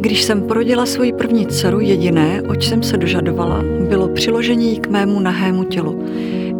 Když 0.00 0.22
jsem 0.22 0.42
porodila 0.42 0.86
svoji 0.86 1.12
první 1.12 1.46
dceru, 1.46 1.80
jediné, 1.80 2.42
oč 2.48 2.68
jsem 2.68 2.82
se 2.82 2.96
dožadovala, 2.96 3.62
bylo 3.88 4.08
přiložení 4.08 4.80
k 4.80 4.88
mému 4.88 5.20
nahému 5.20 5.64
tělu. 5.64 6.04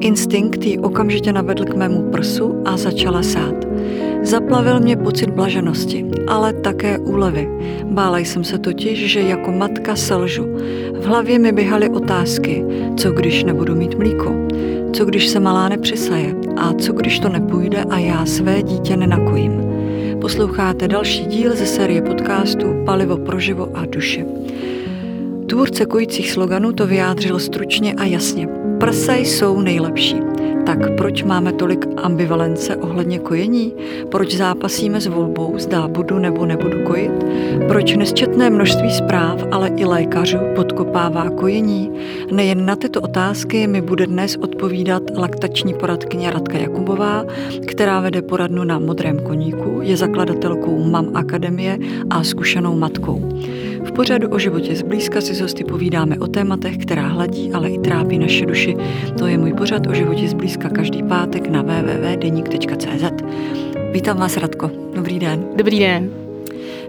Instinkt 0.01 0.65
ji 0.65 0.79
okamžitě 0.79 1.33
navedl 1.33 1.65
k 1.65 1.75
mému 1.75 2.03
prsu 2.03 2.63
a 2.65 2.77
začala 2.77 3.23
sát. 3.23 3.55
Zaplavil 4.23 4.81
mě 4.81 4.97
pocit 4.97 5.31
blaženosti, 5.31 6.07
ale 6.29 6.53
také 6.53 6.99
úlevy. 6.99 7.49
Bála 7.85 8.19
jsem 8.19 8.45
se 8.45 8.59
totiž, 8.59 9.13
že 9.13 9.21
jako 9.21 9.53
matka 9.53 9.97
selžu. 9.97 10.47
V 11.01 11.05
hlavě 11.05 11.39
mi 11.39 11.53
běhaly 11.53 11.89
otázky, 11.89 12.65
co 12.97 13.11
když 13.11 13.45
nebudu 13.45 13.75
mít 13.75 13.99
mlíko, 13.99 14.35
co 14.93 15.05
když 15.05 15.29
se 15.29 15.41
malá 15.41 15.69
nepřisaje 15.69 16.35
a 16.57 16.73
co 16.73 16.93
když 16.93 17.19
to 17.19 17.29
nepůjde 17.29 17.85
a 17.91 17.99
já 17.99 18.27
své 18.27 18.63
dítě 18.63 18.97
nenakojím. 18.97 19.70
Posloucháte 20.21 20.89
další 20.89 21.25
díl 21.25 21.57
ze 21.57 21.67
série 21.67 22.03
podcastů 22.03 22.83
Palivo 22.87 23.17
pro 23.17 23.41
živo 23.41 23.71
a 23.75 23.87
duše. 23.87 24.25
Tvůrce 25.47 25.87
kojících 25.87 26.31
sloganů 26.31 26.73
to 26.73 26.87
vyjádřil 26.87 27.39
stručně 27.39 27.95
a 27.95 28.05
jasně. 28.05 28.49
Prsa 28.81 29.15
jsou 29.15 29.61
nejlepší. 29.61 30.17
Tak 30.67 30.79
proč 30.97 31.23
máme 31.23 31.53
tolik 31.53 31.87
ambivalence 31.97 32.77
ohledně 32.77 33.19
kojení? 33.19 33.73
Proč 34.09 34.35
zápasíme 34.35 35.01
s 35.01 35.07
volbou, 35.07 35.59
zdá 35.59 35.89
budu 35.89 36.19
nebo 36.19 36.47
nebudu 36.47 36.83
kojit? 36.85 37.13
Proč 37.69 37.97
nesčetné 37.97 38.51
množství 38.51 38.91
zpráv, 38.91 39.45
ale 39.51 39.69
i 39.77 39.85
lékařů 39.85 40.39
podkopává 40.55 41.31
kojení? 41.31 41.91
Nejen 42.33 42.67
na 42.67 42.77
tyto 42.77 43.01
otázky 43.01 43.67
mi 43.67 43.81
bude 43.81 44.07
dnes 44.07 44.37
odpovídat 44.37 45.03
laktační 45.17 45.75
poradkyně 45.75 46.31
Radka 46.31 46.59
Jakubová, 46.59 47.25
která 47.67 48.01
vede 48.01 48.23
poradnu 48.23 48.65
na 48.65 48.79
Modrém 48.79 49.19
koníku, 49.19 49.79
je 49.83 49.97
zakladatelkou 49.97 50.85
MAM 50.85 51.11
Akademie 51.15 51.79
a 52.11 52.25
zkušenou 52.25 52.77
matkou. 52.77 53.29
V 53.85 53.93
pořadu 53.93 54.29
o 54.29 54.39
životě 54.39 54.77
zblízka 54.77 55.21
si 55.21 55.35
s 55.35 55.41
hosty 55.41 55.65
povídáme 55.65 56.19
o 56.19 56.27
tématech, 56.27 56.79
která 56.79 57.09
hladí, 57.09 57.53
ale 57.53 57.71
i 57.71 57.79
trápí 57.79 58.19
naše 58.19 58.47
duši. 58.47 58.77
To 59.19 59.27
je 59.27 59.39
můj 59.39 59.53
pořad 59.53 59.87
o 59.87 59.95
životě 59.95 60.29
zblízka 60.29 60.69
každý 60.69 61.03
pátek 61.03 61.49
na 61.49 61.63
www.denik.cz. 61.63 63.25
Vítám 63.93 64.17
vás, 64.17 64.37
Radko. 64.37 64.71
Dobrý 64.95 65.19
den. 65.19 65.45
Dobrý 65.57 65.79
den. 65.79 66.11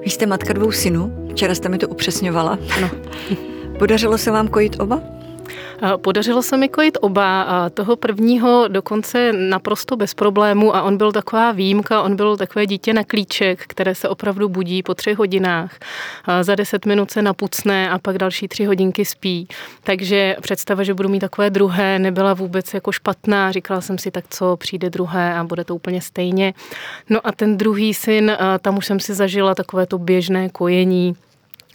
Vy 0.04 0.10
jste 0.10 0.26
matka 0.26 0.54
dvou 0.54 0.72
synů, 0.72 1.28
včera 1.30 1.56
jste 1.56 1.70
mi 1.70 1.78
to 1.78 1.88
upřesňovala. 1.88 2.60
Ano. 2.78 2.90
Podařilo 3.80 4.18
se 4.18 4.32
vám 4.32 4.48
kojit 4.48 4.80
oba? 4.80 5.02
Podařilo 5.98 6.44
se 6.44 6.58
mi 6.58 6.70
kojit 6.70 6.98
oba 7.02 7.48
toho 7.74 7.96
prvního 7.96 8.68
dokonce 8.68 9.34
naprosto 9.34 9.96
bez 9.96 10.14
problému 10.14 10.76
a 10.76 10.82
on 10.82 10.98
byl 10.98 11.12
taková 11.12 11.52
výjimka, 11.52 12.02
on 12.02 12.16
byl 12.16 12.38
takové 12.38 12.66
dítě 12.66 12.94
na 12.94 13.04
klíček, 13.04 13.64
které 13.68 13.96
se 13.96 14.10
opravdu 14.10 14.50
budí 14.50 14.84
po 14.84 14.94
třech 14.94 15.18
hodinách. 15.18 15.80
Za 16.42 16.56
deset 16.56 16.86
minut 16.86 17.12
se 17.12 17.22
napucne 17.22 17.90
a 17.90 18.00
pak 18.00 18.18
další 18.18 18.48
tři 18.48 18.66
hodinky 18.66 19.06
spí. 19.06 19.48
Takže 19.84 20.36
představa, 20.42 20.84
že 20.84 20.94
budu 20.94 21.10
mít 21.10 21.20
takové 21.20 21.50
druhé, 21.50 22.00
nebyla 22.00 22.34
vůbec 22.34 22.74
jako 22.74 22.92
špatná. 22.92 23.52
Říkala 23.52 23.82
jsem 23.82 23.98
si, 23.98 24.12
tak 24.12 24.26
co, 24.30 24.58
přijde 24.58 24.90
druhé 24.90 25.36
a 25.36 25.44
bude 25.44 25.64
to 25.64 25.76
úplně 25.76 26.02
stejně. 26.02 26.54
No 27.10 27.20
a 27.24 27.32
ten 27.32 27.58
druhý 27.58 27.94
syn, 27.94 28.38
tam 28.62 28.78
už 28.78 28.86
jsem 28.86 29.00
si 29.00 29.14
zažila 29.14 29.56
takové 29.56 29.86
to 29.86 29.98
běžné 29.98 30.50
kojení, 30.50 31.16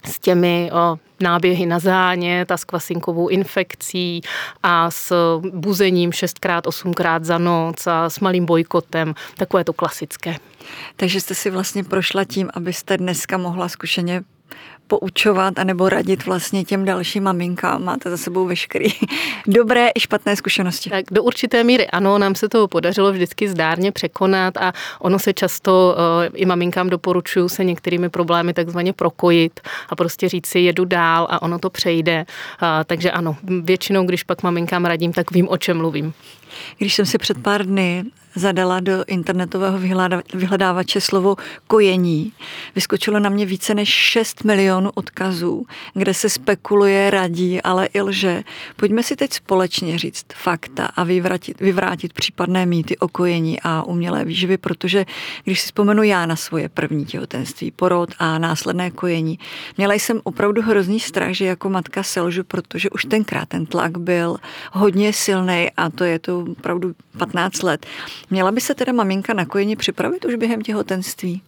s 0.05 0.19
těmi 0.19 0.71
o, 0.73 0.97
náběhy 1.19 1.65
na 1.65 1.79
zánět 1.79 2.51
a 2.51 2.57
s 2.57 2.63
kvasinkovou 2.63 3.27
infekcí 3.27 4.21
a 4.63 4.91
s 4.91 5.13
buzením 5.53 6.11
šestkrát, 6.11 6.67
osmkrát 6.67 7.25
za 7.25 7.37
noc 7.37 7.87
a 7.87 8.09
s 8.09 8.19
malým 8.19 8.45
bojkotem. 8.45 9.15
Takové 9.37 9.63
to 9.63 9.73
klasické. 9.73 10.35
Takže 10.95 11.21
jste 11.21 11.35
si 11.35 11.49
vlastně 11.49 11.83
prošla 11.83 12.23
tím, 12.23 12.49
abyste 12.53 12.97
dneska 12.97 13.37
mohla 13.37 13.69
zkušeně 13.69 14.23
poučovat 14.87 15.59
anebo 15.59 15.89
radit 15.89 16.25
vlastně 16.25 16.63
těm 16.65 16.85
dalším 16.85 17.23
maminkám. 17.23 17.83
Máte 17.83 18.09
za 18.09 18.17
sebou 18.17 18.45
veškeré 18.45 18.85
dobré 19.47 19.89
i 19.95 19.99
špatné 19.99 20.35
zkušenosti. 20.35 20.89
Tak 20.89 21.05
do 21.11 21.23
určité 21.23 21.63
míry 21.63 21.87
ano, 21.87 22.17
nám 22.17 22.35
se 22.35 22.49
to 22.49 22.67
podařilo 22.67 23.11
vždycky 23.11 23.49
zdárně 23.49 23.91
překonat 23.91 24.57
a 24.57 24.73
ono 24.99 25.19
se 25.19 25.33
často 25.33 25.95
uh, 25.97 26.35
i 26.35 26.45
maminkám 26.45 26.89
doporučuju 26.89 27.49
se 27.49 27.63
některými 27.63 28.09
problémy 28.09 28.53
takzvaně 28.53 28.93
prokojit 28.93 29.59
a 29.89 29.95
prostě 29.95 30.29
říct 30.29 30.47
si 30.47 30.59
jedu 30.59 30.85
dál 30.85 31.27
a 31.29 31.41
ono 31.41 31.59
to 31.59 31.69
přejde. 31.69 32.25
Uh, 32.61 32.67
takže 32.85 33.11
ano, 33.11 33.37
většinou, 33.43 34.05
když 34.05 34.23
pak 34.23 34.43
maminkám 34.43 34.85
radím, 34.85 35.13
tak 35.13 35.31
vím, 35.31 35.49
o 35.49 35.57
čem 35.57 35.77
mluvím. 35.77 36.13
Když 36.77 36.93
jsem 36.93 37.05
si 37.05 37.17
před 37.17 37.37
pár 37.37 37.65
dny 37.65 38.03
zadala 38.35 38.79
do 38.79 39.03
internetového 39.07 39.79
vyhledávače 40.33 41.01
slovo 41.01 41.35
kojení. 41.67 42.33
Vyskočilo 42.75 43.19
na 43.19 43.29
mě 43.29 43.45
více 43.45 43.73
než 43.73 43.89
6 43.89 44.43
milionů 44.43 44.91
odkazů, 44.95 45.65
kde 45.93 46.13
se 46.13 46.29
spekuluje, 46.29 47.09
radí, 47.09 47.61
ale 47.61 47.85
i 47.85 48.01
lže. 48.01 48.43
Pojďme 48.75 49.03
si 49.03 49.15
teď 49.15 49.33
společně 49.33 49.97
říct 49.97 50.25
fakta 50.33 50.85
a 50.85 51.03
vyvrátit, 51.03 51.59
vyvrátit 51.59 52.13
případné 52.13 52.65
mýty 52.65 52.97
o 52.97 53.07
kojení 53.07 53.59
a 53.63 53.83
umělé 53.83 54.25
výživy, 54.25 54.57
protože 54.57 55.05
když 55.43 55.59
si 55.61 55.65
vzpomenu 55.65 56.03
já 56.03 56.25
na 56.25 56.35
svoje 56.35 56.69
první 56.69 57.05
těhotenství, 57.05 57.71
porod 57.71 58.09
a 58.19 58.37
následné 58.37 58.91
kojení, 58.91 59.39
měla 59.77 59.93
jsem 59.93 60.21
opravdu 60.23 60.61
hrozný 60.61 60.99
strach, 60.99 61.31
že 61.31 61.45
jako 61.45 61.69
matka 61.69 62.03
selžu, 62.03 62.43
protože 62.43 62.89
už 62.89 63.05
tenkrát 63.05 63.49
ten 63.49 63.65
tlak 63.65 63.97
byl 63.97 64.37
hodně 64.71 65.13
silný 65.13 65.71
a 65.77 65.89
to 65.89 66.03
je 66.03 66.19
to 66.19 66.39
opravdu 66.39 66.93
15 67.17 67.63
let. 67.63 67.85
Měla 68.29 68.51
by 68.51 68.61
se 68.61 68.75
teda 68.75 68.93
maminka 68.93 69.33
na 69.33 69.45
kojení 69.45 69.75
připravit 69.75 70.25
už 70.25 70.35
během 70.35 70.61
těhotenství? 70.61 71.41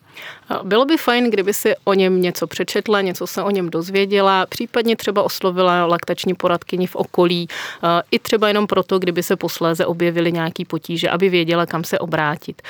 Bylo 0.64 0.86
by 0.86 0.98
fajn, 0.98 1.30
kdyby 1.30 1.54
si 1.54 1.76
o 1.84 1.94
něm 1.94 2.22
něco 2.22 2.48
přečetla, 2.48 3.02
něco 3.02 3.28
se 3.28 3.44
o 3.44 3.50
něm 3.50 3.70
dozvěděla, 3.70 4.46
případně 4.46 4.96
třeba 4.96 5.24
oslovila 5.24 5.86
laktační 5.86 6.34
poradkyni 6.34 6.88
v 6.88 6.96
okolí, 6.96 7.48
i 8.12 8.20
třeba 8.20 8.48
jenom 8.48 8.68
proto, 8.68 9.00
kdyby 9.00 9.24
se 9.24 9.36
posléze 9.36 9.86
objevily 9.86 10.32
nějaký 10.32 10.66
potíže, 10.66 11.10
aby 11.10 11.30
věděla, 11.30 11.66
kam 11.66 11.84
se 11.84 12.00
obrátit. 12.00 12.62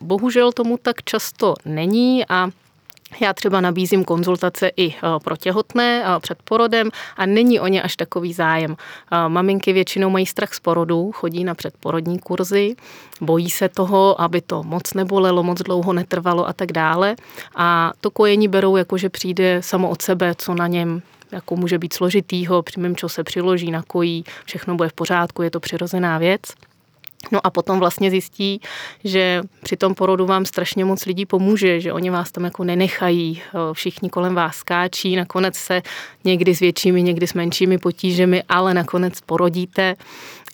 Bohužel 0.00 0.52
tomu 0.52 0.78
tak 0.82 1.02
často 1.04 1.54
není 1.64 2.24
a 2.28 2.50
já 3.20 3.32
třeba 3.32 3.60
nabízím 3.60 4.04
konzultace 4.04 4.70
i 4.76 4.88
eh, 4.88 5.00
pro 5.24 5.36
těhotné 5.36 6.04
eh, 6.04 6.20
před 6.20 6.38
porodem 6.42 6.90
a 7.16 7.26
není 7.26 7.60
o 7.60 7.66
ně 7.66 7.82
až 7.82 7.96
takový 7.96 8.32
zájem. 8.32 8.76
Eh, 9.12 9.28
maminky 9.28 9.72
většinou 9.72 10.10
mají 10.10 10.26
strach 10.26 10.54
z 10.54 10.60
porodu, 10.60 11.12
chodí 11.12 11.44
na 11.44 11.54
předporodní 11.54 12.18
kurzy, 12.18 12.76
bojí 13.20 13.50
se 13.50 13.68
toho, 13.68 14.20
aby 14.20 14.40
to 14.40 14.62
moc 14.62 14.94
nebolelo, 14.94 15.42
moc 15.42 15.62
dlouho 15.62 15.92
netrvalo 15.92 16.48
a 16.48 16.52
tak 16.52 16.72
dále. 16.72 17.16
A 17.56 17.92
to 18.00 18.10
kojení 18.10 18.48
berou 18.48 18.76
jako, 18.76 18.98
že 18.98 19.08
přijde 19.08 19.62
samo 19.62 19.90
od 19.90 20.02
sebe, 20.02 20.34
co 20.38 20.54
na 20.54 20.66
něm 20.66 21.02
jako 21.32 21.56
může 21.56 21.78
být 21.78 21.92
složitýho, 21.92 22.62
při 22.62 22.80
mém, 22.80 22.96
čo 22.96 23.08
se 23.08 23.24
přiloží, 23.24 23.70
nakojí, 23.70 24.24
všechno 24.44 24.74
bude 24.74 24.88
v 24.88 24.92
pořádku, 24.92 25.42
je 25.42 25.50
to 25.50 25.60
přirozená 25.60 26.18
věc. 26.18 26.40
No 27.32 27.46
a 27.46 27.50
potom 27.50 27.78
vlastně 27.78 28.10
zjistí, 28.10 28.60
že 29.04 29.42
při 29.62 29.76
tom 29.76 29.94
porodu 29.94 30.26
vám 30.26 30.44
strašně 30.44 30.84
moc 30.84 31.06
lidí 31.06 31.26
pomůže, 31.26 31.80
že 31.80 31.92
oni 31.92 32.10
vás 32.10 32.32
tam 32.32 32.44
jako 32.44 32.64
nenechají, 32.64 33.42
všichni 33.72 34.10
kolem 34.10 34.34
vás 34.34 34.56
skáčí, 34.56 35.16
nakonec 35.16 35.56
se 35.56 35.82
někdy 36.24 36.54
s 36.54 36.60
většími, 36.60 37.02
někdy 37.02 37.26
s 37.26 37.34
menšími 37.34 37.78
potížemi, 37.78 38.42
ale 38.48 38.74
nakonec 38.74 39.20
porodíte 39.20 39.94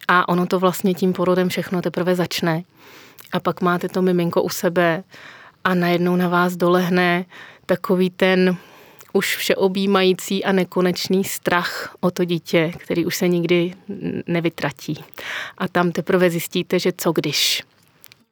a 0.08 0.28
ono 0.28 0.46
to 0.46 0.58
vlastně 0.58 0.94
tím 0.94 1.12
porodem 1.12 1.48
všechno 1.48 1.82
teprve 1.82 2.14
začne. 2.14 2.62
A 3.32 3.40
pak 3.40 3.60
máte 3.60 3.88
to 3.88 4.02
miminko 4.02 4.42
u 4.42 4.48
sebe 4.48 5.04
a 5.64 5.74
najednou 5.74 6.16
na 6.16 6.28
vás 6.28 6.56
dolehne 6.56 7.24
takový 7.66 8.10
ten 8.10 8.56
už 9.12 9.36
všeobjímající 9.36 10.44
a 10.44 10.52
nekonečný 10.52 11.24
strach 11.24 11.94
o 12.00 12.10
to 12.10 12.24
dítě, 12.24 12.72
který 12.78 13.06
už 13.06 13.16
se 13.16 13.28
nikdy 13.28 13.74
nevytratí. 14.26 15.04
A 15.58 15.68
tam 15.68 15.92
teprve 15.92 16.30
zjistíte, 16.30 16.78
že 16.78 16.92
co 16.96 17.12
když. 17.12 17.62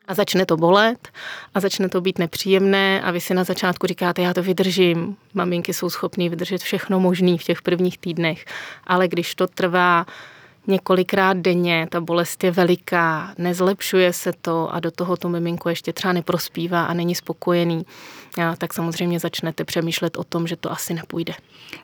A 0.09 0.15
začne 0.15 0.47
to 0.47 0.57
bolet 0.57 1.09
a 1.55 1.61
začne 1.61 1.89
to 1.89 2.01
být 2.01 2.19
nepříjemné 2.19 3.03
a 3.03 3.11
vy 3.11 3.21
si 3.21 3.34
na 3.34 3.45
začátku 3.45 3.87
říkáte, 3.87 4.23
já 4.23 4.34
to 4.34 4.43
vydržím. 4.43 5.17
Maminky 5.34 5.75
jsou 5.75 5.91
schopné 5.91 6.29
vydržet 6.29 6.63
všechno 6.63 7.01
možné 7.01 7.39
v 7.39 7.45
těch 7.45 7.63
prvních 7.63 7.98
týdnech, 7.98 8.45
ale 8.87 9.09
když 9.09 9.34
to 9.34 9.47
trvá 9.47 10.07
několikrát 10.66 11.37
denně, 11.37 11.89
ta 11.91 12.01
bolest 12.01 12.45
je 12.45 12.51
veliká, 12.51 13.34
nezlepšuje 13.39 14.13
se 14.13 14.33
to 14.41 14.75
a 14.75 14.81
do 14.81 14.91
toho 14.91 15.16
to 15.16 15.28
miminko 15.28 15.69
ještě 15.69 15.93
třeba 15.93 16.13
neprospívá 16.13 16.84
a 16.84 16.95
není 16.95 17.15
spokojený, 17.15 17.87
tak 18.59 18.75
samozřejmě 18.75 19.21
začnete 19.21 19.65
přemýšlet 19.65 20.16
o 20.16 20.25
tom, 20.25 20.47
že 20.47 20.57
to 20.57 20.72
asi 20.72 20.95
nepůjde. 20.95 21.34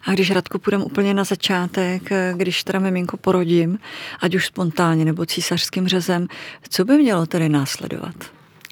A 0.07 0.13
když 0.13 0.31
Radku 0.31 0.59
půjdeme 0.59 0.85
úplně 0.85 1.15
na 1.15 1.25
začátek, 1.25 2.03
když 2.37 2.65
teda 2.65 2.79
miminko 2.79 3.17
porodím, 3.17 3.79
ať 4.21 4.35
už 4.35 4.47
spontánně 4.47 5.05
nebo 5.05 5.27
císařským 5.27 5.89
řezem, 5.89 6.27
co 6.69 6.85
by 6.85 6.99
mělo 6.99 7.27
tedy 7.27 7.49
následovat? 7.49 8.15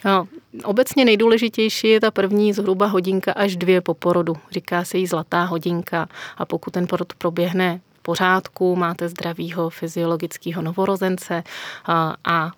No, 0.04 0.28
obecně 0.64 1.04
nejdůležitější 1.04 1.88
je 1.88 2.00
ta 2.00 2.10
první 2.10 2.52
zhruba 2.52 2.86
hodinka 2.86 3.32
až 3.32 3.56
dvě 3.56 3.80
po 3.80 3.94
porodu. 3.94 4.36
Říká 4.50 4.84
se 4.84 4.98
jí 4.98 5.06
zlatá 5.06 5.44
hodinka 5.44 6.08
a 6.36 6.44
pokud 6.44 6.70
ten 6.70 6.86
porod 6.86 7.12
proběhne 7.14 7.80
pořádku, 8.02 8.76
máte 8.76 9.08
zdravýho 9.08 9.70
fyziologického 9.70 10.62
novorozence 10.62 11.42
a, 11.86 12.14
a 12.24 12.50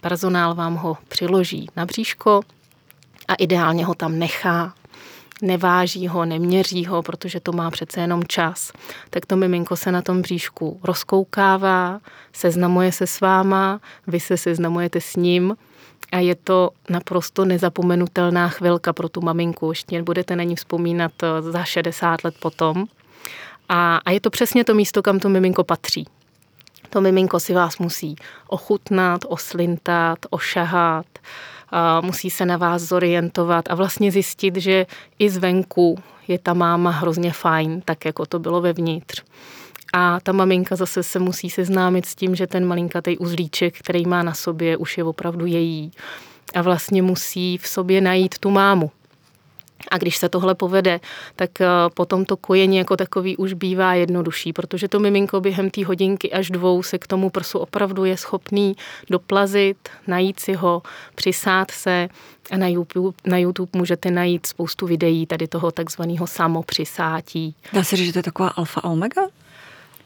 personál 0.00 0.54
vám 0.54 0.74
ho 0.74 0.96
přiloží 1.08 1.68
na 1.76 1.86
bříško 1.86 2.40
a 3.28 3.34
ideálně 3.34 3.84
ho 3.84 3.94
tam 3.94 4.18
nechá 4.18 4.74
neváží 5.42 6.08
ho, 6.08 6.24
neměří 6.24 6.86
ho, 6.86 7.02
protože 7.02 7.40
to 7.40 7.52
má 7.52 7.70
přece 7.70 8.00
jenom 8.00 8.24
čas, 8.26 8.72
tak 9.10 9.26
to 9.26 9.36
miminko 9.36 9.76
se 9.76 9.92
na 9.92 10.02
tom 10.02 10.22
bříšku 10.22 10.80
rozkoukává, 10.84 12.00
seznamuje 12.32 12.92
se 12.92 13.06
s 13.06 13.20
váma, 13.20 13.80
vy 14.06 14.20
se 14.20 14.36
seznamujete 14.36 15.00
s 15.00 15.16
ním 15.16 15.56
a 16.12 16.18
je 16.18 16.34
to 16.34 16.70
naprosto 16.90 17.44
nezapomenutelná 17.44 18.48
chvilka 18.48 18.92
pro 18.92 19.08
tu 19.08 19.20
maminku. 19.20 19.70
Ještě 19.70 20.02
budete 20.02 20.36
na 20.36 20.42
ní 20.42 20.56
vzpomínat 20.56 21.12
eh, 21.22 21.42
za 21.42 21.64
60 21.64 22.24
let 22.24 22.34
potom. 22.40 22.84
A, 23.68 23.96
a 23.96 24.10
je 24.10 24.20
to 24.20 24.30
přesně 24.30 24.64
to 24.64 24.74
místo, 24.74 25.02
kam 25.02 25.20
to 25.20 25.28
miminko 25.28 25.64
patří. 25.64 26.06
To 26.90 27.00
miminko 27.00 27.40
si 27.40 27.54
vás 27.54 27.78
musí 27.78 28.16
ochutnat, 28.46 29.20
oslintat, 29.28 30.18
ošahat, 30.30 31.06
a 31.70 32.00
musí 32.00 32.30
se 32.30 32.46
na 32.46 32.56
vás 32.56 32.82
zorientovat 32.82 33.64
a 33.70 33.74
vlastně 33.74 34.12
zjistit, 34.12 34.56
že 34.56 34.86
i 35.18 35.30
zvenku 35.30 35.98
je 36.28 36.38
ta 36.38 36.54
máma 36.54 36.90
hrozně 36.90 37.32
fajn, 37.32 37.80
tak 37.84 38.04
jako 38.04 38.26
to 38.26 38.38
bylo 38.38 38.60
vevnitř. 38.60 39.22
A 39.92 40.20
ta 40.20 40.32
maminka 40.32 40.76
zase 40.76 41.02
se 41.02 41.18
musí 41.18 41.50
seznámit 41.50 42.06
s 42.06 42.14
tím, 42.14 42.34
že 42.34 42.46
ten 42.46 42.66
malinkatý 42.66 43.18
uzlíček, 43.18 43.78
který 43.78 44.06
má 44.06 44.22
na 44.22 44.34
sobě, 44.34 44.76
už 44.76 44.98
je 44.98 45.04
opravdu 45.04 45.46
její. 45.46 45.90
A 46.54 46.62
vlastně 46.62 47.02
musí 47.02 47.58
v 47.58 47.68
sobě 47.68 48.00
najít 48.00 48.38
tu 48.38 48.50
mámu. 48.50 48.90
A 49.90 49.98
když 49.98 50.16
se 50.16 50.28
tohle 50.28 50.54
povede, 50.54 51.00
tak 51.36 51.60
eh, 51.60 51.66
potom 51.94 52.24
to 52.24 52.36
kojení 52.36 52.76
jako 52.76 52.96
takový 52.96 53.36
už 53.36 53.52
bývá 53.52 53.94
jednodušší, 53.94 54.52
protože 54.52 54.88
to 54.88 55.00
miminko 55.00 55.40
během 55.40 55.70
té 55.70 55.84
hodinky 55.84 56.32
až 56.32 56.50
dvou 56.50 56.82
se 56.82 56.98
k 56.98 57.06
tomu 57.06 57.30
prsu 57.30 57.58
opravdu 57.58 58.04
je 58.04 58.16
schopný 58.16 58.76
doplazit, 59.10 59.76
najít 60.06 60.40
si 60.40 60.52
ho, 60.52 60.82
přisát 61.14 61.70
se 61.70 62.08
a 62.50 62.56
na 62.56 62.68
YouTube, 62.68 63.16
na 63.26 63.38
YouTube 63.38 63.70
můžete 63.72 64.10
najít 64.10 64.46
spoustu 64.46 64.86
videí 64.86 65.26
tady 65.26 65.48
toho 65.48 65.70
takzvaného 65.70 66.26
samopřisátí. 66.26 67.54
Dá 67.72 67.84
se 67.84 67.96
říct, 67.96 68.06
že 68.06 68.12
to 68.12 68.18
je 68.18 68.22
taková 68.22 68.48
alfa 68.48 68.84
omega? 68.84 69.22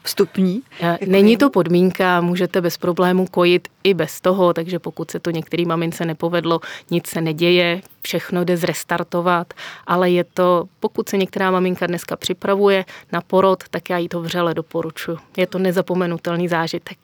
vstupní? 0.03 0.61
Není 1.05 1.37
to 1.37 1.49
podmínka, 1.49 2.21
můžete 2.21 2.61
bez 2.61 2.77
problému 2.77 3.27
kojit 3.27 3.67
i 3.83 3.93
bez 3.93 4.21
toho, 4.21 4.53
takže 4.53 4.79
pokud 4.79 5.11
se 5.11 5.19
to 5.19 5.31
některý 5.31 5.65
mamince 5.65 6.05
nepovedlo, 6.05 6.59
nic 6.91 7.07
se 7.07 7.21
neděje, 7.21 7.81
všechno 8.03 8.43
jde 8.43 8.57
zrestartovat, 8.57 9.53
ale 9.87 10.09
je 10.09 10.23
to, 10.23 10.65
pokud 10.79 11.09
se 11.09 11.17
některá 11.17 11.51
maminka 11.51 11.87
dneska 11.87 12.15
připravuje 12.15 12.85
na 13.11 13.21
porod, 13.21 13.63
tak 13.69 13.89
já 13.89 13.97
jí 13.97 14.09
to 14.09 14.21
vřele 14.21 14.53
doporučuji. 14.53 15.17
Je 15.37 15.47
to 15.47 15.59
nezapomenutelný 15.59 16.47
zážitek. 16.47 16.97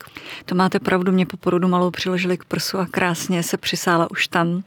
To 0.46 0.56
máte 0.56 0.80
pravdu, 0.80 1.12
mě 1.12 1.26
po 1.26 1.38
porodu 1.38 1.68
malou 1.68 1.92
přiložili 1.92 2.38
k 2.38 2.46
prsu 2.46 2.78
a 2.78 2.86
krásně 2.86 3.44
se 3.44 3.58
přisála 3.58 4.12
už 4.12 4.28
tam. 4.28 4.64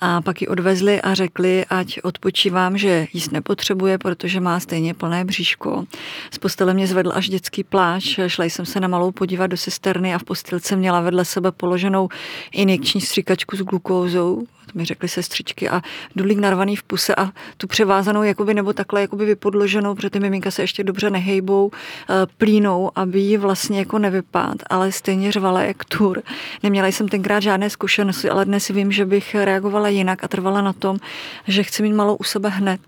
A 0.00 0.20
pak 0.20 0.40
ji 0.40 0.48
odvezli 0.48 1.00
a 1.00 1.14
řekli, 1.14 1.64
ať 1.70 1.98
odpočívám, 2.02 2.78
že 2.78 3.06
jíst 3.12 3.32
nepotřebuje, 3.32 3.98
protože 3.98 4.40
má 4.40 4.60
stejně 4.60 4.94
plné 4.94 5.24
bříško. 5.24 5.84
Z 6.30 6.38
postele 6.38 6.74
mě 6.74 6.86
zvedl 6.86 7.12
až 7.14 7.28
dětský 7.28 7.64
pláč, 7.64 8.18
šla 8.26 8.44
jsem 8.44 8.66
se 8.66 8.80
na 8.80 8.88
malou 8.88 9.12
podívat 9.12 9.46
do 9.46 9.56
sesterny 9.56 10.14
a 10.14 10.18
v 10.18 10.24
postilce 10.24 10.76
měla 10.76 11.00
vedle 11.00 11.24
sebe 11.24 11.52
položenou 11.52 12.08
injekční 12.52 13.00
stříkačku 13.00 13.56
s 13.56 13.62
glukózou, 13.62 14.46
to 14.72 14.78
mi 14.78 14.84
řekly 14.84 15.08
sestřičky, 15.08 15.68
a 15.68 15.82
dulík 16.16 16.38
narvaný 16.38 16.76
v 16.76 16.82
puse 16.82 17.14
a 17.14 17.32
tu 17.56 17.66
převázanou 17.66 18.22
jakoby, 18.22 18.54
nebo 18.54 18.72
takhle 18.72 19.00
jakoby 19.00 19.24
vypodloženou, 19.24 19.94
protože 19.94 20.10
ty 20.10 20.20
miminka 20.20 20.50
se 20.50 20.62
ještě 20.62 20.84
dobře 20.84 21.10
nehejbou, 21.10 21.70
eh, 21.70 22.14
plínou, 22.38 22.90
aby 22.94 23.20
ji 23.20 23.36
vlastně 23.36 23.78
jako 23.78 23.98
nevypad, 23.98 24.56
ale 24.70 24.92
stejně 24.92 25.32
řvala 25.32 25.62
jak 25.62 25.84
tur. 25.84 26.22
Neměla 26.62 26.88
jsem 26.88 27.08
tenkrát 27.08 27.40
žádné 27.40 27.70
zkušenosti, 27.70 28.30
ale 28.30 28.44
dnes 28.44 28.68
vím, 28.68 28.92
že 28.92 29.04
bych 29.04 29.34
reagovala 29.34 29.88
jinak 29.88 30.24
a 30.24 30.28
trvala 30.28 30.60
na 30.60 30.72
tom, 30.72 30.98
že 31.46 31.62
chci 31.62 31.82
mít 31.82 31.92
malou 31.92 32.16
u 32.16 32.24
sebe 32.24 32.48
hned. 32.48 32.80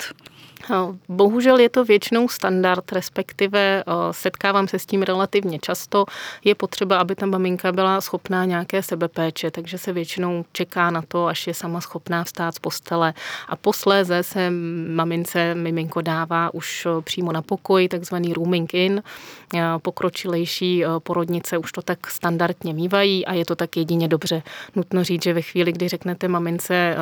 Bohužel 1.08 1.58
je 1.58 1.68
to 1.68 1.84
většinou 1.84 2.28
standard, 2.28 2.92
respektive 2.92 3.84
setkávám 4.10 4.68
se 4.68 4.78
s 4.78 4.86
tím 4.86 5.02
relativně 5.02 5.58
často. 5.58 6.04
Je 6.44 6.54
potřeba, 6.54 6.98
aby 6.98 7.14
ta 7.14 7.26
maminka 7.26 7.72
byla 7.72 8.00
schopná 8.00 8.44
nějaké 8.44 8.82
sebepéče, 8.82 9.50
takže 9.50 9.78
se 9.78 9.92
většinou 9.92 10.44
čeká 10.52 10.90
na 10.90 11.02
to, 11.08 11.26
až 11.26 11.46
je 11.46 11.54
sama 11.54 11.80
schopná 11.80 12.24
vstát 12.24 12.54
z 12.54 12.58
postele 12.58 13.14
a 13.48 13.56
posléze 13.56 14.22
se 14.22 14.50
mamince 14.94 15.54
miminko 15.54 16.00
dává 16.00 16.54
už 16.54 16.86
přímo 17.04 17.32
na 17.32 17.42
pokoj, 17.42 17.88
takzvaný 17.88 18.32
rooming 18.32 18.74
in. 18.74 19.02
Pokročilejší 19.82 20.84
porodnice 20.98 21.58
už 21.58 21.72
to 21.72 21.82
tak 21.82 22.10
standardně 22.10 22.74
mývají 22.74 23.26
a 23.26 23.32
je 23.32 23.44
to 23.44 23.56
tak 23.56 23.76
jedině 23.76 24.08
dobře. 24.08 24.42
Nutno 24.76 25.04
říct, 25.04 25.22
že 25.22 25.32
ve 25.32 25.42
chvíli, 25.42 25.72
kdy 25.72 25.88
řeknete 25.88 26.28
mamince, 26.28 26.96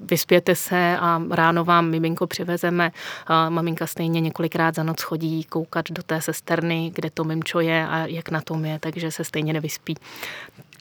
vyspěte 0.00 0.54
se 0.54 0.96
a 1.00 1.22
ráno 1.30 1.64
vám 1.64 1.90
miminko 1.90 2.26
přivezeme, 2.26 2.90
maminka 3.48 3.86
stejně 3.86 4.20
několikrát 4.20 4.74
za 4.74 4.82
noc 4.82 5.02
chodí 5.02 5.44
koukat 5.44 5.90
do 5.90 6.02
té 6.02 6.20
sesterny, 6.20 6.92
kde 6.94 7.10
to 7.10 7.24
mimčo 7.24 7.60
je 7.60 7.86
a 7.86 8.06
jak 8.06 8.30
na 8.30 8.40
tom 8.40 8.64
je, 8.64 8.78
takže 8.78 9.10
se 9.10 9.24
stejně 9.24 9.52
nevyspí. 9.52 9.96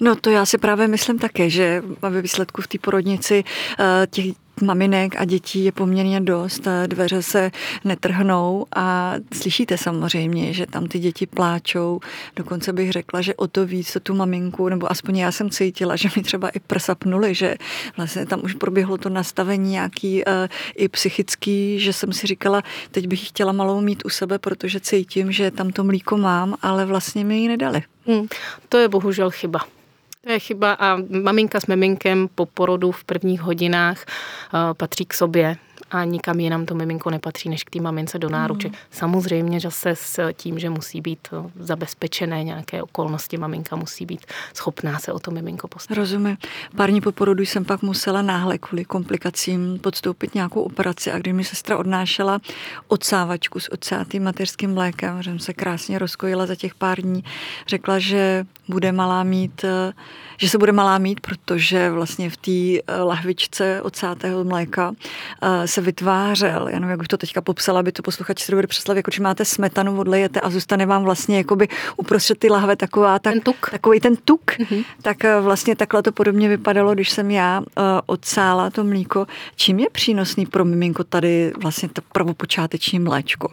No 0.02 0.16
to 0.16 0.30
já 0.30 0.46
si 0.46 0.58
právě 0.58 0.88
myslím 0.88 1.20
také, 1.20 1.50
že 1.50 1.84
ve 2.02 2.22
výsledku 2.22 2.62
v 2.62 2.68
té 2.68 2.78
porodnici 2.78 3.44
eh, 3.80 4.08
těch 4.08 4.26
maminek 4.62 5.16
a 5.18 5.26
dětí 5.26 5.66
je 5.66 5.72
poměrně 5.72 6.22
dost, 6.22 6.68
dveře 6.88 7.22
se 7.22 7.52
netrhnou 7.86 8.66
a 8.76 9.14
slyšíte 9.34 9.78
samozřejmě, 9.78 10.54
že 10.54 10.66
tam 10.66 10.88
ty 10.88 11.00
děti 11.00 11.26
pláčou. 11.26 12.00
Dokonce 12.36 12.74
bych 12.74 12.92
řekla, 12.92 13.22
že 13.22 13.36
o 13.36 13.48
to 13.48 13.66
víc 13.66 13.94
to 13.94 14.00
tu 14.00 14.16
maminku, 14.16 14.70
nebo 14.70 14.92
aspoň 14.92 15.18
já 15.18 15.32
jsem 15.32 15.50
cítila, 15.50 15.96
že 15.96 16.10
mi 16.18 16.24
třeba 16.24 16.50
i 16.50 16.60
prsa 16.60 16.96
pnuli, 16.96 17.36
že 17.36 17.56
vlastně 17.98 18.26
tam 18.26 18.42
už 18.44 18.54
proběhlo 18.54 18.98
to 18.98 19.10
nastavení 19.10 19.72
nějaký 19.72 20.24
uh, 20.26 20.34
i 20.76 20.88
psychický, 20.88 21.80
že 21.80 21.94
jsem 21.94 22.14
si 22.14 22.28
říkala, 22.28 22.64
teď 22.92 23.08
bych 23.08 23.28
chtěla 23.28 23.52
malou 23.52 23.82
mít 23.82 24.06
u 24.06 24.10
sebe, 24.10 24.40
protože 24.40 24.80
cítím, 24.80 25.32
že 25.32 25.52
tam 25.52 25.70
to 25.70 25.84
mlíko 25.84 26.18
mám, 26.18 26.56
ale 26.62 26.86
vlastně 26.86 27.26
mi 27.26 27.38
ji 27.38 27.48
nedali. 27.48 27.84
Hmm, 28.08 28.28
to 28.70 28.78
je 28.78 28.88
bohužel 28.88 29.30
chyba. 29.30 29.79
To 30.22 30.32
je 30.32 30.40
chyba 30.40 30.74
a 30.74 30.98
maminka 31.10 31.60
s 31.60 31.68
miminkem 31.68 32.30
po 32.36 32.46
porodu 32.46 32.92
v 32.92 33.04
prvních 33.04 33.42
hodinách 33.42 34.06
uh, 34.54 34.74
patří 34.74 35.06
k 35.06 35.14
sobě 35.14 35.58
a 35.92 36.04
nikam 36.04 36.40
jinam 36.40 36.66
to 36.66 36.76
miminko 36.76 37.10
nepatří, 37.10 37.50
než 37.50 37.64
k 37.64 37.70
té 37.70 37.82
mamince 37.82 38.20
do 38.20 38.30
náruče. 38.30 38.68
Mm. 38.68 38.74
Samozřejmě, 38.92 39.60
že 39.60 39.72
se 39.72 39.90
s 39.96 40.34
tím, 40.34 40.60
že 40.60 40.70
musí 40.70 41.02
být 41.02 41.28
uh, 41.32 41.52
zabezpečené 41.60 42.44
nějaké 42.44 42.84
okolnosti, 42.84 43.38
maminka 43.38 43.76
musí 43.76 44.06
být 44.06 44.26
schopná 44.54 45.00
se 45.00 45.14
o 45.14 45.20
to 45.20 45.32
miminko 45.32 45.68
postarat. 45.68 45.98
Rozumím. 45.98 46.38
Pár 46.76 46.90
dní 46.90 47.02
po 47.02 47.12
porodu 47.12 47.44
jsem 47.44 47.66
pak 47.66 47.82
musela 47.82 48.22
náhle 48.22 48.58
kvůli 48.58 48.86
komplikacím 48.86 49.80
podstoupit 49.80 50.36
nějakou 50.36 50.62
operaci 50.62 51.12
a 51.12 51.20
když 51.20 51.34
mi 51.34 51.44
sestra 51.44 51.78
odnášela 51.78 52.40
odsávačku 52.88 53.60
s 53.60 53.72
odsátým 53.72 54.24
mateřským 54.24 54.74
mlékem, 54.74 55.24
že 55.24 55.30
jsem 55.30 55.40
se 55.40 55.54
krásně 55.54 56.00
rozkojila 56.00 56.46
za 56.46 56.56
těch 56.56 56.76
pár 56.76 57.02
dní, 57.02 57.24
řekla, 57.68 58.00
že 58.00 58.46
bude 58.70 58.92
malá 58.92 59.24
mít, 59.24 59.64
eh, 59.64 59.94
že 60.38 60.50
se 60.50 60.58
bude 60.58 60.72
malá 60.72 60.98
mít, 60.98 61.20
protože 61.20 61.90
vlastně 61.90 62.30
v 62.30 62.38
té 62.38 62.52
eh, 62.52 63.02
lahvičce 63.02 63.82
odsátého 63.82 64.44
mléka 64.44 64.94
eh, 65.42 65.68
se 65.70 65.82
vytvářel, 65.82 66.68
já 66.68 66.80
nevím, 66.80 66.90
jak 66.90 67.00
bych 67.00 67.08
to 67.08 67.18
teďka 67.18 67.42
popsala, 67.42 67.80
aby 67.80 67.92
to 67.92 68.02
posluchači 68.02 68.46
si 68.46 68.52
dobře 68.52 68.68
představit, 68.68 68.98
jako 68.98 69.10
když 69.10 69.20
máte 69.20 69.46
smetanu, 69.46 70.00
odlejete 70.00 70.40
a 70.40 70.50
zůstane 70.50 70.86
vám 70.86 71.04
vlastně 71.04 71.38
jakoby 71.38 71.68
uprostřed 71.98 72.40
ty 72.40 72.50
lahve 72.50 72.76
taková, 72.76 73.20
tak, 73.20 73.34
ten 73.34 73.42
tuk. 73.42 73.70
takový 73.72 74.00
ten 74.00 74.16
tuk, 74.16 74.42
mm-hmm. 74.52 74.86
tak 75.02 75.18
vlastně 75.42 75.76
takhle 75.76 76.04
to 76.04 76.12
podobně 76.12 76.50
vypadalo, 76.50 76.94
když 76.94 77.10
jsem 77.10 77.32
já 77.32 77.62
odsála 78.06 78.70
to 78.70 78.84
mlíko. 78.84 79.28
Čím 79.56 79.80
je 79.80 79.90
přínosný 79.90 80.46
pro 80.46 80.66
miminko 80.66 81.04
tady 81.04 81.54
vlastně 81.62 81.90
to 81.90 82.02
prvopočáteční 82.12 83.00
mléčko? 83.00 83.52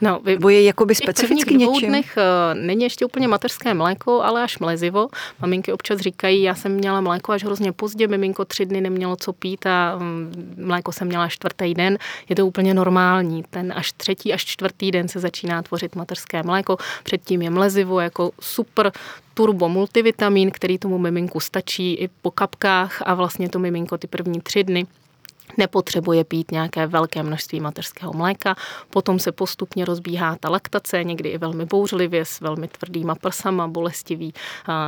No, 0.00 0.20
vy, 0.24 0.38
Bo 0.38 0.48
je 0.48 0.62
jakoby 0.62 0.94
specificky 0.94 1.54
něčím? 1.54 1.88
dnech 1.88 2.16
není 2.54 2.84
ještě 2.84 3.04
úplně 3.04 3.28
mateřské 3.28 3.74
mléko, 3.74 4.22
ale 4.22 4.42
až 4.42 4.58
mlezivo. 4.58 5.08
Maminky 5.40 5.72
občas 5.72 5.98
říkají, 6.00 6.42
já 6.42 6.54
jsem 6.54 6.72
měla 6.72 7.00
mléko 7.00 7.32
až 7.32 7.44
hrozně 7.44 7.72
pozdě, 7.72 8.08
miminko 8.08 8.44
tři 8.44 8.66
dny 8.66 8.80
nemělo 8.80 9.16
co 9.16 9.32
pít 9.32 9.66
a 9.66 9.96
mm, 9.98 10.54
mléko 10.58 10.92
jsem 10.92 11.08
měla 11.08 11.24
čtvrtý 11.50 11.74
den. 11.74 11.98
Je 12.28 12.36
to 12.36 12.46
úplně 12.46 12.74
normální. 12.74 13.44
Ten 13.50 13.72
až 13.76 13.92
třetí, 13.92 14.32
až 14.32 14.44
čtvrtý 14.44 14.90
den 14.90 15.08
se 15.08 15.20
začíná 15.20 15.62
tvořit 15.62 15.96
mateřské 15.96 16.42
mléko. 16.42 16.76
Předtím 17.02 17.42
je 17.42 17.50
mlezivo 17.50 18.00
jako 18.00 18.30
super 18.40 18.92
turbo 19.34 19.68
multivitamin, 19.68 20.50
který 20.50 20.78
tomu 20.78 20.98
miminku 20.98 21.40
stačí 21.40 21.94
i 21.94 22.08
po 22.08 22.30
kapkách 22.30 23.02
a 23.06 23.14
vlastně 23.14 23.48
to 23.48 23.58
miminko 23.58 23.98
ty 23.98 24.06
první 24.06 24.40
tři 24.40 24.64
dny 24.64 24.86
nepotřebuje 25.56 26.24
pít 26.24 26.50
nějaké 26.50 26.86
velké 26.86 27.22
množství 27.22 27.60
mateřského 27.60 28.12
mléka, 28.12 28.56
potom 28.90 29.18
se 29.18 29.32
postupně 29.32 29.84
rozbíhá 29.84 30.36
ta 30.40 30.50
laktace, 30.50 31.04
někdy 31.04 31.28
i 31.28 31.38
velmi 31.38 31.64
bouřlivě, 31.64 32.24
s 32.24 32.40
velmi 32.40 32.68
tvrdýma 32.68 33.14
prsama, 33.14 33.68
bolestivý, 33.68 34.34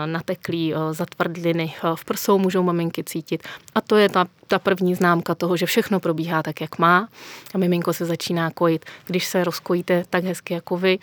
nateklý 0.07 0.75
zatvrdliny 0.91 1.75
v 1.95 2.05
prsou 2.05 2.39
můžou 2.39 2.63
maminky 2.63 3.05
cítit. 3.05 3.43
A 3.75 3.81
to 3.81 3.97
je 3.97 4.09
ta, 4.09 4.27
ta 4.47 4.59
první 4.59 4.95
známka 4.95 5.35
toho, 5.35 5.57
že 5.57 5.67
všechno 5.67 6.01
probíhá 6.01 6.43
tak, 6.43 6.61
jak 6.61 6.79
má 6.79 7.09
a 7.55 7.59
miminko 7.59 7.93
se 7.93 8.05
začíná 8.05 8.51
kojit. 8.51 8.85
Když 9.07 9.27
se 9.27 9.45
rozkojíte 9.45 10.05
tak 10.11 10.25
hezky 10.25 10.55
jako 10.55 10.77
vy, 10.77 10.99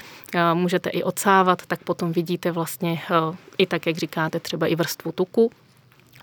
můžete 0.54 0.90
i 0.90 1.04
odsávat, 1.04 1.66
tak 1.66 1.84
potom 1.84 2.12
vidíte 2.12 2.52
vlastně 2.52 3.02
i 3.58 3.66
tak, 3.66 3.88
jak 3.88 3.98
říkáte, 3.98 4.40
třeba 4.40 4.68
i 4.68 4.76
vrstvu 4.76 5.12
tuku, 5.12 5.52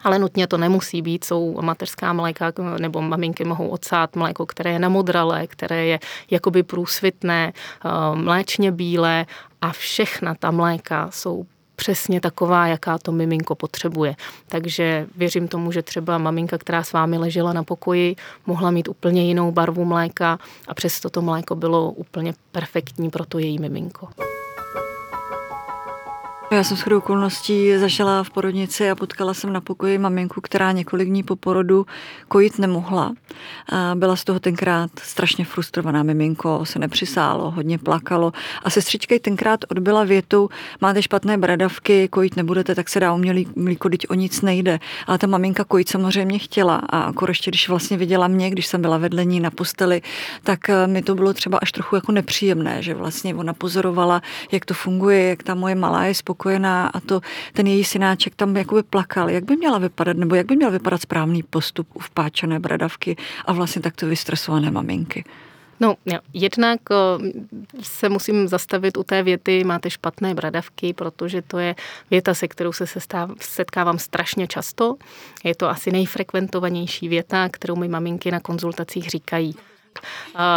ale 0.06 0.18
nutně 0.18 0.46
to 0.46 0.58
nemusí 0.58 1.02
být. 1.02 1.24
Jsou 1.24 1.62
mateřská 1.62 2.12
mléka 2.12 2.52
nebo 2.78 3.02
maminky 3.02 3.44
mohou 3.44 3.68
odsát 3.68 4.16
mléko, 4.16 4.46
které 4.46 4.72
je 4.72 4.78
namodralé, 4.78 5.46
které 5.46 5.86
je 5.86 5.98
jakoby 6.30 6.62
průsvitné, 6.62 7.52
eh, 7.52 7.88
mléčně 8.14 8.72
bílé 8.72 9.26
a 9.60 9.72
všechna 9.72 10.34
ta 10.34 10.50
mléka 10.50 11.08
jsou 11.12 11.46
přesně 11.76 12.20
taková, 12.20 12.66
jaká 12.66 12.98
to 12.98 13.12
miminko 13.12 13.54
potřebuje. 13.54 14.16
Takže 14.48 15.06
věřím 15.16 15.48
tomu, 15.48 15.72
že 15.72 15.82
třeba 15.82 16.18
maminka, 16.18 16.58
která 16.58 16.82
s 16.82 16.92
vámi 16.92 17.18
ležela 17.18 17.52
na 17.52 17.64
pokoji, 17.64 18.16
mohla 18.46 18.70
mít 18.70 18.88
úplně 18.88 19.24
jinou 19.24 19.52
barvu 19.52 19.84
mléka 19.84 20.38
a 20.68 20.74
přesto 20.74 21.10
to 21.10 21.22
mléko 21.22 21.54
bylo 21.54 21.90
úplně 21.90 22.34
perfektní 22.52 23.10
pro 23.10 23.24
to 23.24 23.38
její 23.38 23.58
miminko. 23.58 24.08
Já 26.50 26.64
jsem 26.64 26.76
shodou 26.76 26.98
okolností 26.98 27.78
zažila 27.78 28.24
v 28.24 28.30
porodnici 28.30 28.90
a 28.90 28.94
potkala 28.94 29.34
jsem 29.34 29.52
na 29.52 29.60
pokoji 29.60 29.98
maminku, 29.98 30.40
která 30.40 30.72
několik 30.72 31.08
dní 31.08 31.22
po 31.22 31.36
porodu 31.36 31.86
kojit 32.28 32.58
nemohla. 32.58 33.14
Byla 33.94 34.16
z 34.16 34.24
toho 34.24 34.40
tenkrát 34.40 34.90
strašně 35.02 35.44
frustrovaná. 35.44 36.02
Miminko 36.02 36.60
se 36.64 36.78
nepřisálo, 36.78 37.50
hodně 37.50 37.78
plakalo 37.78 38.32
a 38.64 38.70
sestřička 38.70 39.14
ji 39.14 39.20
tenkrát 39.20 39.60
odbyla 39.68 40.04
větou, 40.04 40.48
máte 40.80 41.02
špatné 41.02 41.38
bradavky, 41.38 42.08
kojit 42.08 42.36
nebudete, 42.36 42.74
tak 42.74 42.88
se 42.88 43.00
dá 43.00 43.14
umělý 43.14 43.48
mlíko, 43.56 43.88
teď 43.88 44.10
o 44.10 44.14
nic 44.14 44.42
nejde. 44.42 44.78
Ale 45.06 45.18
ta 45.18 45.26
maminka 45.26 45.64
kojit 45.64 45.88
samozřejmě 45.88 46.38
chtěla 46.38 46.76
a 46.76 47.00
akor 47.00 47.30
ještě, 47.30 47.50
když 47.50 47.68
vlastně 47.68 47.96
viděla 47.96 48.28
mě, 48.28 48.50
když 48.50 48.66
jsem 48.66 48.82
byla 48.82 48.98
vedle 48.98 49.24
ní 49.24 49.40
na 49.40 49.50
posteli, 49.50 50.02
tak 50.42 50.68
eh, 50.68 50.86
mi 50.86 51.02
to 51.02 51.14
bylo 51.14 51.32
třeba 51.32 51.58
až 51.58 51.72
trochu 51.72 51.94
jako 51.94 52.12
nepříjemné, 52.12 52.82
že 52.82 52.94
vlastně 52.94 53.34
ona 53.34 53.52
pozorovala, 53.52 54.22
jak 54.52 54.64
to 54.64 54.74
funguje, 54.74 55.22
jak 55.28 55.42
ta 55.42 55.54
moje 55.54 55.74
malá 55.74 56.04
je 56.04 56.14
spokojená 56.14 56.36
spokojená 56.46 56.88
a 56.88 57.00
to 57.00 57.20
ten 57.52 57.66
její 57.66 57.84
synáček 57.84 58.34
tam 58.34 58.56
jakoby 58.56 58.82
plakal. 58.82 59.30
Jak 59.30 59.44
by 59.44 59.56
měla 59.56 59.78
vypadat, 59.78 60.16
nebo 60.16 60.34
jak 60.34 60.46
by 60.46 60.56
měl 60.56 60.70
vypadat 60.70 61.02
správný 61.02 61.42
postup 61.42 61.88
u 61.94 61.98
vpáčené 61.98 62.60
bradavky 62.60 63.16
a 63.44 63.52
vlastně 63.52 63.82
takto 63.82 64.06
vystresované 64.06 64.70
maminky? 64.70 65.24
No, 65.80 65.94
jednak 66.32 66.80
se 67.82 68.08
musím 68.08 68.48
zastavit 68.48 68.96
u 68.96 69.02
té 69.02 69.22
věty, 69.22 69.64
máte 69.64 69.90
špatné 69.90 70.34
bradavky, 70.34 70.92
protože 70.92 71.42
to 71.42 71.58
je 71.58 71.74
věta, 72.10 72.34
se 72.34 72.48
kterou 72.48 72.72
se 72.72 72.84
setkávám 73.40 73.98
strašně 73.98 74.46
často. 74.46 74.96
Je 75.44 75.54
to 75.54 75.68
asi 75.68 75.90
nejfrekventovanější 75.90 77.08
věta, 77.08 77.48
kterou 77.48 77.76
mi 77.76 77.88
maminky 77.88 78.30
na 78.30 78.40
konzultacích 78.40 79.10
říkají. 79.10 79.54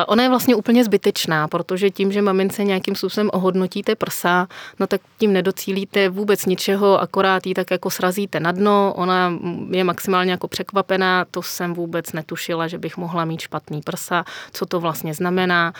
Ona 0.07 0.23
je 0.23 0.29
vlastně 0.29 0.55
úplně 0.55 0.83
zbytečná, 0.83 1.47
protože 1.47 1.89
tím, 1.89 2.11
že 2.11 2.21
mamince 2.21 2.63
nějakým 2.63 2.95
způsobem 2.95 3.29
ohodnotíte 3.33 3.95
prsa, 3.95 4.47
no 4.79 4.87
tak 4.87 5.01
tím 5.17 5.33
nedocílíte 5.33 6.09
vůbec 6.09 6.45
ničeho, 6.45 7.01
akorát 7.01 7.47
ji 7.47 7.53
tak 7.53 7.71
jako 7.71 7.89
srazíte 7.89 8.39
na 8.39 8.51
dno, 8.51 8.93
ona 8.95 9.33
je 9.69 9.83
maximálně 9.83 10.31
jako 10.31 10.47
překvapená, 10.47 11.25
to 11.31 11.41
jsem 11.41 11.73
vůbec 11.73 12.13
netušila, 12.13 12.67
že 12.67 12.77
bych 12.77 12.97
mohla 12.97 13.25
mít 13.25 13.41
špatný 13.41 13.81
prsa, 13.81 14.25
co 14.51 14.65
to 14.65 14.79
vlastně 14.79 15.13
znamená 15.13 15.73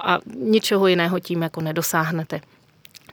a 0.00 0.18
ničeho 0.38 0.86
jiného 0.86 1.20
tím 1.20 1.42
jako 1.42 1.60
nedosáhnete. 1.60 2.40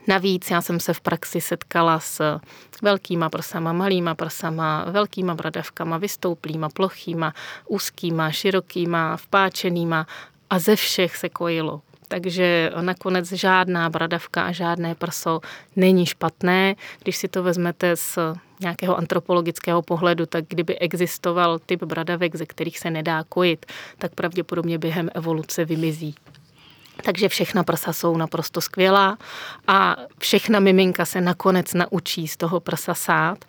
Navíc 0.06 0.50
já 0.50 0.62
jsem 0.62 0.80
se 0.80 0.94
v 0.94 1.00
praxi 1.00 1.40
setkala 1.40 2.00
s 2.00 2.40
velkýma 2.82 3.30
prsama, 3.30 3.72
malýma 3.72 4.14
prsama, 4.14 4.84
velkýma 4.90 5.34
bradavkama, 5.34 5.98
vystouplýma, 5.98 6.68
plochýma, 6.68 7.34
úzkýma, 7.68 8.30
širokýma, 8.30 9.16
vpáčenýma 9.16 10.06
a 10.50 10.58
ze 10.58 10.76
všech 10.76 11.16
se 11.16 11.28
kojilo. 11.28 11.80
Takže 12.08 12.70
nakonec 12.80 13.32
žádná 13.32 13.90
bradavka 13.90 14.42
a 14.42 14.52
žádné 14.52 14.94
prso 14.94 15.40
není 15.76 16.06
špatné. 16.06 16.74
Když 17.02 17.16
si 17.16 17.28
to 17.28 17.42
vezmete 17.42 17.96
z 17.96 18.18
nějakého 18.60 18.96
antropologického 18.98 19.82
pohledu, 19.82 20.26
tak 20.26 20.44
kdyby 20.48 20.78
existoval 20.78 21.58
typ 21.58 21.82
bradavek, 21.82 22.36
ze 22.36 22.46
kterých 22.46 22.78
se 22.78 22.90
nedá 22.90 23.24
kojit, 23.28 23.66
tak 23.98 24.14
pravděpodobně 24.14 24.78
během 24.78 25.10
evoluce 25.14 25.64
vymizí. 25.64 26.14
Takže 27.02 27.28
všechna 27.28 27.64
prsa 27.64 27.92
jsou 27.92 28.16
naprosto 28.16 28.60
skvělá 28.60 29.18
a 29.66 29.96
všechna 30.18 30.60
miminka 30.60 31.04
se 31.04 31.20
nakonec 31.20 31.74
naučí 31.74 32.28
z 32.28 32.36
toho 32.36 32.60
prsa 32.60 32.94
sát. 32.94 33.44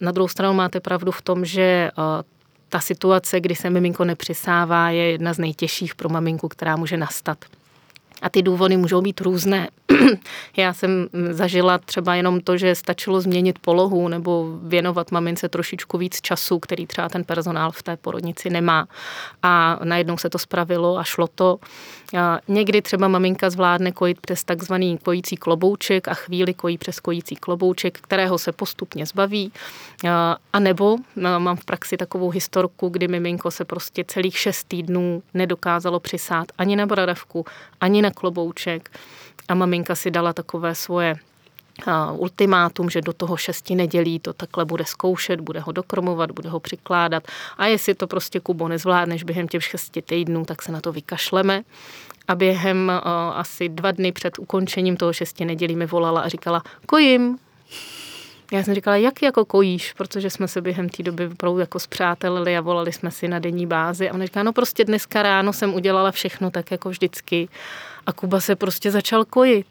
Na 0.00 0.12
druhou 0.12 0.28
stranu 0.28 0.54
máte 0.54 0.80
pravdu 0.80 1.12
v 1.12 1.22
tom, 1.22 1.44
že 1.44 1.90
ta 2.68 2.80
situace, 2.80 3.40
kdy 3.40 3.54
se 3.54 3.70
miminko 3.70 4.04
nepřisává, 4.04 4.90
je 4.90 5.10
jedna 5.10 5.32
z 5.32 5.38
nejtěžších 5.38 5.94
pro 5.94 6.08
maminku, 6.08 6.48
která 6.48 6.76
může 6.76 6.96
nastat. 6.96 7.38
A 8.22 8.28
ty 8.28 8.42
důvody 8.42 8.76
můžou 8.76 9.00
být 9.00 9.20
různé. 9.20 9.68
Já 10.56 10.72
jsem 10.72 11.06
zažila 11.30 11.78
třeba 11.78 12.14
jenom 12.14 12.40
to, 12.40 12.56
že 12.56 12.74
stačilo 12.74 13.20
změnit 13.20 13.58
polohu 13.58 14.08
nebo 14.08 14.58
věnovat 14.62 15.10
mamince 15.10 15.48
trošičku 15.48 15.98
víc 15.98 16.20
času, 16.20 16.58
který 16.58 16.86
třeba 16.86 17.08
ten 17.08 17.24
personál 17.24 17.70
v 17.70 17.82
té 17.82 17.96
porodnici 17.96 18.50
nemá. 18.50 18.88
A 19.42 19.78
najednou 19.84 20.16
se 20.18 20.30
to 20.30 20.38
spravilo 20.38 20.98
a 20.98 21.04
šlo 21.04 21.26
to. 21.34 21.58
A 22.18 22.38
někdy 22.48 22.82
třeba 22.82 23.08
maminka 23.08 23.50
zvládne 23.50 23.92
kojit 23.92 24.20
přes 24.20 24.44
takzvaný 24.44 24.98
kojící 24.98 25.36
klobouček 25.36 26.08
a 26.08 26.14
chvíli 26.14 26.54
kojí 26.54 26.78
přes 26.78 27.00
kojící 27.00 27.36
klobouček, 27.36 27.98
kterého 28.00 28.38
se 28.38 28.52
postupně 28.52 29.06
zbaví. 29.06 29.52
A 30.52 30.58
nebo 30.58 30.96
mám 31.38 31.56
v 31.56 31.64
praxi 31.64 31.96
takovou 31.96 32.30
historku, 32.30 32.88
kdy 32.88 33.08
miminko 33.08 33.50
se 33.50 33.64
prostě 33.64 34.04
celých 34.04 34.38
šest 34.38 34.64
týdnů 34.68 35.22
nedokázalo 35.34 36.00
přisát 36.00 36.46
ani 36.58 36.76
na 36.76 36.86
bradavku, 36.86 37.44
ani 37.80 38.02
na 38.02 38.07
klobouček 38.10 38.90
a 39.48 39.54
maminka 39.54 39.94
si 39.94 40.10
dala 40.10 40.32
takové 40.32 40.74
svoje 40.74 41.16
ultimátum, 42.12 42.90
že 42.90 43.00
do 43.00 43.12
toho 43.12 43.36
šesti 43.36 43.74
nedělí 43.74 44.18
to 44.18 44.32
takhle 44.32 44.64
bude 44.64 44.84
zkoušet, 44.84 45.40
bude 45.40 45.60
ho 45.60 45.72
dokrmovat, 45.72 46.30
bude 46.30 46.48
ho 46.48 46.60
přikládat 46.60 47.22
a 47.58 47.66
jestli 47.66 47.94
to 47.94 48.06
prostě 48.06 48.40
Kubo 48.40 48.68
nezvládneš 48.68 49.22
během 49.22 49.48
těch 49.48 49.64
šesti 49.64 50.02
týdnů, 50.02 50.44
tak 50.44 50.62
se 50.62 50.72
na 50.72 50.80
to 50.80 50.92
vykašleme. 50.92 51.62
A 52.28 52.34
během 52.34 52.92
uh, 53.04 53.10
asi 53.38 53.68
dva 53.68 53.92
dny 53.92 54.12
před 54.12 54.38
ukončením 54.38 54.96
toho 54.96 55.12
šesti 55.12 55.44
nedělí 55.44 55.76
mi 55.76 55.86
volala 55.86 56.20
a 56.20 56.28
říkala, 56.28 56.62
kojím, 56.86 57.38
já 58.52 58.62
jsem 58.62 58.74
říkala, 58.74 58.96
jak 58.96 59.22
jako 59.22 59.44
kojíš, 59.44 59.92
protože 59.92 60.30
jsme 60.30 60.48
se 60.48 60.60
během 60.60 60.88
té 60.88 61.02
doby 61.02 61.26
opravdu 61.26 61.58
jako 61.58 61.78
zpřátelili 61.78 62.56
a 62.56 62.60
volali 62.60 62.92
jsme 62.92 63.10
si 63.10 63.28
na 63.28 63.38
denní 63.38 63.66
bázi. 63.66 64.10
A 64.10 64.14
ona 64.14 64.24
říká, 64.24 64.42
no 64.42 64.52
prostě 64.52 64.84
dneska 64.84 65.22
ráno 65.22 65.52
jsem 65.52 65.74
udělala 65.74 66.10
všechno 66.10 66.50
tak 66.50 66.70
jako 66.70 66.90
vždycky. 66.90 67.48
A 68.06 68.12
Kuba 68.12 68.40
se 68.40 68.56
prostě 68.56 68.90
začal 68.90 69.24
kojit. 69.24 69.66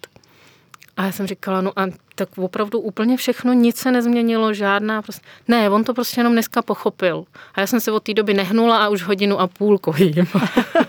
A 0.98 1.06
já 1.06 1.12
jsem 1.12 1.27
říkala, 1.27 1.62
no 1.62 1.80
a 1.80 1.86
tak 2.16 2.30
opravdu 2.38 2.80
úplně 2.80 3.18
všechno, 3.18 3.54
nic 3.54 3.77
se 3.77 3.92
nezměnilo, 3.92 4.54
žádná 4.54 5.01
prostě... 5.01 5.27
Ne, 5.48 5.70
on 5.70 5.84
to 5.84 5.94
prostě 5.94 6.20
jenom 6.20 6.34
dneska 6.34 6.62
pochopil. 6.62 7.25
A 7.56 7.62
já 7.62 7.68
jsem 7.68 7.80
se 7.80 7.92
od 7.92 8.04
té 8.04 8.13
doby 8.13 8.34
nehnula 8.34 8.86
a 8.86 8.89
už 8.89 9.04
hodinu 9.04 9.39
a 9.39 9.48
půl 9.48 9.77
kojím. 9.77 10.27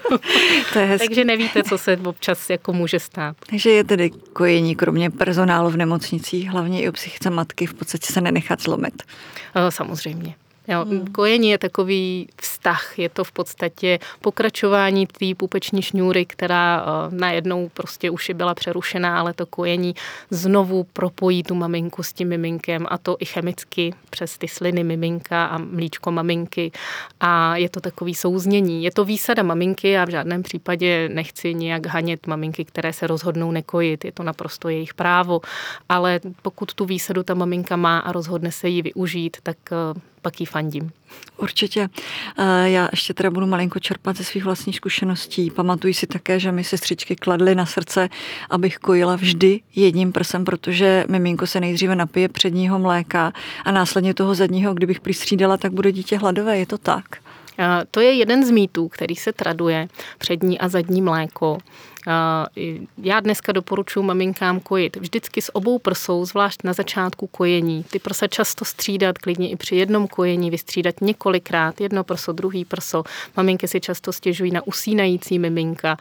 to 0.72 0.78
je 0.78 0.98
Takže 0.98 1.24
nevíte, 1.24 1.62
co 1.62 1.78
se 1.78 1.96
občas 1.96 2.50
jako 2.50 2.72
může 2.72 3.00
stát. 3.00 3.36
Takže 3.50 3.70
je 3.70 3.84
tedy 3.84 4.10
kojení, 4.10 4.76
kromě 4.76 5.10
personálu 5.10 5.70
v 5.70 5.76
nemocnicích, 5.76 6.50
hlavně 6.50 6.82
i 6.82 6.88
o 6.88 6.92
psychice 6.92 7.30
matky, 7.30 7.66
v 7.66 7.74
podstatě 7.74 8.12
se 8.12 8.20
nenechat 8.20 8.62
zlomit. 8.62 9.02
Samozřejmě. 9.68 10.34
Jo, 10.68 10.84
hmm. 10.84 11.06
Kojení 11.06 11.50
je 11.50 11.58
takový 11.58 12.28
vztah, 12.40 12.98
je 12.98 13.08
to 13.08 13.24
v 13.24 13.32
podstatě 13.32 13.98
pokračování 14.20 15.06
té 15.06 15.26
pupeční 15.36 15.82
šňůry, 15.82 16.26
která 16.26 16.82
uh, 16.82 17.14
najednou 17.14 17.70
prostě 17.74 18.10
už 18.10 18.28
je 18.28 18.34
byla 18.34 18.54
přerušená, 18.54 19.20
ale 19.20 19.32
to 19.32 19.46
kojení 19.46 19.94
znovu 20.30 20.84
propojí 20.92 21.42
tu 21.42 21.54
maminku 21.54 22.02
s 22.02 22.12
tím 22.12 22.28
miminkem 22.28 22.86
a 22.90 22.98
to 22.98 23.16
i 23.20 23.24
chemicky 23.24 23.94
přes 24.10 24.38
ty 24.38 24.48
sliny 24.48 24.84
miminka 24.84 25.46
a 25.46 25.58
mlíčko 25.58 26.10
maminky 26.10 26.72
a 27.20 27.56
je 27.56 27.68
to 27.68 27.80
takový 27.80 28.14
souznění. 28.14 28.84
Je 28.84 28.90
to 28.90 29.04
výsada 29.04 29.42
maminky 29.42 29.98
a 29.98 30.04
v 30.04 30.10
žádném 30.10 30.42
případě 30.42 31.08
nechci 31.08 31.54
nějak 31.54 31.86
hanět 31.86 32.26
maminky, 32.26 32.64
které 32.64 32.92
se 32.92 33.06
rozhodnou 33.06 33.50
nekojit, 33.50 34.04
je 34.04 34.12
to 34.12 34.22
naprosto 34.22 34.68
jejich 34.68 34.94
právo, 34.94 35.40
ale 35.88 36.20
pokud 36.42 36.74
tu 36.74 36.84
výsadu 36.84 37.22
ta 37.22 37.34
maminka 37.34 37.76
má 37.76 37.98
a 37.98 38.12
rozhodne 38.12 38.52
se 38.52 38.68
ji 38.68 38.82
využít, 38.82 39.36
tak 39.42 39.56
uh, 39.94 40.00
pak 40.28 40.40
jí 40.40 40.46
fandím. 40.46 40.90
Určitě. 41.36 41.88
Eh, 42.38 42.70
já 42.70 42.88
ještě 42.92 43.14
teda 43.14 43.30
budu 43.30 43.46
malinko 43.46 43.78
čerpat 43.78 44.16
ze 44.16 44.24
svých 44.24 44.44
vlastních 44.44 44.76
zkušeností. 44.76 45.50
Pamatuji 45.50 45.94
si 45.94 46.06
také, 46.06 46.40
že 46.40 46.52
mi 46.52 46.64
sestřičky 46.64 47.16
kladly 47.16 47.54
na 47.54 47.66
srdce, 47.66 48.08
abych 48.50 48.78
kojila 48.78 49.16
vždy 49.16 49.60
jedním 49.74 50.12
prsem, 50.12 50.44
protože 50.44 51.04
miminko 51.08 51.46
se 51.46 51.60
nejdříve 51.60 51.96
napije 51.96 52.28
předního 52.28 52.78
mléka 52.78 53.32
a 53.64 53.72
následně 53.72 54.14
toho 54.14 54.34
zadního, 54.34 54.74
kdybych 54.74 55.00
přistřídala, 55.00 55.56
tak 55.56 55.72
bude 55.72 55.92
dítě 55.92 56.18
hladové. 56.18 56.58
Je 56.58 56.66
to 56.66 56.78
tak? 56.78 57.04
To 57.90 58.00
je 58.00 58.12
jeden 58.12 58.46
z 58.46 58.50
mýtů, 58.50 58.88
který 58.88 59.16
se 59.16 59.32
traduje, 59.32 59.88
přední 60.18 60.58
a 60.58 60.68
zadní 60.68 61.02
mléko. 61.02 61.58
Já 63.02 63.20
dneska 63.20 63.52
doporučuji 63.52 64.02
maminkám 64.02 64.60
kojit 64.60 64.96
vždycky 64.96 65.42
s 65.42 65.56
obou 65.56 65.78
prsou, 65.78 66.24
zvlášť 66.24 66.60
na 66.64 66.72
začátku 66.72 67.26
kojení. 67.26 67.84
Ty 67.90 67.98
prsa 67.98 68.26
často 68.26 68.64
střídat, 68.64 69.18
klidně 69.18 69.50
i 69.50 69.56
při 69.56 69.76
jednom 69.76 70.08
kojení, 70.08 70.50
vystřídat 70.50 71.00
několikrát, 71.00 71.80
jedno 71.80 72.04
prso, 72.04 72.32
druhý 72.32 72.64
prso. 72.64 73.04
Maminky 73.36 73.68
si 73.68 73.80
často 73.80 74.12
stěžují 74.12 74.50
na 74.50 74.66
usínající 74.66 75.38
miminka. 75.38 75.96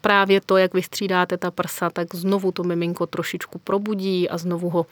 Právě 0.00 0.40
to, 0.40 0.56
jak 0.56 0.74
vystřídáte 0.74 1.36
ta 1.36 1.50
prsa, 1.50 1.90
tak 1.90 2.14
znovu 2.14 2.52
to 2.52 2.64
miminko 2.64 3.06
trošičku 3.06 3.58
probudí 3.58 4.28
a 4.28 4.38
znovu 4.38 4.70
ho 4.70 4.86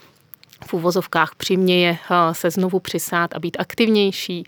v 0.67 0.75
uvozovkách 0.75 1.35
přiměje 1.35 1.99
se 2.33 2.51
znovu 2.51 2.81
přisát 2.81 3.35
a 3.35 3.39
být 3.39 3.57
aktivnější. 3.61 4.45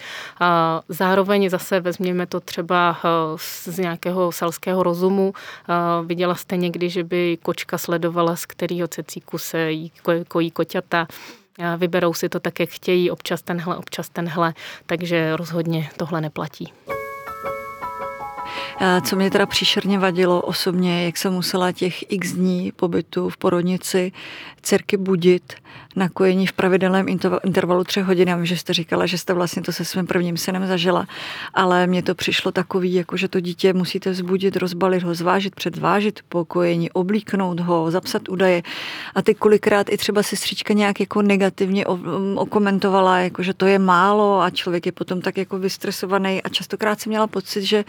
Zároveň 0.89 1.51
zase 1.51 1.81
vezměme 1.81 2.27
to 2.27 2.41
třeba 2.41 2.97
z 3.67 3.79
nějakého 3.79 4.33
selského 4.33 4.83
rozumu. 4.83 5.33
Viděla 6.05 6.35
jste 6.35 6.57
někdy, 6.57 6.91
že 6.91 7.05
by 7.05 7.39
kočka 7.43 7.79
sledovala, 7.79 8.37
z 8.37 8.47
kterého 8.47 8.89
cecíku 8.89 9.39
se 9.39 9.73
jí 9.73 9.93
kojí 10.29 10.51
koťata. 10.51 11.07
Vyberou 11.77 12.15
si 12.15 12.29
to 12.29 12.41
tak, 12.41 12.61
jak 12.61 12.71
chtějí, 12.71 13.11
občas 13.11 13.43
tenhle, 13.43 13.77
občas 13.77 14.09
tenhle, 14.09 14.55
takže 14.87 15.37
rozhodně 15.37 15.91
tohle 15.97 16.21
neplatí. 16.21 16.73
Co 19.03 19.17
mě 19.17 19.31
teda 19.31 19.47
příšerně 19.47 19.99
vadilo 19.99 20.41
osobně, 20.41 21.05
jak 21.05 21.17
jsem 21.17 21.33
musela 21.33 21.73
těch 21.73 22.13
x 22.13 22.33
dní 22.33 22.73
pobytu 22.77 23.29
v 23.29 23.37
porodnici 23.37 24.13
dcerky 24.63 24.97
budit 24.97 25.53
na 25.97 26.09
kojení 26.09 26.47
v 26.47 26.53
pravidelném 26.53 27.07
intervalu 27.45 27.85
třech 27.85 28.05
hodin. 28.05 28.29
Já 28.29 28.37
vím, 28.37 28.47
že 28.47 28.57
jste 28.57 28.73
říkala, 28.73 29.07
že 29.07 29.19
jste 29.19 29.35
vlastně 29.35 29.63
to 29.63 29.73
se 29.73 29.85
svým 29.85 30.07
prvním 30.07 30.37
synem 30.37 30.67
zažila, 30.67 31.07
ale 31.55 31.87
mně 31.87 32.03
to 32.03 32.15
přišlo 32.15 32.53
takový, 32.53 32.95
jako 32.95 33.17
že 33.17 33.29
to 33.29 33.41
dítě 33.41 33.73
musíte 33.73 34.11
vzbudit, 34.11 34.57
rozbalit 34.57 35.03
ho, 35.03 35.15
zvážit, 35.15 35.55
předvážit 35.55 36.21
pokojení, 36.29 36.91
oblíknout 36.91 37.61
ho, 37.61 37.91
zapsat 37.91 38.29
údaje. 38.29 38.63
A 39.15 39.23
ty 39.23 39.35
kolikrát 39.35 39.87
i 39.91 39.97
třeba 39.97 40.23
sestřička 40.23 40.75
nějak 40.75 41.01
jako 41.01 41.23
negativně 41.23 41.87
okomentovala, 42.35 43.19
jako 43.19 43.43
že 43.43 43.55
to 43.55 43.67
je 43.67 43.79
málo 43.79 44.41
a 44.41 44.51
člověk 44.51 44.87
je 44.87 44.93
potom 44.93 45.21
tak 45.21 45.37
jako 45.37 45.59
vystresovaný 45.59 46.43
a 46.43 46.49
častokrát 46.49 47.01
jsem 47.01 47.11
měla 47.11 47.27
pocit, 47.27 47.63
že 47.63 47.85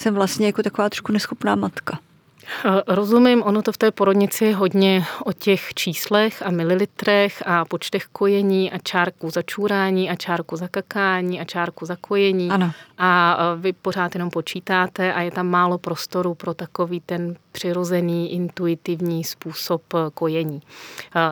jsem 0.00 0.14
vlastně 0.14 0.46
jako 0.46 0.62
taková 0.62 0.88
trošku 0.88 1.12
neschopná 1.12 1.54
matka. 1.54 1.98
Eh, 2.64 2.82
rozumím, 2.86 3.42
ono 3.42 3.62
to 3.62 3.72
v 3.72 3.78
té 3.78 3.90
porodnici 3.90 4.44
je 4.44 4.54
hodně 4.56 5.04
o 5.24 5.32
těch 5.32 5.74
číslech 5.74 6.42
a 6.46 6.50
mililitrech 6.50 7.42
a 7.46 7.64
počtech 7.64 8.06
kojení 8.06 8.72
a 8.72 8.78
čárku 8.78 9.30
za 9.30 9.42
čůrání 9.42 10.10
a 10.10 10.16
čárku 10.16 10.56
za 10.56 10.68
kakání 10.68 11.40
a 11.40 11.44
čárku 11.44 11.86
za 11.86 11.96
kojení. 11.96 12.50
Ano. 12.50 12.72
A 12.98 13.38
eh, 13.40 13.60
vy 13.60 13.72
pořád 13.72 14.14
jenom 14.14 14.30
počítáte 14.30 15.12
a 15.14 15.20
je 15.20 15.30
tam 15.30 15.46
málo 15.46 15.78
prostoru 15.78 16.34
pro 16.34 16.54
takový 16.54 17.00
ten 17.00 17.36
přirozený, 17.52 18.32
intuitivní 18.32 19.24
způsob 19.24 19.82
eh, 19.94 19.98
kojení. 20.14 20.62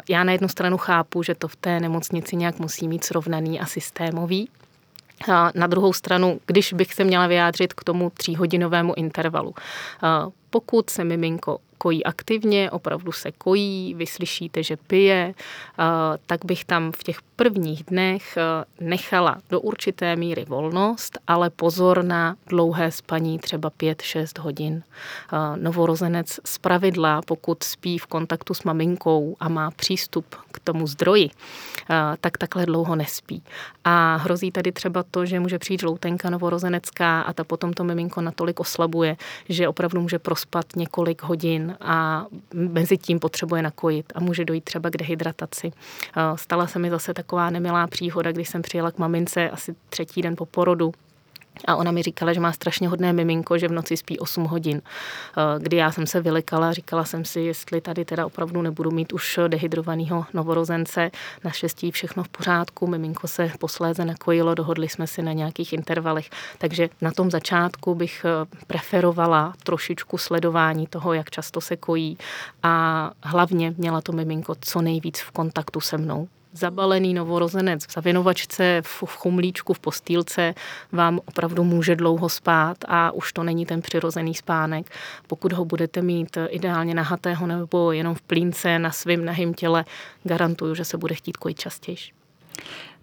Já 0.08 0.24
na 0.24 0.32
jednu 0.32 0.48
stranu 0.48 0.76
chápu, 0.76 1.22
že 1.22 1.34
to 1.34 1.48
v 1.48 1.56
té 1.56 1.80
nemocnici 1.80 2.36
nějak 2.36 2.58
musí 2.58 2.88
mít 2.88 3.04
srovnaný 3.04 3.60
a 3.60 3.66
systémový, 3.66 4.48
na 5.54 5.66
druhou 5.66 5.92
stranu, 5.92 6.40
když 6.46 6.72
bych 6.72 6.94
se 6.94 7.04
měla 7.04 7.26
vyjádřit 7.26 7.72
k 7.72 7.84
tomu 7.84 8.10
tříhodinovému 8.10 8.94
intervalu, 8.96 9.54
pokud 10.50 10.90
se 10.90 11.04
miminko 11.04 11.58
kojí 11.78 12.04
aktivně, 12.04 12.70
opravdu 12.70 13.12
se 13.12 13.32
kojí, 13.32 13.94
vyslyšíte, 13.94 14.62
že 14.62 14.76
pije, 14.76 15.34
tak 16.26 16.44
bych 16.44 16.64
tam 16.64 16.92
v 16.92 17.02
těch 17.02 17.22
prvních 17.36 17.84
dnech 17.84 18.38
nechala 18.80 19.38
do 19.50 19.60
určité 19.60 20.16
míry 20.16 20.44
volnost, 20.44 21.18
ale 21.26 21.50
pozor 21.50 22.04
na 22.04 22.36
dlouhé 22.46 22.90
spaní, 22.90 23.38
třeba 23.38 23.70
5-6 23.70 24.42
hodin. 24.42 24.82
Novorozenec 25.56 26.40
z 26.44 26.58
pravidla, 26.58 27.20
pokud 27.26 27.62
spí 27.62 27.98
v 27.98 28.06
kontaktu 28.06 28.54
s 28.54 28.62
maminkou 28.62 29.36
a 29.40 29.48
má 29.48 29.70
přístup 29.70 30.26
k 30.52 30.58
tomu 30.58 30.86
zdroji, 30.86 31.30
tak 32.20 32.38
takhle 32.38 32.66
dlouho 32.66 32.96
nespí. 32.96 33.42
A 33.84 34.16
hrozí 34.16 34.50
tady 34.50 34.72
třeba 34.72 35.02
to, 35.02 35.26
že 35.26 35.40
může 35.40 35.58
přijít 35.58 35.80
žloutenka 35.80 36.30
novorozenecká 36.30 37.20
a 37.20 37.32
ta 37.32 37.44
potom 37.44 37.72
to 37.72 37.84
miminko 37.84 38.20
natolik 38.20 38.60
oslabuje, 38.60 39.16
že 39.48 39.68
opravdu 39.68 40.00
může 40.00 40.18
prospat 40.38 40.76
několik 40.76 41.22
hodin 41.22 41.76
a 41.80 42.26
mezi 42.54 42.98
tím 42.98 43.18
potřebuje 43.18 43.62
nakojit 43.62 44.12
a 44.14 44.20
může 44.20 44.44
dojít 44.44 44.64
třeba 44.64 44.90
k 44.90 44.96
dehydrataci. 44.96 45.72
Stala 46.34 46.66
se 46.66 46.78
mi 46.78 46.90
zase 46.90 47.14
taková 47.14 47.50
nemilá 47.50 47.86
příhoda, 47.86 48.32
když 48.32 48.48
jsem 48.48 48.62
přijela 48.62 48.90
k 48.90 48.98
mamince 48.98 49.50
asi 49.50 49.74
třetí 49.88 50.22
den 50.22 50.36
po 50.36 50.46
porodu 50.46 50.92
a 51.66 51.76
ona 51.76 51.90
mi 51.90 52.02
říkala, 52.02 52.32
že 52.32 52.40
má 52.40 52.52
strašně 52.52 52.88
hodné 52.88 53.12
miminko, 53.12 53.58
že 53.58 53.68
v 53.68 53.72
noci 53.72 53.96
spí 53.96 54.18
8 54.18 54.44
hodin. 54.44 54.82
Eh, 54.82 55.42
kdy 55.58 55.76
já 55.76 55.92
jsem 55.92 56.06
se 56.06 56.20
vylekala, 56.20 56.72
říkala 56.72 57.04
jsem 57.04 57.24
si, 57.24 57.40
jestli 57.40 57.80
tady 57.80 58.04
teda 58.04 58.26
opravdu 58.26 58.62
nebudu 58.62 58.90
mít 58.90 59.12
už 59.12 59.38
dehydrovaného 59.48 60.26
novorozence. 60.34 61.10
Naštěstí 61.44 61.90
všechno 61.90 62.22
v 62.24 62.28
pořádku, 62.28 62.86
miminko 62.86 63.28
se 63.28 63.50
posléze 63.58 64.04
nakojilo, 64.04 64.54
dohodli 64.54 64.88
jsme 64.88 65.06
si 65.06 65.22
na 65.22 65.32
nějakých 65.32 65.72
intervalech. 65.72 66.30
Takže 66.58 66.88
na 67.00 67.10
tom 67.12 67.30
začátku 67.30 67.94
bych 67.94 68.24
eh, 68.24 68.56
preferovala 68.66 69.54
trošičku 69.62 70.18
sledování 70.18 70.86
toho, 70.86 71.12
jak 71.12 71.30
často 71.30 71.60
se 71.60 71.76
kojí 71.76 72.18
a 72.62 73.10
hlavně 73.22 73.74
měla 73.76 74.00
to 74.00 74.12
miminko 74.12 74.54
co 74.60 74.82
nejvíc 74.82 75.20
v 75.20 75.30
kontaktu 75.30 75.80
se 75.80 75.98
mnou 75.98 76.28
zabalený 76.52 77.14
novorozenec 77.14 77.86
v 77.86 77.92
zavinovačce, 77.92 78.82
v 78.84 79.04
chumlíčku, 79.04 79.72
v 79.72 79.78
postýlce 79.78 80.54
vám 80.92 81.20
opravdu 81.26 81.64
může 81.64 81.96
dlouho 81.96 82.28
spát 82.28 82.76
a 82.88 83.10
už 83.10 83.32
to 83.32 83.42
není 83.42 83.66
ten 83.66 83.82
přirozený 83.82 84.34
spánek. 84.34 84.90
Pokud 85.26 85.52
ho 85.52 85.64
budete 85.64 86.02
mít 86.02 86.38
ideálně 86.48 86.94
nahatého 86.94 87.46
nebo 87.46 87.92
jenom 87.92 88.14
v 88.14 88.22
plínce 88.22 88.78
na 88.78 88.90
svém 88.90 89.24
nahým 89.24 89.54
těle, 89.54 89.84
garantuju, 90.24 90.74
že 90.74 90.84
se 90.84 90.98
bude 90.98 91.14
chtít 91.14 91.36
kojit 91.36 91.58
častěji. 91.58 92.18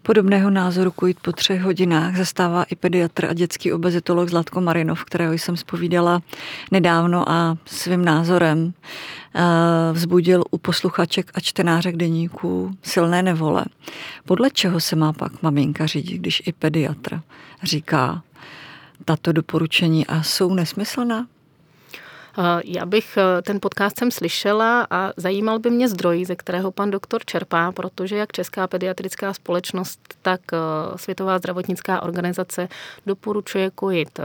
Podobného 0.06 0.50
názoru 0.50 0.90
kojit 0.90 1.20
po 1.20 1.32
třech 1.32 1.62
hodinách 1.62 2.16
zastává 2.16 2.62
i 2.62 2.76
pediatr 2.76 3.24
a 3.24 3.32
dětský 3.32 3.72
obezitolog 3.72 4.28
Zlatko 4.28 4.60
Marinov, 4.60 5.04
kterého 5.04 5.32
jsem 5.32 5.56
spovídala 5.56 6.22
nedávno 6.70 7.30
a 7.30 7.56
svým 7.64 8.04
názorem 8.04 8.72
eh, 9.34 9.42
vzbudil 9.92 10.44
u 10.50 10.58
posluchaček 10.58 11.30
a 11.34 11.40
čtenářek 11.40 11.96
deníků 11.96 12.76
silné 12.82 13.22
nevole. 13.22 13.64
Podle 14.24 14.50
čeho 14.50 14.80
se 14.80 14.96
má 14.96 15.12
pak 15.12 15.42
maminka 15.42 15.86
řídit, 15.86 16.18
když 16.18 16.42
i 16.46 16.52
pediatr 16.52 17.20
říká 17.62 18.22
tato 19.04 19.32
doporučení 19.32 20.06
a 20.06 20.22
jsou 20.22 20.54
nesmyslná? 20.54 21.26
Eh, 22.38 22.60
já 22.64 22.86
bych 22.86 23.16
eh, 23.16 23.42
ten 23.42 23.60
podcast 23.60 23.98
jsem 23.98 24.10
slyšela 24.10 24.86
a 24.90 25.12
zajímal 25.16 25.58
by 25.58 25.70
mě 25.70 25.88
zdroj, 25.88 26.24
ze 26.24 26.36
kterého 26.36 26.70
pan 26.70 26.90
doktor 26.90 27.24
čerpá, 27.24 27.72
protože 27.72 28.16
jak 28.16 28.32
Česká 28.32 28.66
pediatrická 28.66 29.34
společnost, 29.34 30.00
tak 30.22 30.40
eh, 30.52 30.58
Světová 30.96 31.38
zdravotnická 31.38 32.02
organizace 32.02 32.68
doporučuje 33.06 33.70
kojit 33.70 34.20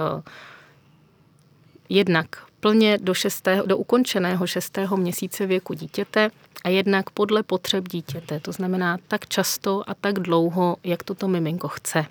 jednak 1.89 2.27
plně 2.59 2.97
do, 3.01 3.13
šestého, 3.13 3.65
do 3.65 3.77
ukončeného 3.77 4.47
šestého 4.47 4.97
měsíce 4.97 5.45
věku 5.45 5.73
dítěte 5.73 6.29
a 6.63 6.69
jednak 6.69 7.09
podle 7.09 7.43
potřeb 7.43 7.87
dítěte. 7.87 8.39
To 8.39 8.51
znamená 8.51 8.97
tak 9.07 9.27
často 9.27 9.83
a 9.87 9.93
tak 9.93 10.19
dlouho, 10.19 10.77
jak 10.83 11.03
toto 11.03 11.27
miminko 11.27 11.67
chce. 11.67 12.05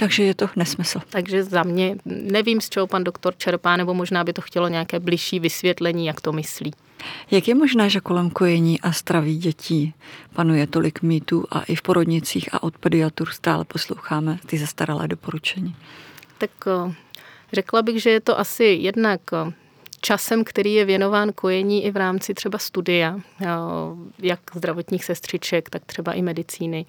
Takže 0.00 0.22
je 0.22 0.34
to 0.34 0.48
nesmysl. 0.56 1.00
Takže 1.10 1.44
za 1.44 1.62
mě 1.62 1.96
nevím, 2.04 2.60
z 2.60 2.68
čeho 2.68 2.86
pan 2.86 3.04
doktor 3.04 3.34
čerpá, 3.36 3.76
nebo 3.76 3.94
možná 3.94 4.24
by 4.24 4.32
to 4.32 4.42
chtělo 4.42 4.68
nějaké 4.68 5.00
bližší 5.00 5.40
vysvětlení, 5.40 6.06
jak 6.06 6.20
to 6.20 6.32
myslí. 6.32 6.72
Jak 7.30 7.48
je 7.48 7.54
možné, 7.54 7.90
že 7.90 8.00
kolem 8.00 8.30
kojení 8.30 8.80
a 8.80 8.92
zdraví 8.92 9.38
dětí 9.38 9.94
panuje 10.34 10.66
tolik 10.66 11.02
mýtů 11.02 11.44
a 11.50 11.62
i 11.62 11.74
v 11.74 11.82
porodnicích 11.82 12.54
a 12.54 12.62
od 12.62 12.78
pediatur 12.78 13.30
stále 13.30 13.64
posloucháme 13.64 14.38
ty 14.46 14.58
zastaralé 14.58 15.08
doporučení? 15.08 15.76
Tak 16.38 16.50
eh, 16.66 16.94
řekla 17.52 17.82
bych, 17.82 18.02
že 18.02 18.10
je 18.10 18.20
to 18.20 18.38
asi 18.38 18.64
jednak 18.64 19.20
eh, 19.32 19.52
časem, 20.00 20.44
který 20.44 20.74
je 20.74 20.84
věnován 20.84 21.32
kojení 21.32 21.84
i 21.84 21.90
v 21.90 21.96
rámci 21.96 22.34
třeba 22.34 22.58
studia, 22.58 23.20
eh, 23.40 23.46
jak 24.18 24.40
zdravotních 24.54 25.04
sestřiček, 25.04 25.70
tak 25.70 25.84
třeba 25.84 26.12
i 26.12 26.22
medicíny. 26.22 26.86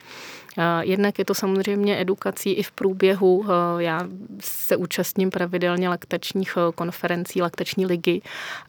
Eh, 0.57 0.85
jednak 0.85 1.19
je 1.19 1.25
to 1.25 1.33
samozřejmě 1.33 2.01
edukací 2.01 2.53
i 2.53 2.63
v 2.63 2.71
průběhu. 2.71 3.45
Eh, 3.45 3.83
já 3.83 4.07
se 4.39 4.75
účastním 4.75 5.29
pravidelně 5.29 5.89
laktačních 5.89 6.57
konferencí, 6.75 7.41
laktační 7.41 7.85
ligy 7.85 8.21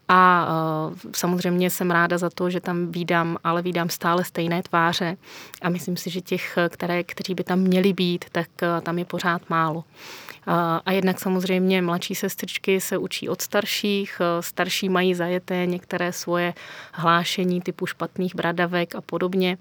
a 0.07 0.47
samozřejmě 1.15 1.69
jsem 1.69 1.91
ráda 1.91 2.17
za 2.17 2.29
to, 2.29 2.49
že 2.49 2.61
tam 2.61 2.91
vídám, 2.91 3.37
ale 3.43 3.61
vídám 3.61 3.89
stále 3.89 4.23
stejné 4.23 4.63
tváře 4.63 5.17
a 5.61 5.69
myslím 5.69 5.97
si, 5.97 6.09
že 6.09 6.21
těch, 6.21 6.57
které, 6.69 7.03
kteří 7.03 7.35
by 7.35 7.43
tam 7.43 7.59
měli 7.59 7.93
být, 7.93 8.25
tak 8.31 8.47
tam 8.83 8.99
je 8.99 9.05
pořád 9.05 9.49
málo. 9.49 9.83
A 10.85 10.91
jednak 10.91 11.19
samozřejmě 11.19 11.81
mladší 11.81 12.15
sestřičky 12.15 12.81
se 12.81 12.97
učí 12.97 13.29
od 13.29 13.41
starších, 13.41 14.21
starší 14.39 14.89
mají 14.89 15.15
zajeté 15.15 15.65
některé 15.65 16.13
svoje 16.13 16.53
hlášení 16.91 17.61
typu 17.61 17.85
špatných 17.85 18.35
bradavek 18.35 18.95
a 18.95 19.01
podobně. 19.01 19.57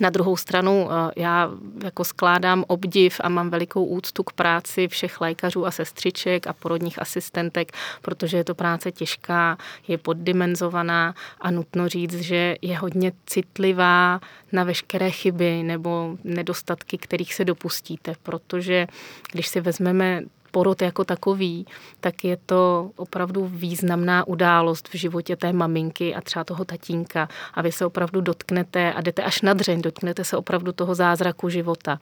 Na 0.00 0.10
druhou 0.10 0.36
stranu 0.36 0.88
eh, 0.90 1.12
já 1.16 1.50
jako 1.84 2.04
skládám 2.04 2.64
obdiv 2.66 3.20
a 3.24 3.28
mám 3.28 3.50
velikou 3.50 3.84
úctu 3.84 4.22
k 4.22 4.32
práci 4.32 4.88
všech 4.88 5.20
lékařů 5.20 5.66
a 5.66 5.70
sestřiček 5.70 6.46
a 6.46 6.52
porodních 6.52 7.02
asistentek, 7.02 7.72
protože 8.02 8.36
je 8.36 8.44
to 8.44 8.54
práce 8.54 8.92
těžká, 8.92 9.58
je 9.88 9.98
poddimenzovaná 9.98 11.14
a 11.40 11.50
nutno 11.50 11.88
říct, 11.88 12.20
že 12.20 12.56
je 12.62 12.78
hodně 12.78 13.12
citlivá 13.26 14.20
na 14.52 14.64
veškeré 14.64 15.10
chyby 15.10 15.62
nebo 15.62 16.16
nedostatky, 16.24 16.98
kterých 16.98 17.34
se 17.34 17.44
dopustíte, 17.44 18.14
protože 18.22 18.86
když 19.32 19.48
si 19.48 19.60
vezmeme 19.60 20.22
porod 20.58 20.82
jako 20.82 21.04
takový, 21.04 21.66
tak 22.00 22.24
je 22.24 22.36
to 22.46 22.90
opravdu 22.96 23.46
významná 23.46 24.26
událost 24.28 24.88
v 24.88 24.96
životě 24.96 25.36
té 25.36 25.52
maminky 25.52 26.14
a 26.14 26.20
třeba 26.20 26.44
toho 26.44 26.64
tatínka 26.64 27.28
a 27.54 27.62
vy 27.62 27.72
se 27.72 27.86
opravdu 27.86 28.20
dotknete 28.20 28.92
a 28.92 29.00
jdete 29.00 29.22
až 29.22 29.42
na 29.42 29.54
dřeň, 29.54 29.82
dotknete 29.82 30.24
se 30.24 30.36
opravdu 30.36 30.72
toho 30.72 30.94
zázraku 30.94 31.48
života. 31.48 31.98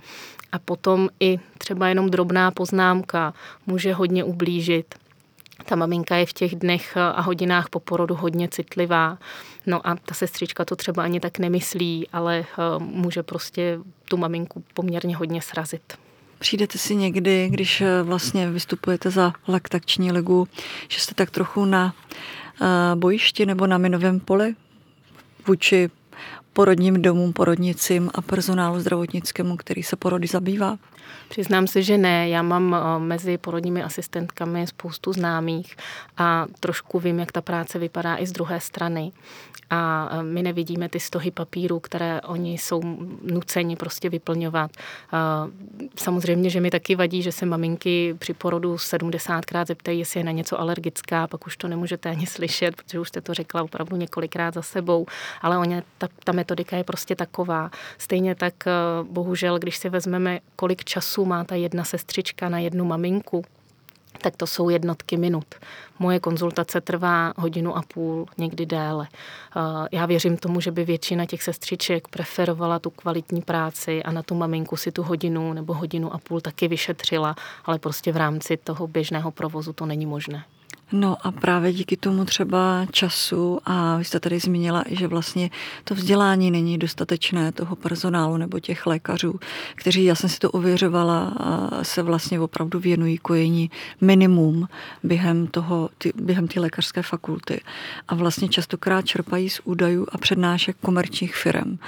A 0.52 0.58
potom 0.58 1.08
i 1.20 1.38
třeba 1.58 1.88
jenom 1.88 2.10
drobná 2.10 2.50
poznámka 2.50 3.34
může 3.66 3.92
hodně 3.92 4.24
ublížit. 4.24 4.94
Ta 5.64 5.76
maminka 5.76 6.16
je 6.16 6.26
v 6.26 6.32
těch 6.32 6.56
dnech 6.56 6.96
a 6.96 7.20
hodinách 7.20 7.68
po 7.68 7.80
porodu 7.80 8.14
hodně 8.14 8.48
citlivá. 8.48 9.18
No 9.66 9.86
a 9.88 9.94
ta 9.94 10.14
sestřička 10.14 10.64
to 10.64 10.76
třeba 10.76 11.02
ani 11.02 11.20
tak 11.20 11.38
nemyslí, 11.38 12.08
ale 12.12 12.38
eh, 12.38 12.78
může 12.78 13.22
prostě 13.22 13.78
tu 14.08 14.16
maminku 14.16 14.64
poměrně 14.74 15.16
hodně 15.16 15.42
srazit. 15.42 16.05
Přijdete 16.38 16.78
si 16.78 16.94
někdy, 16.94 17.48
když 17.48 17.80
eh, 17.80 18.02
vlastně 18.02 18.50
vystupujete 18.50 19.10
za 19.10 19.32
laktační 19.48 20.12
ligu, 20.12 20.48
že 20.88 21.00
jste 21.00 21.14
tak 21.14 21.30
trochu 21.30 21.64
na 21.64 21.94
eh, 22.62 22.66
bojišti 22.94 23.46
nebo 23.46 23.66
na 23.66 23.78
minovém 23.78 24.20
poli 24.20 24.54
vůči 25.46 25.90
porodním 26.52 27.02
domům, 27.02 27.32
porodnicím 27.32 28.10
a 28.14 28.22
personálu 28.22 28.80
zdravotnickému, 28.80 29.56
který 29.56 29.82
se 29.82 29.96
porody 29.96 30.26
zabývá? 30.26 30.78
Přiznám 31.28 31.66
se, 31.66 31.82
že 31.82 31.98
ne. 31.98 32.28
Já 32.28 32.42
mám 32.42 32.74
eh, 32.74 32.98
mezi 32.98 33.38
porodními 33.38 33.82
asistentkami 33.82 34.66
spoustu 34.66 35.12
známých 35.12 35.76
a 36.16 36.46
trošku 36.60 37.00
vím, 37.00 37.18
jak 37.18 37.32
ta 37.32 37.40
práce 37.40 37.78
vypadá 37.78 38.16
i 38.16 38.26
z 38.26 38.32
druhé 38.32 38.60
strany. 38.60 39.12
A 39.70 40.08
eh, 40.12 40.22
my 40.22 40.42
nevidíme 40.42 40.88
ty 40.88 41.00
stohy 41.00 41.30
papíru, 41.30 41.80
které 41.80 42.20
oni 42.20 42.52
jsou 42.58 42.82
nuceni 43.22 43.76
prostě 43.76 44.08
vyplňovat. 44.08 44.70
Eh, 44.76 45.16
samozřejmě, 45.96 46.50
že 46.50 46.60
mi 46.60 46.70
taky 46.70 46.96
vadí, 46.96 47.22
že 47.22 47.32
se 47.32 47.46
maminky 47.46 48.14
při 48.18 48.34
porodu 48.34 48.74
70krát 48.74 49.66
zeptají, 49.66 49.98
jestli 49.98 50.20
je 50.20 50.24
na 50.24 50.32
něco 50.32 50.60
alergická, 50.60 51.26
pak 51.26 51.46
už 51.46 51.56
to 51.56 51.68
nemůžete 51.68 52.08
ani 52.08 52.26
slyšet, 52.26 52.76
protože 52.76 53.00
už 53.00 53.08
jste 53.08 53.20
to 53.20 53.34
řekla 53.34 53.62
opravdu 53.62 53.96
několikrát 53.96 54.54
za 54.54 54.62
sebou, 54.62 55.06
ale 55.42 55.58
oni, 55.58 55.82
ta, 55.98 56.08
ta 56.24 56.32
metodika 56.32 56.76
je 56.76 56.84
prostě 56.84 57.16
taková. 57.16 57.70
Stejně 57.98 58.34
tak 58.34 58.54
bohužel, 59.02 59.58
když 59.58 59.76
si 59.76 59.88
vezmeme, 59.88 60.40
kolik 60.56 60.84
času 60.84 60.95
má 61.24 61.44
ta 61.44 61.54
jedna 61.54 61.84
sestřička 61.84 62.48
na 62.48 62.58
jednu 62.58 62.84
maminku, 62.84 63.44
tak 64.22 64.36
to 64.36 64.46
jsou 64.46 64.68
jednotky 64.68 65.16
minut. 65.16 65.54
Moje 65.98 66.20
konzultace 66.20 66.80
trvá 66.80 67.32
hodinu 67.36 67.76
a 67.76 67.82
půl, 67.94 68.26
někdy 68.38 68.66
déle. 68.66 69.08
Já 69.92 70.06
věřím 70.06 70.36
tomu, 70.36 70.60
že 70.60 70.70
by 70.70 70.84
většina 70.84 71.26
těch 71.26 71.42
sestřiček 71.42 72.08
preferovala 72.08 72.78
tu 72.78 72.90
kvalitní 72.90 73.42
práci 73.42 74.02
a 74.02 74.12
na 74.12 74.22
tu 74.22 74.34
maminku 74.34 74.76
si 74.76 74.92
tu 74.92 75.02
hodinu 75.02 75.52
nebo 75.52 75.74
hodinu 75.74 76.14
a 76.14 76.18
půl 76.18 76.40
taky 76.40 76.68
vyšetřila, 76.68 77.36
ale 77.64 77.78
prostě 77.78 78.12
v 78.12 78.16
rámci 78.16 78.56
toho 78.56 78.86
běžného 78.86 79.30
provozu 79.30 79.72
to 79.72 79.86
není 79.86 80.06
možné. 80.06 80.44
No 80.92 81.16
a 81.26 81.32
právě 81.32 81.72
díky 81.72 81.96
tomu 81.96 82.24
třeba 82.24 82.86
času 82.90 83.58
a 83.64 83.96
vy 83.96 84.04
jste 84.04 84.20
tady 84.20 84.38
zmínila, 84.38 84.84
že 84.88 85.06
vlastně 85.06 85.50
to 85.84 85.94
vzdělání 85.94 86.50
není 86.50 86.78
dostatečné 86.78 87.52
toho 87.52 87.76
personálu 87.76 88.36
nebo 88.36 88.60
těch 88.60 88.86
lékařů, 88.86 89.40
kteří, 89.74 90.04
já 90.04 90.14
jsem 90.14 90.30
si 90.30 90.38
to 90.38 90.50
ověřovala, 90.50 91.34
se 91.82 92.02
vlastně 92.02 92.40
opravdu 92.40 92.78
věnují 92.78 93.18
kojení 93.18 93.70
minimum 94.00 94.68
během 95.02 95.46
toho, 95.46 95.88
ty, 95.98 96.12
během 96.22 96.48
té 96.48 96.60
lékařské 96.60 97.02
fakulty 97.02 97.60
a 98.08 98.14
vlastně 98.14 98.48
častokrát 98.48 99.06
čerpají 99.06 99.50
z 99.50 99.60
údajů 99.64 100.06
a 100.12 100.18
přednášek 100.18 100.76
komerčních 100.80 101.36
firm 101.36 101.78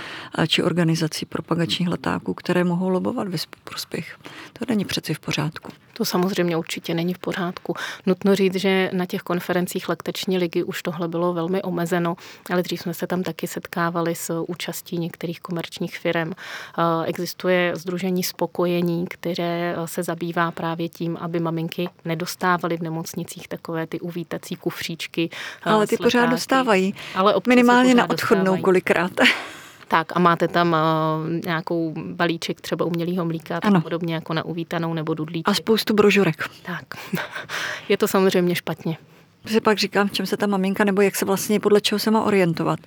či 0.47 0.63
organizací 0.63 1.27
propagačních 1.27 1.89
letáků, 1.89 2.35
které 2.35 2.65
mohou 2.65 2.89
lobovat 2.89 3.29
ve 3.29 3.39
prospěch. 3.65 4.19
To 4.53 4.65
není 4.69 4.85
přeci 4.85 5.15
v 5.15 5.21
pořádku. 5.21 5.73
To 5.99 6.05
samozřejmě 6.05 6.57
určitě 6.57 6.95
není 6.95 7.15
v 7.15 7.19
pořádku. 7.19 7.75
Nutno 8.07 8.35
říct, 8.35 8.55
že 8.55 8.91
na 8.93 9.07
těch 9.07 9.23
konferencích 9.23 9.89
lekteční 9.89 10.39
ligy 10.39 10.63
už 10.63 10.83
tohle 10.83 11.09
bylo 11.09 11.33
velmi 11.33 11.63
omezeno, 11.63 12.17
ale 12.51 12.63
dřív 12.63 12.81
jsme 12.81 12.95
se 12.95 13.07
tam 13.07 13.23
taky 13.23 13.47
setkávali 13.47 14.15
s 14.15 14.43
účastí 14.47 14.99
některých 14.99 15.41
komerčních 15.41 15.99
firm. 15.99 16.33
Existuje 17.05 17.73
Združení 17.77 18.23
spokojení, 18.23 19.07
které 19.07 19.77
se 19.85 20.03
zabývá 20.03 20.51
právě 20.51 20.89
tím, 20.89 21.17
aby 21.21 21.41
maminky 21.41 21.89
nedostávaly 22.05 22.77
v 22.77 22.83
nemocnicích 22.83 23.49
takové 23.49 23.87
ty 23.87 24.01
uvítací 24.01 24.57
kufříčky. 24.57 25.31
Ale 25.63 25.87
ty 25.87 25.97
pořád 25.97 26.27
dostávají. 26.27 26.95
Ale 27.15 27.35
minimálně 27.49 27.95
na 27.95 28.11
odchodnou 28.11 28.45
dostávají. 28.45 28.63
kolikrát. 28.63 29.13
Tak 29.89 30.17
a 30.17 30.19
máte 30.19 30.49
tam 30.49 30.73
uh, 30.73 31.45
nějakou 31.45 31.95
balíček 31.97 32.61
třeba 32.61 32.85
umělého 32.85 33.25
mlíka, 33.25 33.61
tak 33.61 33.83
podobně 33.83 34.15
jako 34.15 34.35
na 34.35 34.45
uvítanou 34.45 34.95
nebo 34.95 35.15
dudlíček. 35.15 35.49
A 35.49 35.55
spoustu 35.55 35.95
brožurek. 35.95 36.51
Tak. 36.63 36.85
Je 37.89 37.97
to 37.97 38.09
samozřejmě 38.09 38.55
špatně 38.55 38.97
si 39.47 39.61
pak 39.61 39.79
říkám, 39.79 40.09
v 40.09 40.13
čem 40.13 40.27
se 40.27 40.37
ta 40.37 40.47
maminka, 40.47 40.85
nebo 40.85 41.03
jak 41.03 41.17
se 41.17 41.25
vlastně, 41.25 41.61
podle 41.61 41.81
čeho 41.81 41.99
se 41.99 42.11
má 42.11 42.23
orientovat. 42.23 42.81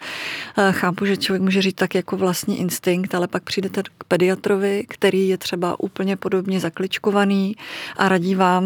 Eh, 0.57 0.71
chápu, 0.71 1.05
že 1.05 1.17
člověk 1.17 1.41
může 1.41 1.61
říct 1.61 1.75
tak 1.75 1.95
jako 1.95 2.17
vlastní 2.17 2.59
instinkt, 2.59 3.15
ale 3.15 3.27
pak 3.27 3.43
přijdete 3.43 3.83
k 3.97 4.03
pediatrovi, 4.03 4.85
který 4.87 5.27
je 5.27 5.37
třeba 5.37 5.79
úplně 5.79 6.15
podobně 6.15 6.59
zakličkovaný 6.59 7.55
a 7.97 8.09
radí 8.09 8.35
vám, 8.35 8.63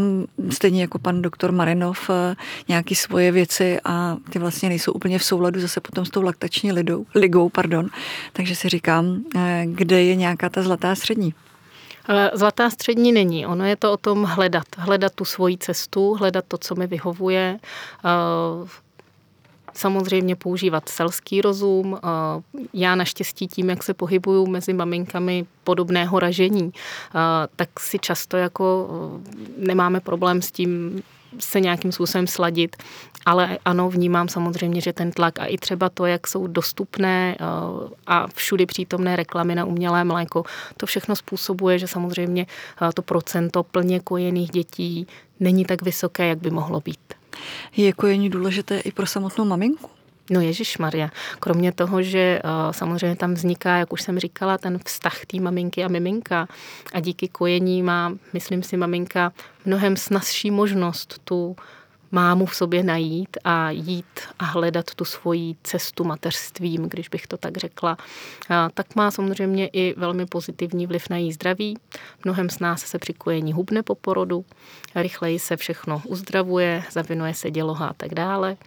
stejně 0.49 0.81
jako 0.81 0.99
pan 0.99 1.21
doktor 1.21 1.51
Marinov, 1.51 2.09
eh, 2.09 2.35
nějaké 2.67 2.95
svoje 2.95 3.31
věci 3.31 3.79
a 3.85 4.17
ty 4.29 4.39
vlastně 4.39 4.69
nejsou 4.69 4.91
úplně 4.91 5.19
v 5.19 5.23
souladu 5.23 5.59
zase 5.59 5.81
potom 5.81 6.05
s 6.05 6.09
tou 6.09 6.21
laktační 6.21 6.71
lidou, 6.71 7.05
ligou. 7.15 7.49
Pardon. 7.49 7.89
Takže 8.33 8.55
si 8.55 8.69
říkám, 8.69 9.21
eh, 9.35 9.63
kde 9.65 10.03
je 10.03 10.15
nějaká 10.15 10.49
ta 10.49 10.61
zlatá 10.61 10.95
střední. 10.95 11.33
Zlatá 12.33 12.69
střední 12.69 13.11
není. 13.11 13.45
Ono 13.45 13.65
je 13.65 13.75
to 13.75 13.93
o 13.93 13.97
tom 13.97 14.23
hledat. 14.23 14.67
Hledat 14.77 15.13
tu 15.15 15.25
svoji 15.25 15.57
cestu, 15.57 16.13
hledat 16.13 16.45
to, 16.47 16.57
co 16.57 16.75
mi 16.75 16.87
vyhovuje. 16.87 17.59
Samozřejmě 19.73 20.35
používat 20.35 20.89
selský 20.89 21.41
rozum. 21.41 21.99
Já 22.73 22.95
naštěstí 22.95 23.47
tím, 23.47 23.69
jak 23.69 23.83
se 23.83 23.93
pohybuju 23.93 24.47
mezi 24.47 24.73
maminkami 24.73 25.45
podobného 25.63 26.19
ražení, 26.19 26.73
tak 27.55 27.79
si 27.79 27.99
často 27.99 28.37
jako 28.37 28.89
nemáme 29.57 29.99
problém 29.99 30.41
s 30.41 30.51
tím 30.51 31.03
se 31.39 31.59
nějakým 31.59 31.91
způsobem 31.91 32.27
sladit. 32.27 32.75
Ale 33.25 33.57
ano, 33.65 33.89
vnímám 33.89 34.27
samozřejmě, 34.27 34.81
že 34.81 34.93
ten 34.93 35.11
tlak 35.11 35.39
a 35.39 35.45
i 35.45 35.57
třeba 35.57 35.89
to, 35.89 36.05
jak 36.05 36.27
jsou 36.27 36.47
dostupné 36.47 37.35
eh, 37.39 37.45
a 38.07 38.27
všudy 38.35 38.65
přítomné 38.65 39.15
reklamy 39.15 39.55
na 39.55 39.65
umělé 39.65 40.03
mléko, 40.03 40.43
to 40.77 40.85
všechno 40.85 41.15
způsobuje, 41.15 41.79
že 41.79 41.87
samozřejmě 41.87 42.45
eh, 42.81 42.89
to 42.93 43.01
procento 43.01 43.63
plně 43.63 43.99
kojených 43.99 44.49
dětí 44.49 45.07
není 45.39 45.65
tak 45.65 45.81
vysoké, 45.81 46.27
jak 46.27 46.37
by 46.37 46.51
mohlo 46.51 46.81
být. 46.81 47.13
Je 47.77 47.93
kojení 47.93 48.29
důležité 48.29 48.79
i 48.79 48.91
pro 48.91 49.05
samotnou 49.05 49.45
maminku? 49.45 49.94
No 50.29 50.41
Ježíš 50.41 50.77
Maria. 50.77 51.09
Kromě 51.39 51.71
toho, 51.71 52.01
že 52.01 52.41
uh, 52.43 52.71
samozřejmě 52.71 53.15
tam 53.15 53.33
vzniká, 53.33 53.77
jak 53.77 53.93
už 53.93 54.01
jsem 54.01 54.19
říkala, 54.19 54.57
ten 54.57 54.79
vztah 54.85 55.25
té 55.25 55.39
maminky 55.39 55.83
a 55.83 55.87
miminka 55.87 56.47
a 56.93 56.99
díky 56.99 57.27
kojení 57.27 57.83
má, 57.83 58.13
myslím 58.33 58.63
si, 58.63 58.77
maminka 58.77 59.33
mnohem 59.65 59.97
snazší 59.97 60.51
možnost 60.51 61.21
tu 61.23 61.55
mámu 62.15 62.45
v 62.45 62.55
sobě 62.55 62.83
najít 62.83 63.37
a 63.43 63.71
jít 63.71 64.19
a 64.39 64.45
hledat 64.45 64.95
tu 64.95 65.05
svoji 65.05 65.55
cestu 65.63 66.03
mateřstvím, 66.03 66.89
když 66.89 67.09
bych 67.09 67.27
to 67.27 67.37
tak 67.37 67.57
řekla, 67.57 67.97
tak 68.73 68.95
má 68.95 69.11
samozřejmě 69.11 69.67
i 69.67 69.93
velmi 69.97 70.25
pozitivní 70.25 70.87
vliv 70.87 71.09
na 71.09 71.17
její 71.17 71.33
zdraví. 71.33 71.77
Mnohem 72.25 72.49
s 72.49 72.59
nás 72.59 72.81
se 72.81 72.99
při 72.99 73.13
kojení 73.13 73.53
hubne 73.53 73.83
po 73.83 73.95
porodu, 73.95 74.45
rychleji 74.95 75.39
se 75.39 75.57
všechno 75.57 76.01
uzdravuje, 76.05 76.83
zavinuje 76.91 77.33
se 77.33 77.51
děloha 77.51 77.87
a 77.87 77.93
tak 77.93 78.13
dále. 78.13 78.57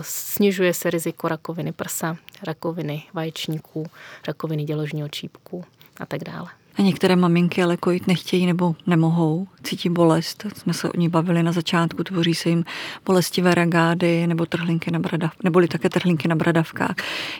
Snižuje 0.00 0.74
se 0.74 0.90
riziko 0.90 1.28
rakoviny 1.28 1.72
prsa, 1.72 2.16
rakoviny 2.42 3.02
vaječníků, 3.12 3.86
rakoviny 4.26 4.64
děložního 4.64 5.08
čípku 5.08 5.64
a 6.00 6.06
tak 6.06 6.24
dále. 6.24 6.48
A 6.78 6.82
některé 6.82 7.16
maminky 7.16 7.62
ale 7.62 7.76
kojit 7.76 8.06
nechtějí 8.06 8.46
nebo 8.46 8.76
nemohou, 8.86 9.48
cítí 9.62 9.88
bolest. 9.88 10.46
Jsme 10.56 10.74
se 10.74 10.90
o 10.90 10.96
ní 10.96 11.08
bavili 11.08 11.42
na 11.42 11.52
začátku, 11.52 12.04
tvoří 12.04 12.34
se 12.34 12.48
jim 12.48 12.64
bolestivé 13.04 13.54
ragády 13.54 14.26
nebo 14.26 14.46
trhlinky 14.46 14.90
na 14.90 14.98
bradav, 14.98 15.32
neboli 15.44 15.68
také 15.68 15.88
trhlinky 15.88 16.28
na 16.28 16.36
bradavkách. 16.36 16.96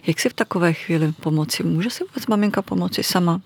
Jak 0.07 0.21
si 0.21 0.29
v 0.29 0.35
takové 0.35 0.73
chvíli 0.73 1.13
pomoci? 1.13 1.63
Může 1.63 1.91
si 1.91 2.05
vůbec 2.05 2.27
maminka 2.27 2.63
pomoci 2.63 3.03
sama? 3.03 3.41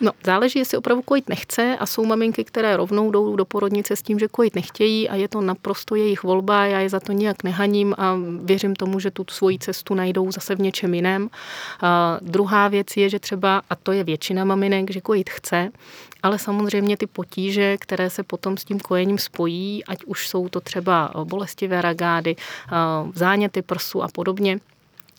No, 0.00 0.12
záleží, 0.24 0.58
jestli 0.58 0.78
opravdu 0.78 1.02
kojit 1.02 1.28
nechce 1.28 1.76
a 1.80 1.86
jsou 1.86 2.04
maminky, 2.04 2.44
které 2.44 2.76
rovnou 2.76 3.10
jdou 3.10 3.36
do 3.36 3.44
porodnice 3.44 3.96
s 3.96 4.02
tím, 4.02 4.18
že 4.18 4.28
kojit 4.28 4.54
nechtějí 4.54 5.08
a 5.08 5.14
je 5.14 5.28
to 5.28 5.40
naprosto 5.40 5.94
jejich 5.94 6.22
volba, 6.22 6.66
já 6.66 6.80
je 6.80 6.88
za 6.88 7.00
to 7.00 7.12
nijak 7.12 7.44
nehaním 7.44 7.94
a 7.98 8.16
věřím 8.42 8.76
tomu, 8.76 9.00
že 9.00 9.10
tu 9.10 9.24
svoji 9.28 9.58
cestu 9.58 9.94
najdou 9.94 10.32
zase 10.32 10.54
v 10.54 10.60
něčem 10.60 10.94
jiném. 10.94 11.30
A 11.80 12.18
druhá 12.22 12.68
věc 12.68 12.96
je, 12.96 13.08
že 13.08 13.18
třeba, 13.18 13.62
a 13.70 13.74
to 13.74 13.92
je 13.92 14.04
většina 14.04 14.44
maminek, 14.44 14.90
že 14.90 15.00
kojit 15.00 15.30
chce, 15.30 15.70
ale 16.22 16.38
samozřejmě 16.38 16.96
ty 16.96 17.06
potíže, 17.06 17.76
které 17.76 18.10
se 18.10 18.22
potom 18.22 18.56
s 18.56 18.64
tím 18.64 18.80
kojením 18.80 19.18
spojí, 19.18 19.84
ať 19.84 20.04
už 20.04 20.28
jsou 20.28 20.48
to 20.48 20.60
třeba 20.60 21.12
bolestivé 21.24 21.82
ragády, 21.82 22.36
záněty 23.14 23.62
prsu 23.62 24.02
a 24.02 24.08
podobně, 24.08 24.58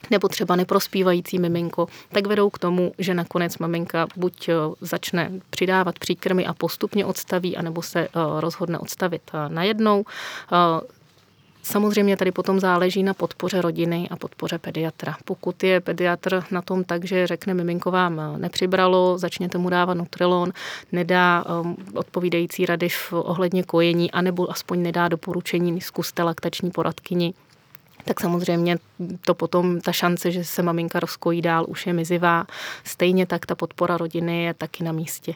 nebo 0.10 0.28
třeba 0.28 0.56
neprospívající 0.56 1.40
miminko, 1.40 1.88
tak 2.12 2.28
vedou 2.28 2.50
k 2.50 2.60
tomu, 2.60 2.92
že 2.98 3.14
nakonec 3.14 3.58
maminka 3.58 4.08
buď 4.16 4.50
začne 4.82 5.32
přidávat 5.50 6.00
příkrmy 6.00 6.46
a 6.46 6.54
postupně 6.54 7.06
odstaví, 7.06 7.58
anebo 7.58 7.82
se 7.82 8.08
rozhodne 8.40 8.80
odstavit 8.80 9.32
najednou. 9.48 10.06
Samozřejmě 11.64 12.18
tady 12.18 12.32
potom 12.32 12.60
záleží 12.60 13.04
na 13.04 13.14
podpoře 13.14 13.62
rodiny 13.62 14.08
a 14.12 14.16
podpoře 14.16 14.58
pediatra. 14.58 15.16
Pokud 15.26 15.64
je 15.64 15.80
pediatr 15.80 16.44
na 16.52 16.62
tom 16.62 16.84
tak, 16.84 17.06
že 17.06 17.28
řekne 17.28 17.54
miminko 17.54 17.92
vám 17.92 18.22
nepřibralo, 18.38 19.18
začněte 19.18 19.58
mu 19.58 19.70
dávat 19.70 19.94
Nutrilon, 19.94 20.52
nedá 20.92 21.46
odpovídající 21.94 22.66
rady 22.66 22.90
v 22.90 23.14
ohledně 23.14 23.64
kojení, 23.64 24.12
anebo 24.12 24.52
aspoň 24.52 24.82
nedá 24.82 25.08
doporučení, 25.08 25.82
zkuste 25.82 26.24
laktační 26.24 26.72
poradkyni, 26.72 27.34
tak 28.06 28.20
samozřejmě 28.20 28.78
to 29.26 29.34
potom, 29.34 29.82
ta 29.82 29.92
šance, 29.92 30.32
že 30.32 30.44
se 30.44 30.64
maminka 30.64 31.00
rozkojí 31.00 31.42
dál, 31.42 31.66
už 31.68 31.88
je 31.88 31.94
mizivá. 31.94 32.46
Stejně 32.84 33.26
tak 33.26 33.46
ta 33.46 33.56
podpora 33.56 33.98
rodiny 33.98 34.44
je 34.44 34.54
taky 34.54 34.84
na 34.84 34.92
místě. 34.92 35.34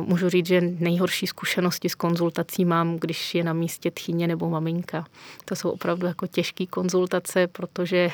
Můžu 0.00 0.28
říct, 0.28 0.46
že 0.46 0.60
nejhorší 0.60 1.26
zkušenosti 1.26 1.88
s 1.88 1.94
konzultací 1.94 2.64
mám, 2.64 2.96
když 2.96 3.34
je 3.34 3.44
na 3.44 3.52
místě 3.52 3.90
tchýně 3.90 4.26
nebo 4.26 4.50
maminka. 4.50 5.06
To 5.44 5.56
jsou 5.56 5.70
opravdu 5.70 6.06
jako 6.06 6.26
těžké 6.26 6.66
konzultace, 6.66 7.46
protože 7.46 8.10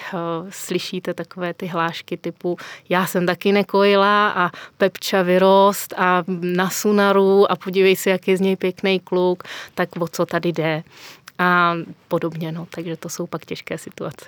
slyšíte 0.48 1.14
takové 1.14 1.54
ty 1.54 1.66
hlášky 1.66 2.16
typu 2.16 2.56
já 2.88 3.06
jsem 3.06 3.26
taky 3.26 3.52
nekojila 3.52 4.30
a 4.30 4.50
Pepča 4.78 5.22
vyrost 5.22 5.94
a 5.96 6.24
na 6.40 6.70
Sunaru 6.70 7.52
a 7.52 7.56
podívej 7.56 7.96
se, 7.96 8.10
jak 8.10 8.28
je 8.28 8.36
z 8.36 8.40
něj 8.40 8.56
pěkný 8.56 9.00
kluk, 9.00 9.42
tak 9.74 9.88
o 9.98 10.08
co 10.08 10.26
tady 10.26 10.52
jde 10.52 10.82
a 11.38 11.74
podobně. 12.08 12.52
No. 12.52 12.66
Takže 12.70 12.96
to 12.96 13.08
jsou 13.08 13.26
pak 13.26 13.44
těžké 13.44 13.78
situace. 13.78 14.26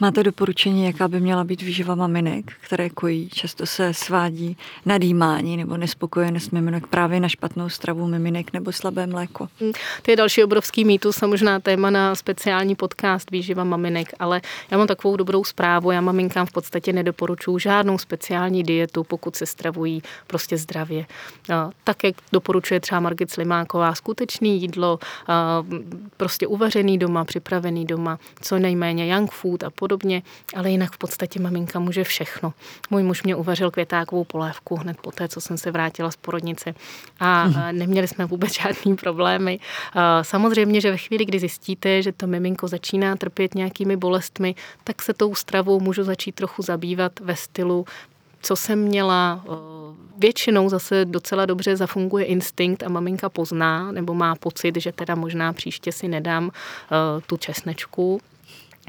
Máte 0.00 0.22
doporučení, 0.22 0.84
jaká 0.84 1.08
by 1.08 1.20
měla 1.20 1.44
být 1.44 1.62
výživa 1.62 1.94
maminek, 1.94 2.52
které 2.60 2.90
kojí? 2.90 3.28
Často 3.28 3.66
se 3.66 3.94
svádí 3.94 4.56
nadýmání 4.86 5.56
nebo 5.56 5.76
nespokojenost 5.76 6.52
miminek 6.52 6.86
právě 6.86 7.20
na 7.20 7.28
špatnou 7.28 7.68
stravu 7.68 8.06
miminek 8.06 8.52
nebo 8.52 8.72
slabé 8.72 9.06
mléko. 9.06 9.48
Mm, 9.60 9.72
to 10.02 10.10
je 10.10 10.16
další 10.16 10.44
obrovský 10.44 10.84
mýtus 10.84 11.22
a 11.22 11.26
možná 11.26 11.60
téma 11.60 11.90
na 11.90 12.14
speciální 12.14 12.74
podcast 12.74 13.30
výživa 13.30 13.64
maminek, 13.64 14.08
ale 14.18 14.40
já 14.70 14.78
mám 14.78 14.86
takovou 14.86 15.16
dobrou 15.16 15.44
zprávu. 15.44 15.90
Já 15.90 16.00
maminkám 16.00 16.46
v 16.46 16.52
podstatě 16.52 16.92
nedoporučuji 16.92 17.58
žádnou 17.58 17.98
speciální 17.98 18.62
dietu, 18.62 19.04
pokud 19.04 19.36
se 19.36 19.46
stravují 19.46 20.02
prostě 20.26 20.56
zdravě. 20.56 21.06
Tak, 21.84 22.04
jak 22.04 22.14
doporučuje 22.32 22.80
třeba 22.80 23.00
Margit 23.00 23.30
Slimáková, 23.30 23.94
skutečný 23.94 24.60
jídlo, 24.60 24.98
prostě 26.16 26.27
uvařený 26.46 26.98
doma, 26.98 27.24
připravený 27.24 27.84
doma, 27.84 28.18
co 28.40 28.58
nejméně 28.58 29.14
young 29.14 29.32
food 29.32 29.62
a 29.62 29.70
podobně, 29.70 30.22
ale 30.56 30.70
jinak 30.70 30.92
v 30.92 30.98
podstatě 30.98 31.40
maminka 31.40 31.78
může 31.78 32.04
všechno. 32.04 32.52
Můj 32.90 33.02
muž 33.02 33.22
mě 33.22 33.36
uvařil 33.36 33.70
květákovou 33.70 34.24
polévku 34.24 34.76
hned 34.76 34.96
po 35.00 35.12
té, 35.12 35.28
co 35.28 35.40
jsem 35.40 35.58
se 35.58 35.70
vrátila 35.70 36.10
z 36.10 36.16
porodnice 36.16 36.74
a 37.20 37.42
hmm. 37.42 37.78
neměli 37.78 38.08
jsme 38.08 38.24
vůbec 38.24 38.54
žádný 38.62 38.96
problémy. 38.96 39.60
Samozřejmě, 40.22 40.80
že 40.80 40.90
ve 40.90 40.96
chvíli, 40.96 41.24
kdy 41.24 41.38
zjistíte, 41.38 42.02
že 42.02 42.12
to 42.12 42.26
miminko 42.26 42.68
začíná 42.68 43.16
trpět 43.16 43.54
nějakými 43.54 43.96
bolestmi, 43.96 44.54
tak 44.84 45.02
se 45.02 45.14
tou 45.14 45.34
stravou 45.34 45.80
můžu 45.80 46.04
začít 46.04 46.34
trochu 46.34 46.62
zabývat 46.62 47.20
ve 47.20 47.36
stylu 47.36 47.86
co 48.42 48.56
jsem 48.56 48.78
měla, 48.78 49.44
většinou 50.18 50.68
zase 50.68 51.04
docela 51.04 51.46
dobře 51.46 51.76
zafunguje 51.76 52.24
instinkt 52.24 52.82
a 52.82 52.88
maminka 52.88 53.28
pozná 53.28 53.92
nebo 53.92 54.14
má 54.14 54.34
pocit, 54.34 54.76
že 54.76 54.92
teda 54.92 55.14
možná 55.14 55.52
příště 55.52 55.92
si 55.92 56.08
nedám 56.08 56.50
tu 57.26 57.36
česnečku, 57.36 58.20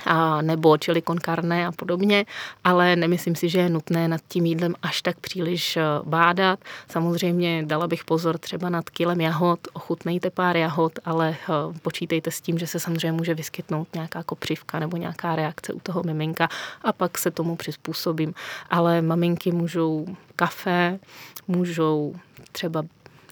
a 0.06 0.42
nebo 0.42 0.78
čili 0.78 1.02
con 1.02 1.18
carne 1.26 1.68
a 1.68 1.72
podobně, 1.72 2.26
ale 2.64 2.96
nemyslím 2.96 3.36
si, 3.36 3.50
že 3.50 3.60
je 3.60 3.70
nutné 3.70 4.08
nad 4.08 4.22
tím 4.28 4.46
jídlem 4.46 4.76
až 4.82 5.02
tak 5.02 5.20
příliš 5.20 5.78
eh, 5.78 5.84
bádat. 6.04 6.60
Samozřejmě 6.92 7.64
dala 7.66 7.88
bych 7.88 8.04
pozor 8.04 8.38
třeba 8.38 8.70
nad 8.70 8.90
kilem 8.90 9.22
jahod, 9.22 9.60
ochutnejte 9.74 10.30
pár 10.30 10.58
jahod, 10.58 11.00
ale 11.06 11.30
eh, 11.30 11.80
počítejte 11.82 12.32
s 12.32 12.42
tím, 12.42 12.60
že 12.60 12.68
se 12.68 12.80
samozřejmě 12.80 13.12
může 13.12 13.34
vyskytnout 13.34 13.88
nějaká 13.94 14.24
kopřivka 14.24 14.80
nebo 14.80 14.98
nějaká 14.98 15.36
reakce 15.36 15.74
u 15.74 15.80
toho 15.80 16.04
miminka 16.04 16.50
a 16.82 16.94
pak 16.94 17.18
se 17.18 17.32
tomu 17.32 17.56
přizpůsobím. 17.56 18.34
Ale 18.70 19.02
maminky 19.02 19.52
můžou 19.52 20.06
kafe, 20.36 21.00
můžou 21.48 22.16
třeba 22.52 22.84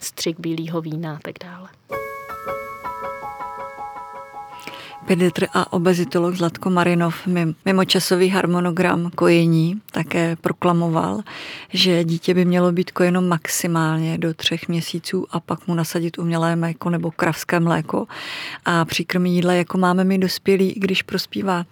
střik 0.01 0.39
bílého 0.39 0.81
vína 0.81 1.15
a 1.15 1.19
tak 1.19 1.35
dále. 1.43 1.69
Pediatr 5.07 5.47
a 5.53 5.73
obezitolog 5.73 6.35
Zlatko 6.35 6.69
Marinov 6.69 7.27
mimo 7.65 7.85
časový 7.85 8.29
harmonogram 8.29 9.11
kojení 9.15 9.81
také 9.91 10.35
proklamoval, 10.35 11.21
že 11.73 12.03
dítě 12.03 12.33
by 12.33 12.45
mělo 12.45 12.71
být 12.71 12.91
kojeno 12.91 13.21
maximálně 13.21 14.17
do 14.17 14.33
třech 14.33 14.67
měsíců 14.67 15.27
a 15.31 15.39
pak 15.39 15.67
mu 15.67 15.75
nasadit 15.75 16.19
umělé 16.19 16.55
mléko 16.55 16.89
nebo 16.89 17.11
kravské 17.11 17.59
mléko 17.59 18.07
a 18.65 18.85
příkrmí 18.85 19.35
jídle, 19.35 19.57
jako 19.57 19.77
máme 19.77 20.03
my 20.03 20.17
dospělí, 20.17 20.73
když 20.77 21.01
prospívá. 21.01 21.65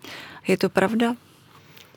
Je 0.48 0.58
to 0.58 0.70
pravda? 0.70 1.16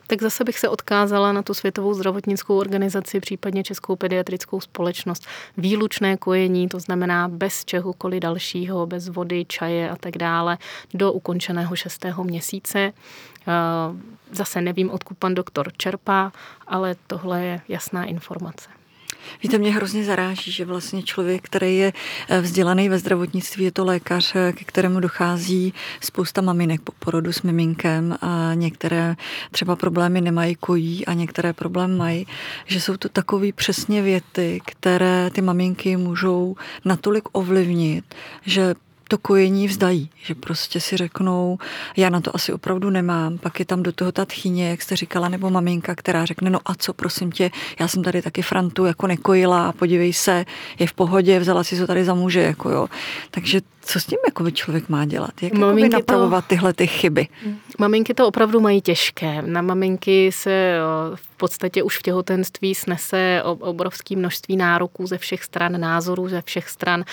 Tak 0.09 0.21
zase 0.21 0.43
bych 0.43 0.59
se 0.59 0.69
odkázala 0.69 1.31
na 1.31 1.43
tu 1.43 1.53
Světovou 1.53 1.93
zdravotnickou 1.93 2.57
organizaci, 2.57 3.19
případně 3.19 3.63
Českou 3.63 3.95
pediatrickou 3.95 4.59
společnost. 4.61 5.25
Výlučné 5.57 6.17
kojení, 6.17 6.69
to 6.69 6.79
znamená 6.79 7.27
bez 7.27 7.65
čehokoliv 7.65 8.19
dalšího, 8.19 8.85
bez 8.85 9.09
vody, 9.09 9.45
čaje 9.45 9.89
a 9.89 9.95
tak 9.95 10.17
dále, 10.17 10.57
do 10.93 11.11
ukončeného 11.13 11.75
šestého 11.75 12.23
měsíce. 12.23 12.79
Eh, 12.79 13.53
zase 14.31 14.61
nevím, 14.61 14.91
odkud 14.91 15.17
pan 15.17 15.35
doktor 15.35 15.71
čerpá, 15.77 16.31
ale 16.67 16.95
tohle 17.07 17.45
je 17.45 17.61
jasná 17.67 18.05
informace. 18.05 18.78
Víte, 19.43 19.57
mě 19.57 19.71
hrozně 19.71 20.03
zaráží, 20.03 20.51
že 20.51 20.65
vlastně 20.65 21.03
člověk, 21.03 21.41
který 21.41 21.77
je 21.77 21.93
eh, 22.29 22.41
vzdělaný 22.41 22.89
ve 22.89 22.99
zdravotnictví, 22.99 23.63
je 23.63 23.71
to 23.71 23.85
lékař, 23.85 24.35
eh, 24.35 24.53
ke 24.53 24.65
kterému 24.65 24.99
dochází 24.99 25.73
spousta 26.01 26.41
maminek 26.41 26.81
po 26.81 26.91
porodu 26.99 27.33
s 27.33 27.41
miminkem 27.41 28.17
a 28.21 28.53
některé 28.53 29.15
třeba 29.51 29.75
problémy 29.75 30.21
nemají 30.21 30.55
kojí 30.55 31.05
a 31.05 31.13
některé 31.13 31.53
problémy 31.53 31.95
mají, 31.95 32.27
že 32.65 32.81
jsou 32.81 32.97
to 32.97 33.09
takové 33.09 33.51
přesně 33.51 34.01
věty, 34.01 34.61
které 34.65 35.29
ty 35.29 35.41
maminky 35.41 35.97
můžou 35.97 36.55
natolik 36.85 37.23
ovlivnit, 37.31 38.15
že 38.45 38.75
to 39.09 39.17
kojení 39.17 39.67
vzdají, 39.67 40.09
že 40.23 40.35
prostě 40.35 40.79
si 40.79 40.97
řeknou, 40.97 41.57
já 41.97 42.09
na 42.09 42.21
to 42.21 42.35
asi 42.35 42.53
opravdu 42.53 42.89
nemám, 42.89 43.37
pak 43.37 43.59
je 43.59 43.65
tam 43.65 43.83
do 43.83 43.91
toho 43.91 44.11
ta 44.11 44.25
tchyně, 44.25 44.69
jak 44.69 44.81
jste 44.81 44.95
říkala, 44.95 45.29
nebo 45.29 45.49
maminka, 45.49 45.95
která 45.95 46.25
řekne, 46.25 46.49
no 46.49 46.59
a 46.65 46.75
co, 46.75 46.93
prosím 46.93 47.31
tě, 47.31 47.51
já 47.79 47.87
jsem 47.87 48.03
tady 48.03 48.21
taky 48.21 48.41
Frantu 48.41 48.85
jako 48.85 49.07
nekojila 49.07 49.67
a 49.67 49.71
podívej 49.71 50.13
se, 50.13 50.45
je 50.79 50.87
v 50.87 50.93
pohodě, 50.93 51.39
vzala 51.39 51.63
si 51.63 51.77
to 51.77 51.87
tady 51.87 52.05
za 52.05 52.13
muže, 52.13 52.41
jako 52.41 52.69
jo. 52.69 52.87
Takže 53.31 53.61
co 53.81 53.99
s 53.99 54.05
tím 54.05 54.19
jako 54.25 54.51
člověk 54.51 54.89
má 54.89 55.05
dělat? 55.05 55.31
Jak 55.41 55.53
Maminky 55.53 55.89
napravovat 55.89 56.45
to, 56.45 56.49
tyhle 56.49 56.73
ty 56.73 56.87
chyby? 56.87 57.27
Maminky 57.79 58.13
to 58.13 58.27
opravdu 58.27 58.59
mají 58.59 58.81
těžké. 58.81 59.41
Na 59.41 59.61
maminky 59.61 60.31
se 60.31 60.77
v 61.15 61.28
podstatě 61.39 61.83
už 61.83 61.97
v 61.97 62.01
těhotenství 62.01 62.75
snese 62.75 63.41
obrovské 63.43 64.15
množství 64.15 64.57
nároků 64.57 65.07
ze 65.07 65.17
všech 65.17 65.43
stran, 65.43 65.79
názorů 65.81 66.27
ze 66.27 66.41
všech 66.41 66.69
stran. 66.69 67.03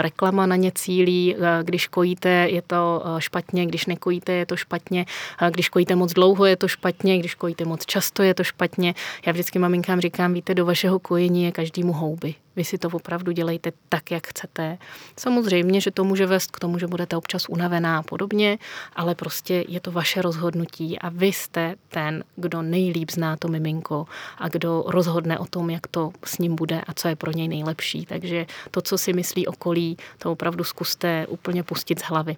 Reklama 0.00 0.46
na 0.46 0.56
ně 0.56 0.72
cílí, 0.74 1.36
když 1.62 1.86
kojíte, 1.86 2.28
je 2.28 2.62
to 2.62 3.04
špatně, 3.18 3.66
když 3.66 3.86
nekojíte, 3.86 4.32
je 4.32 4.46
to 4.46 4.56
špatně, 4.56 5.06
když 5.50 5.68
kojíte 5.68 5.96
moc 5.96 6.12
dlouho, 6.12 6.44
je 6.44 6.56
to 6.56 6.68
špatně, 6.68 7.18
když 7.18 7.34
kojíte 7.34 7.64
moc 7.64 7.86
často, 7.86 8.22
je 8.22 8.34
to 8.34 8.44
špatně. 8.44 8.94
Já 9.26 9.32
vždycky 9.32 9.58
maminkám 9.58 10.00
říkám, 10.00 10.34
víte, 10.34 10.54
do 10.54 10.66
vašeho 10.66 10.98
kojení 10.98 11.44
je 11.44 11.52
každému 11.52 11.92
houby. 11.92 12.34
Vy 12.56 12.64
si 12.64 12.78
to 12.78 12.88
opravdu 12.88 13.32
dělejte 13.32 13.72
tak, 13.88 14.10
jak 14.10 14.26
chcete. 14.26 14.78
Samozřejmě, 15.16 15.80
že 15.80 15.90
to 15.90 16.04
může 16.04 16.26
vést 16.26 16.50
k 16.50 16.58
tomu, 16.58 16.78
že 16.78 16.86
budete 16.86 17.16
občas 17.16 17.48
unavená 17.48 17.98
a 17.98 18.02
podobně, 18.02 18.58
ale 18.96 19.14
prostě 19.14 19.64
je 19.68 19.80
to 19.80 19.92
vaše 19.92 20.22
rozhodnutí 20.22 20.98
a 20.98 21.08
vy 21.08 21.26
jste 21.26 21.74
ten, 21.88 22.24
kdo 22.36 22.62
nejlíp 22.62 23.10
zná 23.10 23.36
to 23.36 23.48
miminko 23.48 24.06
a 24.38 24.48
kdo 24.48 24.84
rozhodne 24.86 25.38
o 25.38 25.46
tom, 25.46 25.70
jak 25.70 25.86
to 25.86 26.12
s 26.24 26.38
ním 26.38 26.54
bude 26.54 26.80
a 26.86 26.94
co 26.94 27.08
je 27.08 27.16
pro 27.16 27.32
něj 27.32 27.48
nejlepší. 27.48 28.06
Takže 28.06 28.46
to, 28.70 28.80
co 28.80 28.98
si 28.98 29.12
myslí 29.12 29.46
okolí, 29.46 29.96
to 30.18 30.32
opravdu 30.32 30.64
zkuste 30.64 31.26
úplně 31.28 31.62
pustit 31.62 31.98
z 31.98 32.02
hlavy. 32.02 32.36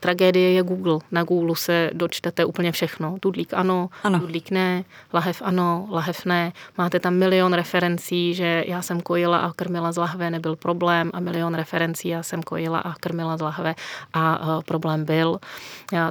Tragédie 0.00 0.52
je 0.52 0.62
Google. 0.62 0.98
Na 1.12 1.24
Google 1.24 1.56
se 1.56 1.90
dočtete 1.92 2.44
úplně 2.44 2.72
všechno. 2.72 3.16
Dudlík 3.22 3.54
ano, 3.54 3.88
ano. 4.02 4.18
dudlík 4.18 4.50
ne, 4.50 4.84
lahev 5.12 5.42
ano, 5.44 5.88
lahev 5.90 6.24
ne. 6.24 6.52
Máte 6.78 7.00
tam 7.00 7.14
milion 7.14 7.52
referencí, 7.52 8.34
že 8.34 8.64
já 8.66 8.82
jsem 8.82 9.00
kojila 9.00 9.38
a 9.38 9.52
krmila 9.52 9.92
z 9.92 9.96
lahve, 9.96 10.30
nebyl 10.30 10.56
problém 10.56 11.10
a 11.14 11.20
milion 11.20 11.54
referencí, 11.54 12.08
já 12.08 12.22
jsem 12.22 12.42
kojila 12.42 12.78
a 12.78 12.94
krmila 12.94 13.36
z 13.36 13.40
lahve 13.40 13.74
a 14.12 14.60
problém 14.66 15.04
byl. 15.04 15.38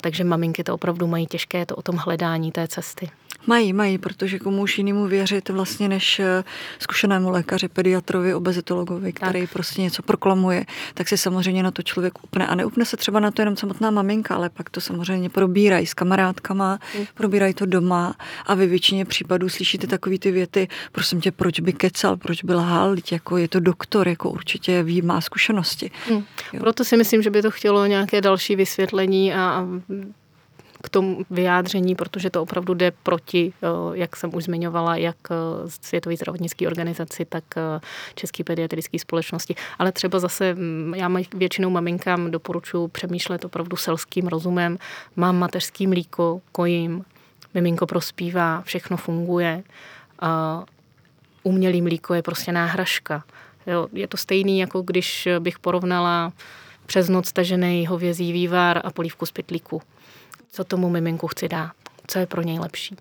Takže 0.02 0.24
maminky 0.24 0.64
to 0.64 0.74
opravdu 0.74 1.08
mají 1.08 1.28
těžké, 1.28 1.58
je 1.58 1.66
to 1.66 1.76
o 1.76 1.82
tom 1.82 1.96
hledání 1.96 2.52
té 2.52 2.68
cesty. 2.68 3.10
Mají, 3.48 3.74
mají, 3.74 3.98
protože 3.98 4.40
komu 4.40 4.62
už 4.62 4.78
jinému 4.78 5.08
věřit 5.08 5.50
vlastně 5.50 5.90
než 5.90 6.20
eh, 6.20 6.44
zkušenému 6.80 7.30
lékaři, 7.30 7.68
pediatrovi, 7.68 8.34
obezitologovi, 8.34 9.14
který 9.14 9.42
tak. 9.42 9.50
prostě 9.50 9.82
něco 9.82 10.04
proklamuje, 10.04 10.66
tak 10.94 11.08
si 11.08 11.18
samozřejmě 11.18 11.64
na 11.64 11.72
to 11.72 11.82
člověk 11.82 12.24
upne. 12.24 12.48
A 12.48 12.56
neupne 12.56 12.86
se 12.86 12.98
třeba 12.98 13.20
na 13.20 13.32
to 13.32 13.42
jenom 13.42 13.58
samotná 13.58 13.92
maminka, 13.92 14.36
ale 14.36 14.50
pak 14.50 14.70
to 14.70 14.82
samozřejmě 14.82 15.30
probírají 15.30 15.86
s 15.86 15.94
kamarádkama, 15.94 16.80
mm. 17.00 17.06
probírají 17.14 17.54
to 17.54 17.66
doma 17.66 18.16
a 18.46 18.54
vy 18.54 18.68
většině 18.68 19.06
případů 19.06 19.50
slyšíte 19.50 19.88
takové 19.88 20.18
ty 20.18 20.32
věty, 20.32 20.68
prosím 20.92 21.22
tě, 21.22 21.32
proč 21.32 21.60
by 21.60 21.74
kecal, 21.74 22.18
proč 22.18 22.44
by 22.44 22.54
lhal, 22.54 22.96
jako 23.12 23.38
je 23.38 23.48
to 23.48 23.60
doktor, 23.60 24.08
jako 24.08 24.30
určitě 24.30 24.84
ví, 24.84 25.02
má 25.02 25.22
zkušenosti. 25.22 25.92
Mm. 26.12 26.24
Proto 26.60 26.84
si 26.84 26.98
myslím, 26.98 27.22
že 27.22 27.30
by 27.30 27.42
to 27.42 27.52
chtělo 27.52 27.86
nějaké 27.86 28.22
další 28.22 28.56
vysvětlení 28.56 29.34
a 29.34 29.68
k 30.86 30.90
tomu 30.90 31.26
vyjádření, 31.30 31.96
protože 31.96 32.30
to 32.30 32.42
opravdu 32.42 32.74
jde 32.74 32.92
proti, 32.92 33.54
eh, 33.64 33.68
jak 33.94 34.16
jsem 34.16 34.36
už 34.36 34.44
zmiňovala, 34.44 34.96
jak 34.96 35.16
eh, 35.32 35.36
Světové 35.82 36.16
zdravotnické 36.16 36.68
organizaci, 36.68 37.26
tak 37.26 37.44
eh, 37.58 37.80
České 38.16 38.44
pediatrické 38.44 39.00
společnosti. 39.00 39.56
Ale 39.80 39.92
třeba 39.92 40.20
zase, 40.20 40.54
mm, 40.54 40.94
já 40.96 41.10
většinou 41.36 41.70
maminkám 41.70 42.32
doporučuji 42.32 42.88
přemýšlet 42.88 43.46
opravdu 43.46 43.78
selským 43.78 44.28
rozumem. 44.28 44.78
Mám 45.16 45.38
mateřský 45.38 45.88
mlíko, 45.88 46.42
kojím, 46.52 47.06
miminko 47.54 47.88
prospívá, 47.88 48.62
všechno 48.62 48.98
funguje. 48.98 49.64
Umělý 51.44 51.82
mlíko 51.82 52.14
je 52.14 52.22
prostě 52.22 52.52
náhražka. 52.52 53.24
Jo, 53.68 53.88
je 53.94 54.08
to 54.08 54.18
stejný, 54.18 54.60
jako 54.60 54.82
když 54.82 55.28
bych 55.40 55.60
porovnala 55.60 56.34
přes 56.86 57.10
noc 57.10 57.32
tažený 57.32 57.88
hovězí 57.88 58.34
vývar 58.34 58.82
a 58.84 58.92
polívku 58.92 59.26
z 59.26 59.32
pytlíku 59.32 59.82
co 60.56 60.64
tomu 60.64 60.90
miminku 60.90 61.28
chci 61.28 61.50
dát, 61.50 61.72
co 62.08 62.20
je 62.20 62.26
pro 62.26 62.42
něj 62.42 62.60
lepší. 62.60 62.96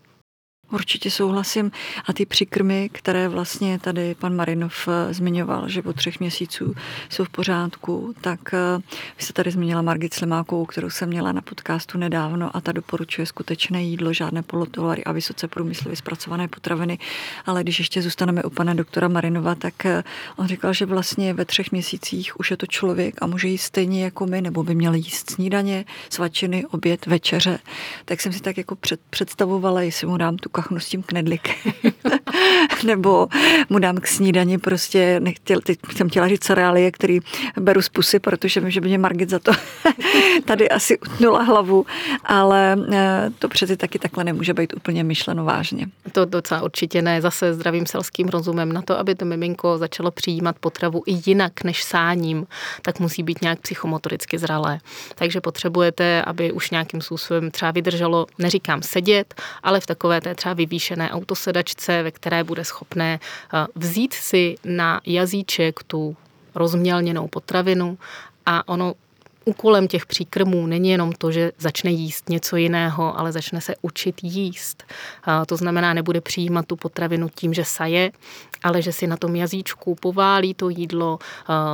Určitě 0.74 1.10
souhlasím. 1.10 1.70
A 2.06 2.12
ty 2.12 2.26
přikrmy, 2.26 2.90
které 2.92 3.28
vlastně 3.28 3.78
tady 3.78 4.14
pan 4.14 4.36
Marinov 4.36 4.88
eh, 4.88 5.14
zmiňoval, 5.14 5.68
že 5.68 5.82
po 5.82 5.92
třech 5.92 6.20
měsíců 6.20 6.74
jsou 7.10 7.24
v 7.24 7.28
pořádku, 7.28 8.14
tak 8.20 8.54
eh, 8.54 8.78
vy 9.18 9.24
jste 9.24 9.32
tady 9.32 9.50
zmínila 9.50 9.82
Margit 9.82 10.14
Slimákovou, 10.14 10.66
kterou 10.66 10.90
jsem 10.90 11.08
měla 11.08 11.32
na 11.32 11.40
podcastu 11.40 11.98
nedávno 11.98 12.56
a 12.56 12.60
ta 12.60 12.72
doporučuje 12.72 13.26
skutečné 13.26 13.82
jídlo, 13.82 14.12
žádné 14.12 14.42
polotovary 14.42 15.04
a 15.04 15.12
vysoce 15.12 15.48
průmyslově 15.48 15.96
zpracované 15.96 16.48
potraviny. 16.48 16.98
Ale 17.46 17.62
když 17.62 17.78
ještě 17.78 18.02
zůstaneme 18.02 18.42
u 18.42 18.50
pana 18.50 18.74
doktora 18.74 19.08
Marinova, 19.08 19.54
tak 19.54 19.86
eh, 19.86 20.04
on 20.36 20.46
říkal, 20.46 20.72
že 20.72 20.86
vlastně 20.86 21.34
ve 21.34 21.44
třech 21.44 21.72
měsících 21.72 22.40
už 22.40 22.50
je 22.50 22.56
to 22.56 22.66
člověk 22.66 23.14
a 23.20 23.26
může 23.26 23.48
jíst 23.48 23.62
stejně 23.62 24.04
jako 24.04 24.26
my, 24.26 24.42
nebo 24.42 24.64
by 24.64 24.74
měl 24.74 24.94
jíst 24.94 25.30
snídaně, 25.30 25.84
svačiny, 26.10 26.66
oběd, 26.66 27.06
večeře. 27.06 27.58
Tak 28.04 28.20
jsem 28.20 28.32
si 28.32 28.40
tak 28.40 28.58
jako 28.58 28.76
před, 28.76 29.00
představovala, 29.10 29.82
jestli 29.82 30.06
mu 30.06 30.16
dám 30.16 30.36
tu 30.36 30.48
kachnu 30.64 30.80
s 30.80 30.88
tím 30.88 31.02
knedlikem. 31.02 31.54
Nebo 32.84 33.28
mu 33.68 33.78
dám 33.78 33.96
k 33.96 34.06
snídani 34.06 34.58
prostě, 34.58 35.20
nechtěl, 35.20 35.60
teď 35.60 35.78
jsem 35.96 36.08
chtěla 36.08 36.28
říct 36.28 36.44
cereálie, 36.44 36.90
který 36.90 37.20
beru 37.60 37.82
z 37.82 37.88
pusy, 37.88 38.18
protože 38.18 38.60
vím, 38.60 38.70
že 38.70 38.80
by 38.80 38.88
mě 38.88 38.98
Margit 38.98 39.30
za 39.30 39.38
to 39.38 39.52
tady 40.44 40.68
asi 40.68 40.98
utnula 40.98 41.42
hlavu, 41.42 41.86
ale 42.24 42.76
eh, 42.92 43.30
to 43.38 43.48
přeci 43.48 43.76
taky 43.76 43.98
takhle 43.98 44.24
nemůže 44.24 44.54
být 44.54 44.74
úplně 44.76 45.04
myšleno 45.04 45.44
vážně. 45.44 45.86
To 46.12 46.24
docela 46.24 46.62
určitě 46.62 47.02
ne. 47.02 47.20
Zase 47.20 47.54
zdravým 47.54 47.86
selským 47.86 48.28
rozumem 48.28 48.72
na 48.72 48.82
to, 48.82 48.98
aby 48.98 49.14
to 49.14 49.24
miminko 49.24 49.78
začalo 49.78 50.10
přijímat 50.10 50.56
potravu 50.60 51.02
i 51.06 51.20
jinak 51.26 51.64
než 51.64 51.84
sáním, 51.84 52.46
tak 52.82 53.00
musí 53.00 53.22
být 53.22 53.42
nějak 53.42 53.60
psychomotoricky 53.60 54.38
zralé. 54.38 54.78
Takže 55.14 55.40
potřebujete, 55.40 56.22
aby 56.22 56.52
už 56.52 56.70
nějakým 56.70 57.00
způsobem 57.00 57.50
třeba 57.50 57.70
vydrželo, 57.70 58.26
neříkám 58.38 58.82
sedět, 58.82 59.34
ale 59.62 59.80
v 59.80 59.86
takové 59.86 60.20
té 60.20 60.34
třeba 60.34 60.54
vyvýšené 60.54 61.10
autosedačce, 61.10 62.02
ve 62.02 62.10
které 62.10 62.23
bude 62.44 62.64
schopné 62.64 63.20
eh, 63.20 63.66
vzít 63.74 64.14
si 64.14 64.54
na 64.64 65.00
jazyček 65.06 65.82
tu 65.82 66.16
rozmělněnou 66.54 67.28
potravinu 67.28 67.98
a 68.46 68.68
ono 68.68 68.94
úkolem 69.44 69.88
těch 69.88 70.06
příkrmů 70.06 70.66
není 70.66 70.90
jenom 70.90 71.12
to, 71.12 71.32
že 71.32 71.52
začne 71.58 71.90
jíst 71.90 72.28
něco 72.28 72.56
jiného, 72.56 73.18
ale 73.18 73.32
začne 73.32 73.60
se 73.60 73.74
učit 73.82 74.14
jíst. 74.22 74.84
To 75.46 75.56
znamená, 75.56 75.94
nebude 75.94 76.20
přijímat 76.20 76.66
tu 76.66 76.76
potravinu 76.76 77.28
tím, 77.34 77.54
že 77.54 77.64
saje, 77.64 78.10
ale 78.64 78.82
že 78.82 78.92
si 78.92 79.06
na 79.06 79.16
tom 79.16 79.36
jazyčku 79.36 79.94
poválí 79.94 80.54
to 80.54 80.68
jídlo, 80.68 81.18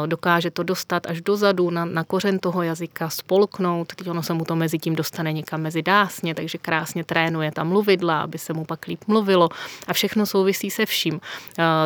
dokáže 0.07 0.51
to 0.51 0.63
dostat 0.63 1.07
až 1.07 1.21
dozadu 1.23 1.71
na, 1.71 1.85
na 1.85 2.05
kořen 2.05 2.39
toho 2.39 2.63
jazyka, 2.63 3.09
spolknout, 3.11 3.95
teď 3.95 4.11
ono 4.11 4.23
se 4.23 4.35
mu 4.35 4.45
to 4.45 4.57
mezi 4.57 4.79
tím 4.79 4.97
dostane 4.97 5.33
někam 5.33 5.61
mezi 5.61 5.83
dásně, 5.83 6.35
takže 6.35 6.59
krásně 6.59 7.05
trénuje 7.05 7.53
tam 7.53 7.69
mluvidla, 7.69 8.21
aby 8.21 8.39
se 8.39 8.53
mu 8.53 8.65
pak 8.65 8.87
líp 8.87 9.05
mluvilo 9.07 9.49
a 9.87 9.93
všechno 9.93 10.27
souvisí 10.27 10.71
se 10.71 10.87
vším. 10.87 11.21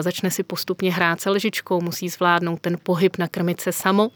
Začne 0.01 0.31
si 0.31 0.43
postupně 0.43 0.93
hrát 0.93 1.21
se 1.21 1.31
lžičkou, 1.31 1.81
musí 1.81 2.09
zvládnout 2.09 2.61
ten 2.61 2.77
pohyb 2.83 3.19
na 3.19 3.29
krmice 3.29 3.73
samo, 3.73 4.11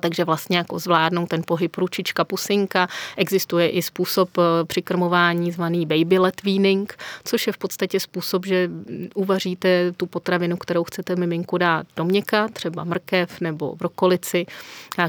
takže 0.00 0.24
vlastně 0.24 0.56
jako 0.56 0.78
zvládnou 0.78 1.26
ten 1.26 1.42
pohyb 1.46 1.76
ručička, 1.76 2.24
pusinka. 2.24 2.88
Existuje 3.16 3.68
i 3.68 3.82
způsob 3.82 4.38
e, 4.38 4.64
přikrmování 4.64 5.52
zvaný 5.52 5.86
baby 5.86 6.18
let 6.18 6.42
weaning, 6.44 6.96
což 7.24 7.46
je 7.46 7.52
v 7.52 7.58
podstatě 7.58 8.00
způsob, 8.00 8.46
že 8.46 8.70
uvaříte 9.14 9.92
tu 9.92 10.06
potravinu, 10.06 10.56
kterou 10.56 10.84
chcete 10.84 11.16
miminku 11.16 11.58
dát 11.58 11.86
do 11.96 12.04
měka, 12.04 12.48
třeba 12.48 12.84
mrkev 12.84 13.40
nebo 13.40 13.76
brokolici, 13.76 14.46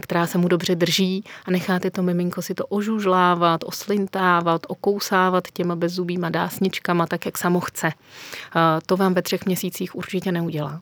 která 0.01 0.27
se 0.27 0.37
mu 0.37 0.47
dobře 0.47 0.75
drží 0.75 1.23
a 1.45 1.51
necháte 1.51 1.91
to 1.91 2.03
miminko 2.03 2.41
si 2.41 2.53
to 2.53 2.65
ožužlávat, 2.65 3.61
oslintávat, 3.63 4.61
okousávat 4.67 5.47
těma 5.53 5.75
bezzubýma 5.75 6.29
dásničkama, 6.29 7.07
tak 7.07 7.25
jak 7.25 7.37
samo 7.37 7.59
chce. 7.59 7.91
To 8.85 8.97
vám 8.97 9.13
ve 9.13 9.21
třech 9.21 9.45
měsících 9.45 9.95
určitě 9.95 10.31
neudělá. 10.31 10.81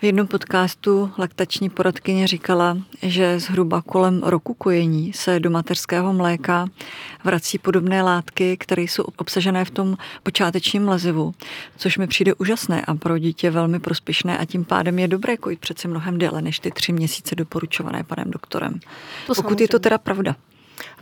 V 0.00 0.04
jednom 0.04 0.26
podcastu 0.26 1.10
laktační 1.18 1.70
poradkyně 1.70 2.26
říkala, 2.26 2.78
že 3.02 3.40
zhruba 3.40 3.82
kolem 3.82 4.22
roku 4.22 4.54
kojení 4.54 5.12
se 5.12 5.40
do 5.40 5.50
mateřského 5.50 6.12
mléka 6.12 6.66
vrací 7.24 7.58
podobné 7.58 8.02
látky, 8.02 8.56
které 8.56 8.82
jsou 8.82 9.02
obsažené 9.02 9.64
v 9.64 9.70
tom 9.70 9.96
počátečním 10.22 10.88
lezivu, 10.88 11.34
což 11.76 11.98
mi 11.98 12.06
přijde 12.06 12.34
úžasné 12.34 12.84
a 12.84 12.94
pro 12.94 13.18
dítě 13.18 13.50
velmi 13.50 13.80
prospěšné 13.80 14.38
a 14.38 14.44
tím 14.44 14.64
pádem 14.64 14.98
je 14.98 15.08
dobré 15.08 15.36
kojit 15.36 15.60
přece 15.60 15.88
mnohem 15.88 16.18
déle 16.18 16.42
než 16.42 16.60
ty 16.60 16.70
tři 16.70 16.92
měsíce 16.92 17.34
doporučované 17.34 18.04
panem 18.04 18.30
doktorem. 18.30 18.72
To 18.72 18.78
Pokud 19.26 19.36
samozřejmě. 19.36 19.64
je 19.64 19.68
to 19.68 19.78
teda 19.78 19.98
pravda. 19.98 20.36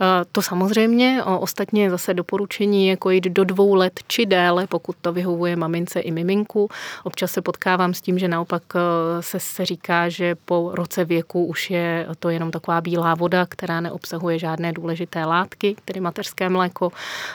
Eh, 0.01 0.05
to 0.31 0.41
samozřejmě, 0.41 1.23
ostatně 1.23 1.89
zase 1.89 2.13
doporučení 2.13 2.85
je 2.85 2.89
jako 2.89 3.09
jít 3.09 3.23
do 3.23 3.43
dvou 3.43 3.73
let 3.73 3.99
či 4.07 4.25
déle, 4.25 4.67
pokud 4.67 4.95
to 5.01 5.13
vyhovuje 5.13 5.55
mamince 5.55 5.99
i 5.99 6.11
miminku. 6.11 6.69
Občas 7.03 7.31
se 7.31 7.41
potkávám 7.41 7.93
s 7.93 8.01
tím, 8.01 8.19
že 8.19 8.27
naopak 8.27 8.63
eh, 8.75 8.79
se, 9.21 9.39
se 9.39 9.65
říká, 9.65 10.09
že 10.09 10.35
po 10.35 10.71
roce 10.73 11.05
věku 11.05 11.45
už 11.45 11.69
je 11.69 12.07
to 12.19 12.29
jenom 12.29 12.51
taková 12.51 12.81
bílá 12.81 13.15
voda, 13.15 13.45
která 13.49 13.81
neobsahuje 13.81 14.39
žádné 14.39 14.73
důležité 14.73 15.25
látky, 15.25 15.75
tedy 15.85 15.99
mateřské 15.99 16.49
mléko. 16.49 16.91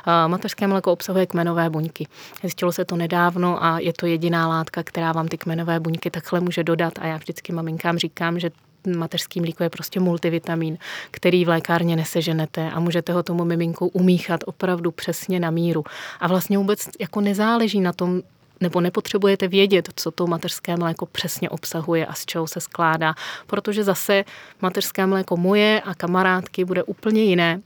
Eh, 0.06 0.28
mateřské 0.28 0.66
mléko 0.66 0.92
obsahuje 0.92 1.26
kmenové 1.26 1.70
buňky. 1.70 2.06
Zjistilo 2.40 2.72
se 2.72 2.84
to 2.84 2.96
nedávno 2.96 3.64
a 3.64 3.78
je 3.78 3.92
to 3.92 4.06
jediná 4.06 4.48
látka, 4.48 4.82
která 4.82 5.12
vám 5.12 5.28
ty 5.28 5.38
kmenové 5.38 5.80
buňky 5.80 6.10
takhle 6.10 6.40
může 6.40 6.64
dodat 6.64 6.92
a 6.98 7.06
já 7.06 7.16
vždycky 7.16 7.52
maminkám 7.52 7.98
říkám, 7.98 8.38
že 8.38 8.50
mateřský 8.86 9.40
mlíko 9.40 9.62
je 9.62 9.70
prostě 9.70 10.00
multivitamin, 10.00 10.78
který 11.10 11.44
v 11.44 11.48
lékárně 11.48 11.96
neseženete 11.96 12.70
a 12.70 12.80
můžete 12.80 13.12
ho 13.12 13.22
tomu 13.22 13.44
miminku 13.44 13.86
umíchat 13.86 14.40
opravdu 14.46 14.90
přesně 14.90 15.40
na 15.40 15.50
míru. 15.50 15.84
A 16.20 16.28
vlastně 16.28 16.58
vůbec 16.58 16.88
jako 17.00 17.20
nezáleží 17.20 17.80
na 17.80 17.92
tom, 17.92 18.22
nebo 18.60 18.80
nepotřebujete 18.80 19.48
vědět, 19.48 19.88
co 19.96 20.10
to 20.10 20.26
mateřské 20.26 20.76
mléko 20.76 21.06
přesně 21.06 21.50
obsahuje 21.50 22.06
a 22.06 22.14
z 22.14 22.26
čeho 22.26 22.46
se 22.46 22.60
skládá, 22.60 23.14
protože 23.46 23.84
zase 23.84 24.24
mateřské 24.60 25.06
mléko 25.06 25.36
moje 25.36 25.80
a 25.80 25.94
kamarádky 25.94 26.64
bude 26.64 26.82
úplně 26.82 27.24
jiné 27.24 27.60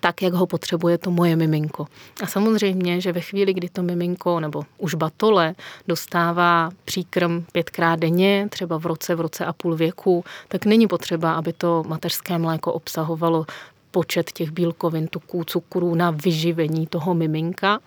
tak, 0.00 0.22
jak 0.22 0.32
ho 0.32 0.46
potřebuje 0.46 0.98
to 0.98 1.10
moje 1.10 1.36
miminko. 1.36 1.86
A 2.22 2.26
samozřejmě, 2.26 3.00
že 3.00 3.12
ve 3.12 3.20
chvíli, 3.20 3.54
kdy 3.54 3.68
to 3.68 3.82
miminko 3.82 4.40
nebo 4.40 4.62
už 4.78 4.94
batole 4.94 5.54
dostává 5.88 6.70
příkrm 6.84 7.44
pětkrát 7.52 7.98
denně, 7.98 8.48
třeba 8.50 8.78
v 8.78 8.86
roce, 8.86 9.14
v 9.14 9.20
roce 9.20 9.44
a 9.44 9.52
půl 9.52 9.76
věku, 9.76 10.24
tak 10.48 10.64
není 10.66 10.86
potřeba, 10.86 11.32
aby 11.32 11.52
to 11.52 11.84
mateřské 11.88 12.38
mléko 12.38 12.72
obsahovalo 12.72 13.46
počet 13.90 14.32
těch 14.32 14.50
bílkovin, 14.50 15.08
tuků, 15.08 15.44
cukrů 15.44 15.94
na 15.94 16.10
vyživení 16.10 16.86
toho 16.86 17.14
miminka, 17.14 17.78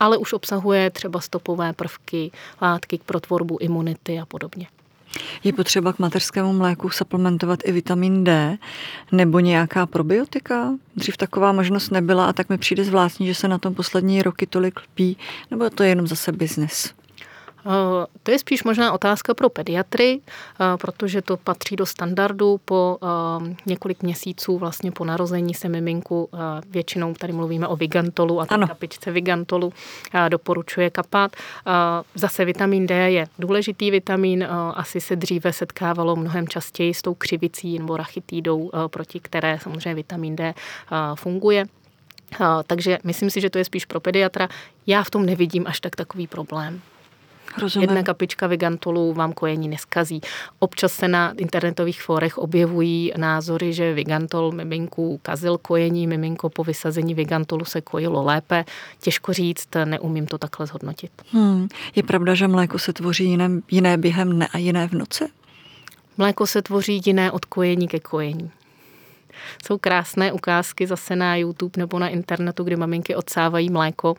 ale 0.00 0.16
už 0.16 0.32
obsahuje 0.32 0.90
třeba 0.90 1.20
stopové 1.20 1.72
prvky, 1.72 2.30
látky 2.62 3.00
pro 3.06 3.20
tvorbu 3.20 3.58
imunity 3.60 4.20
a 4.20 4.26
podobně. 4.26 4.66
Je 5.44 5.52
potřeba 5.52 5.92
k 5.92 5.98
mateřskému 5.98 6.52
mléku 6.52 6.90
suplementovat 6.90 7.60
i 7.64 7.72
vitamin 7.72 8.24
D 8.24 8.58
nebo 9.12 9.40
nějaká 9.40 9.86
probiotika? 9.86 10.72
Dřív 10.96 11.16
taková 11.16 11.52
možnost 11.52 11.90
nebyla 11.90 12.26
a 12.26 12.32
tak 12.32 12.48
mi 12.48 12.58
přijde 12.58 12.84
zvláštní, 12.84 13.26
že 13.26 13.34
se 13.34 13.48
na 13.48 13.58
tom 13.58 13.74
poslední 13.74 14.22
roky 14.22 14.46
tolik 14.46 14.80
lpí, 14.80 15.16
nebo 15.50 15.70
to 15.70 15.82
je 15.82 15.88
jenom 15.88 16.06
zase 16.06 16.32
biznes? 16.32 16.94
To 18.22 18.30
je 18.30 18.38
spíš 18.38 18.64
možná 18.64 18.92
otázka 18.92 19.34
pro 19.34 19.48
pediatry, 19.48 20.20
protože 20.80 21.22
to 21.22 21.36
patří 21.36 21.76
do 21.76 21.86
standardu. 21.86 22.60
Po 22.64 22.98
několik 23.66 24.02
měsíců 24.02 24.58
vlastně 24.58 24.92
po 24.92 25.04
narození 25.04 25.54
se 25.54 25.68
miminku, 25.68 26.28
většinou 26.70 27.14
tady 27.14 27.32
mluvíme 27.32 27.66
o 27.66 27.76
vigantolu 27.76 28.40
a 28.40 28.46
té 28.46 28.58
kapičce 28.58 29.10
vigantolu, 29.10 29.72
doporučuje 30.28 30.90
kapat. 30.90 31.36
Zase 32.14 32.44
vitamin 32.44 32.86
D 32.86 33.10
je 33.10 33.26
důležitý 33.38 33.90
vitamin, 33.90 34.48
asi 34.74 35.00
se 35.00 35.16
dříve 35.16 35.52
setkávalo 35.52 36.16
mnohem 36.16 36.48
častěji 36.48 36.94
s 36.94 37.02
tou 37.02 37.14
křivicí 37.14 37.78
nebo 37.78 37.96
rachitidou, 37.96 38.70
proti 38.86 39.20
které 39.20 39.58
samozřejmě 39.62 39.94
vitamin 39.94 40.36
D 40.36 40.54
funguje. 41.14 41.64
Takže 42.66 42.98
myslím 43.04 43.30
si, 43.30 43.40
že 43.40 43.50
to 43.50 43.58
je 43.58 43.64
spíš 43.64 43.84
pro 43.84 44.00
pediatra. 44.00 44.48
Já 44.86 45.02
v 45.02 45.10
tom 45.10 45.26
nevidím 45.26 45.66
až 45.66 45.80
tak 45.80 45.96
takový 45.96 46.26
problém. 46.26 46.80
Rozumím. 47.62 47.88
Jedna 47.88 48.02
kapička 48.02 48.46
Vigantolu 48.46 49.12
vám 49.12 49.32
kojení 49.32 49.68
neskazí. 49.68 50.20
Občas 50.58 50.92
se 50.92 51.08
na 51.08 51.32
internetových 51.36 52.02
fórech 52.02 52.38
objevují 52.38 53.12
názory, 53.16 53.72
že 53.72 53.94
Vigantol 53.94 54.52
miminku 54.52 55.20
kazil 55.22 55.58
kojení, 55.58 56.06
miminko 56.06 56.50
po 56.50 56.64
vysazení 56.64 57.14
Vigantolu 57.14 57.64
se 57.64 57.80
kojilo 57.80 58.24
lépe. 58.24 58.64
Těžko 59.00 59.32
říct, 59.32 59.68
neumím 59.84 60.26
to 60.26 60.38
takhle 60.38 60.66
zhodnotit. 60.66 61.10
Hmm. 61.32 61.68
Je 61.94 62.02
pravda, 62.02 62.34
že 62.34 62.48
mléko 62.48 62.78
se 62.78 62.92
tvoří 62.92 63.24
jiné, 63.24 63.50
jiné 63.70 63.96
během 63.96 64.30
dne 64.30 64.48
a 64.52 64.58
jiné 64.58 64.88
v 64.88 64.92
noci? 64.92 65.24
Mléko 66.18 66.46
se 66.46 66.62
tvoří 66.62 67.00
jiné 67.04 67.30
od 67.32 67.44
kojení 67.44 67.88
ke 67.88 68.00
kojení. 68.00 68.50
Jsou 69.66 69.78
krásné 69.78 70.32
ukázky 70.32 70.86
zase 70.86 71.16
na 71.16 71.36
YouTube 71.36 71.72
nebo 71.76 71.98
na 71.98 72.08
internetu, 72.08 72.64
kdy 72.64 72.76
maminky 72.76 73.14
odsávají 73.14 73.70
mléko 73.70 74.14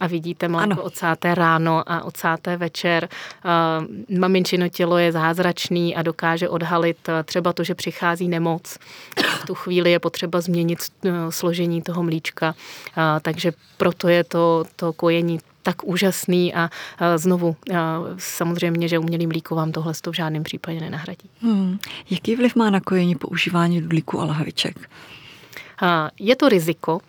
a 0.00 0.06
vidíte 0.06 0.48
mléko 0.48 0.72
ano. 0.72 0.82
odsáté 0.82 1.34
ráno 1.34 1.82
a 1.86 2.04
odsáté 2.04 2.56
večer. 2.56 3.08
Maminčino 4.18 4.68
tělo 4.68 4.98
je 4.98 5.12
zázračný 5.12 5.96
a 5.96 6.02
dokáže 6.02 6.48
odhalit 6.48 6.96
třeba 7.24 7.52
to, 7.52 7.64
že 7.64 7.74
přichází 7.74 8.28
nemoc. 8.28 8.78
V 9.42 9.46
tu 9.46 9.54
chvíli 9.54 9.90
je 9.90 9.98
potřeba 9.98 10.40
změnit 10.40 10.78
e, 11.04 11.10
složení 11.32 11.82
toho 11.82 12.02
mlíčka, 12.02 12.54
takže 13.22 13.52
proto 13.76 14.08
je 14.08 14.24
to, 14.24 14.64
to 14.76 14.92
kojení 14.92 15.40
tak 15.62 15.84
úžasný 15.84 16.54
a 16.54 16.70
znovu 17.16 17.56
samozřejmě, 18.18 18.88
že 18.88 18.98
umělý 18.98 19.26
mlíko 19.26 19.54
vám 19.54 19.72
tohle 19.72 19.92
v 20.10 20.14
žádném 20.14 20.42
případě 20.42 20.80
nenahradí. 20.80 21.30
Hmm. 21.42 21.78
Jaký 22.10 22.36
vliv 22.36 22.56
má 22.56 22.70
na 22.70 22.80
kojení 22.80 23.14
používání 23.14 23.80
dudlíku 23.80 24.20
a 24.20 24.24
lahviček? 24.24 24.90
Je 26.18 26.36
to 26.36 26.48
riziko, 26.48 27.00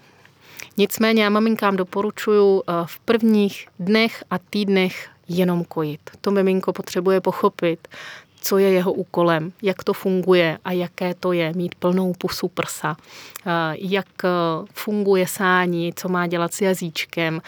Nicméně 0.78 1.24
já 1.24 1.30
maminkám 1.30 1.76
doporučuji 1.76 2.64
v 2.86 3.00
prvních 3.00 3.68
dnech 3.80 4.24
a 4.30 4.38
týdnech 4.38 5.10
jenom 5.30 5.64
kojit. 5.64 6.00
To 6.22 6.32
miminko 6.32 6.74
potřebuje 6.74 7.22
pochopit, 7.22 7.88
co 8.42 8.58
je 8.58 8.70
jeho 8.70 8.94
úkolem, 8.94 9.52
jak 9.62 9.84
to 9.84 9.94
funguje 9.94 10.58
a 10.66 10.72
jaké 10.72 11.14
to 11.14 11.32
je 11.32 11.54
mít 11.54 11.76
plnou 11.76 12.14
pusu 12.14 12.48
prsa, 12.48 12.98
jak 13.74 14.26
e, 14.26 14.28
funguje 14.74 15.28
sání, 15.28 15.94
co 15.96 16.10
má 16.10 16.28
dělat 16.28 16.54
s 16.54 16.62
jazyčkem 16.62 17.38
e, 17.38 17.42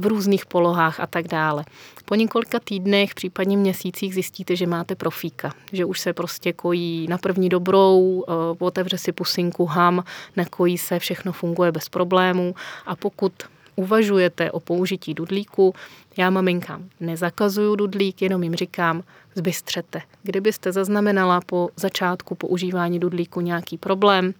v 0.00 0.06
různých 0.06 0.46
polohách 0.46 1.00
a 1.00 1.06
tak 1.06 1.28
dále. 1.28 1.64
Po 2.04 2.14
několika 2.14 2.60
týdnech, 2.64 3.14
případně 3.14 3.56
měsících 3.56 4.14
zjistíte, 4.14 4.56
že 4.56 4.66
máte 4.66 4.94
profíka, 4.94 5.52
že 5.72 5.84
už 5.84 6.00
se 6.00 6.12
prostě 6.12 6.52
kojí 6.52 7.06
na 7.08 7.18
první 7.18 7.48
dobrou, 7.48 8.24
otevře 8.58 8.98
si 8.98 9.12
pusinku 9.12 9.66
ham, 9.66 10.04
nakojí 10.36 10.78
se, 10.78 10.98
všechno 10.98 11.32
funguje 11.32 11.72
bez 11.72 11.88
problémů 11.88 12.54
a 12.86 12.96
pokud 12.96 13.32
uvažujete 13.76 14.50
o 14.50 14.60
použití 14.60 15.14
dudlíku, 15.14 15.74
já 16.16 16.30
maminkám 16.30 16.88
nezakazuju 17.00 17.76
dudlík, 17.76 18.22
jenom 18.22 18.42
jim 18.42 18.54
říkám, 18.54 19.02
zbystřete. 19.34 20.02
Kdybyste 20.22 20.72
zaznamenala 20.72 21.40
po 21.40 21.68
začátku 21.76 22.34
používání 22.34 23.00
dudlíku 23.00 23.40
nějaký 23.40 23.78
problém, 23.78 24.34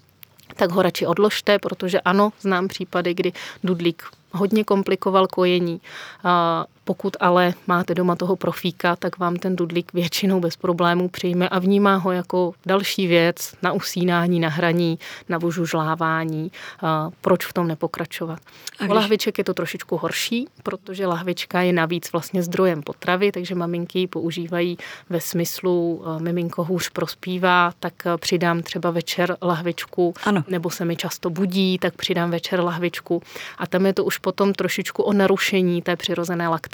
tak 0.56 0.70
ho 0.70 0.82
radši 0.82 1.06
odložte, 1.06 1.58
protože 1.58 2.00
ano, 2.00 2.32
znám 2.40 2.68
případy, 2.68 3.14
kdy 3.14 3.32
dudlík 3.64 4.02
hodně 4.32 4.64
komplikoval 4.64 5.26
kojení. 5.26 5.80
Pokud 6.84 7.16
ale 7.20 7.54
máte 7.66 7.94
doma 7.94 8.16
toho 8.16 8.36
profíka, 8.36 8.96
tak 8.96 9.18
vám 9.18 9.36
ten 9.36 9.56
dudlík 9.56 9.92
většinou 9.92 10.40
bez 10.40 10.56
problémů 10.56 11.08
přijme 11.08 11.48
a 11.48 11.58
vnímá 11.58 11.96
ho 11.96 12.12
jako 12.12 12.52
další 12.66 13.06
věc 13.06 13.54
na 13.62 13.72
usínání, 13.72 14.40
na 14.40 14.48
hraní, 14.48 14.98
na 15.28 15.38
vožužlávání. 15.38 16.50
Proč 17.20 17.46
v 17.46 17.52
tom 17.52 17.68
nepokračovat? 17.68 18.38
A 18.78 18.84
když... 18.84 18.90
U 18.90 18.94
lahviček 18.94 19.38
je 19.38 19.44
to 19.44 19.54
trošičku 19.54 19.96
horší, 19.96 20.48
protože 20.62 21.06
lahvička 21.06 21.60
je 21.60 21.72
navíc 21.72 22.12
vlastně 22.12 22.42
zdrojem 22.42 22.82
potravy, 22.82 23.32
takže 23.32 23.54
maminky 23.54 23.98
ji 23.98 24.06
používají 24.06 24.78
ve 25.10 25.20
smyslu 25.20 26.04
miminko 26.18 26.64
hůř 26.64 26.90
prospívá, 26.90 27.72
tak 27.80 27.94
přidám 28.16 28.62
třeba 28.62 28.90
večer 28.90 29.36
lahvičku, 29.42 30.14
ano. 30.24 30.44
nebo 30.48 30.70
se 30.70 30.84
mi 30.84 30.96
často 30.96 31.30
budí, 31.30 31.78
tak 31.78 31.94
přidám 31.94 32.30
večer 32.30 32.60
lahvičku. 32.60 33.22
A 33.58 33.66
tam 33.66 33.86
je 33.86 33.92
to 33.92 34.04
už 34.04 34.18
potom 34.18 34.52
trošičku 34.52 35.02
o 35.02 35.12
narušení 35.12 35.82
té 35.82 35.96
přirozené 35.96 36.48
laktace 36.48 36.73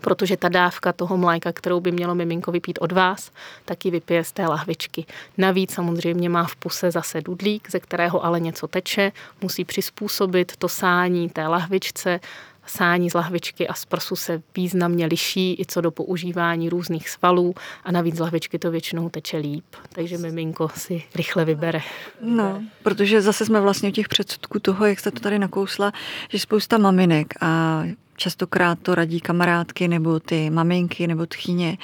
protože 0.00 0.36
ta 0.36 0.48
dávka 0.48 0.92
toho 0.92 1.16
mléka, 1.16 1.52
kterou 1.52 1.80
by 1.80 1.92
mělo 1.92 2.14
miminko 2.14 2.52
vypít 2.52 2.78
od 2.82 2.92
vás, 2.92 3.30
taky 3.64 3.90
vypije 3.90 4.24
z 4.24 4.32
té 4.32 4.46
lahvičky. 4.46 5.06
Navíc 5.38 5.74
samozřejmě 5.74 6.28
má 6.28 6.44
v 6.44 6.56
puse 6.56 6.90
zase 6.90 7.20
dudlík, 7.20 7.70
ze 7.70 7.80
kterého 7.80 8.24
ale 8.24 8.40
něco 8.40 8.66
teče, 8.66 9.12
musí 9.42 9.64
přizpůsobit 9.64 10.56
to 10.56 10.68
sání 10.68 11.28
té 11.28 11.46
lahvičce, 11.46 12.20
Sání 12.66 13.10
z 13.10 13.14
lahvičky 13.14 13.68
a 13.68 13.74
z 13.74 13.84
prsu 13.84 14.16
se 14.16 14.42
významně 14.56 15.06
liší 15.06 15.60
i 15.60 15.66
co 15.66 15.80
do 15.80 15.90
používání 15.90 16.68
různých 16.68 17.08
svalů 17.08 17.54
a 17.84 17.92
navíc 17.92 18.16
z 18.16 18.20
lahvičky 18.20 18.58
to 18.58 18.70
většinou 18.70 19.08
teče 19.08 19.36
líp, 19.36 19.64
takže 19.92 20.18
miminko 20.18 20.68
si 20.74 21.02
rychle 21.14 21.44
vybere. 21.44 21.80
No, 22.20 22.62
protože 22.82 23.22
zase 23.22 23.44
jsme 23.44 23.60
vlastně 23.60 23.88
u 23.88 23.92
těch 23.92 24.08
předsudků 24.08 24.58
toho, 24.58 24.86
jak 24.86 25.00
jste 25.00 25.10
to 25.10 25.20
tady 25.20 25.38
nakousla, 25.38 25.92
že 26.28 26.38
spousta 26.38 26.78
maminek 26.78 27.34
a 27.40 27.82
častokrát 28.16 28.78
to 28.82 28.94
radí 28.94 29.20
kamarádky 29.20 29.88
nebo 29.88 30.20
ty 30.20 30.50
maminky 30.50 31.06
nebo 31.06 31.26
tchyně, 31.26 31.78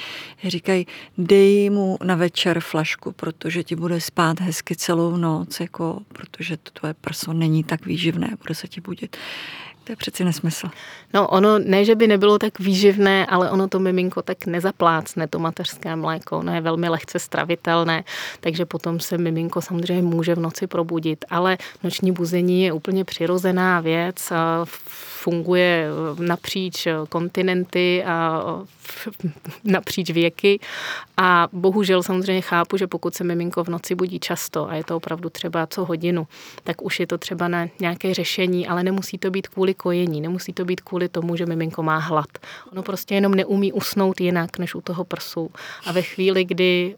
říkají, 0.44 0.86
dej 1.18 1.70
mu 1.70 1.98
na 2.04 2.14
večer 2.14 2.60
flašku, 2.60 3.12
protože 3.12 3.64
ti 3.64 3.76
bude 3.76 4.00
spát 4.00 4.40
hezky 4.40 4.76
celou 4.76 5.16
noc, 5.16 5.60
jako, 5.60 6.00
protože 6.08 6.56
to 6.56 6.70
tvoje 6.70 6.94
prso 6.94 7.32
není 7.32 7.64
tak 7.64 7.86
výživné, 7.86 8.30
bude 8.42 8.54
se 8.54 8.68
ti 8.68 8.80
budit. 8.80 9.16
To 9.84 9.92
je 9.92 9.96
přeci 9.96 10.24
nesmysl. 10.24 10.68
No 11.14 11.28
ono, 11.28 11.58
ne, 11.58 11.84
že 11.84 11.94
by 11.94 12.06
nebylo 12.06 12.38
tak 12.38 12.58
výživné, 12.58 13.26
ale 13.26 13.50
ono 13.50 13.68
to 13.68 13.78
miminko 13.78 14.22
tak 14.22 14.46
nezaplácne, 14.46 15.28
to 15.28 15.38
mateřské 15.38 15.96
mléko. 15.96 16.38
Ono 16.38 16.54
je 16.54 16.60
velmi 16.60 16.88
lehce 16.88 17.18
stravitelné, 17.18 18.04
takže 18.40 18.66
potom 18.66 19.00
se 19.00 19.18
miminko 19.18 19.60
samozřejmě 19.60 20.02
může 20.02 20.34
v 20.34 20.38
noci 20.38 20.66
probudit. 20.66 21.24
Ale 21.30 21.58
noční 21.84 22.12
buzení 22.12 22.62
je 22.62 22.72
úplně 22.72 23.04
přirozená 23.04 23.80
věc. 23.80 24.32
Funguje 25.22 25.86
napříč 26.18 26.88
kontinenty 27.08 28.04
a 28.04 28.42
napříč 29.64 30.10
věky. 30.10 30.60
A 31.16 31.48
bohužel 31.52 32.02
samozřejmě 32.02 32.40
chápu, 32.40 32.76
že 32.76 32.86
pokud 32.86 33.14
se 33.14 33.24
miminko 33.24 33.64
v 33.64 33.68
noci 33.68 33.94
budí 33.94 34.18
často 34.18 34.68
a 34.70 34.74
je 34.74 34.84
to 34.84 34.96
opravdu 34.96 35.30
třeba 35.30 35.66
co 35.66 35.84
hodinu, 35.84 36.26
tak 36.64 36.82
už 36.82 37.00
je 37.00 37.06
to 37.06 37.18
třeba 37.18 37.48
na 37.48 37.66
nějaké 37.80 38.14
řešení, 38.14 38.68
ale 38.68 38.82
nemusí 38.82 39.18
to 39.18 39.30
být 39.30 39.48
kvůli 39.48 39.71
kojení, 39.74 40.20
nemusí 40.20 40.52
to 40.52 40.64
být 40.64 40.80
kvůli 40.80 41.08
tomu, 41.08 41.36
že 41.36 41.46
miminko 41.46 41.82
má 41.82 41.98
hlad. 41.98 42.28
Ono 42.72 42.82
prostě 42.82 43.14
jenom 43.14 43.34
neumí 43.34 43.72
usnout 43.72 44.20
jinak 44.20 44.58
než 44.58 44.74
u 44.74 44.80
toho 44.80 45.04
prsu. 45.04 45.50
A 45.86 45.92
ve 45.92 46.02
chvíli, 46.02 46.44
kdy 46.44 46.96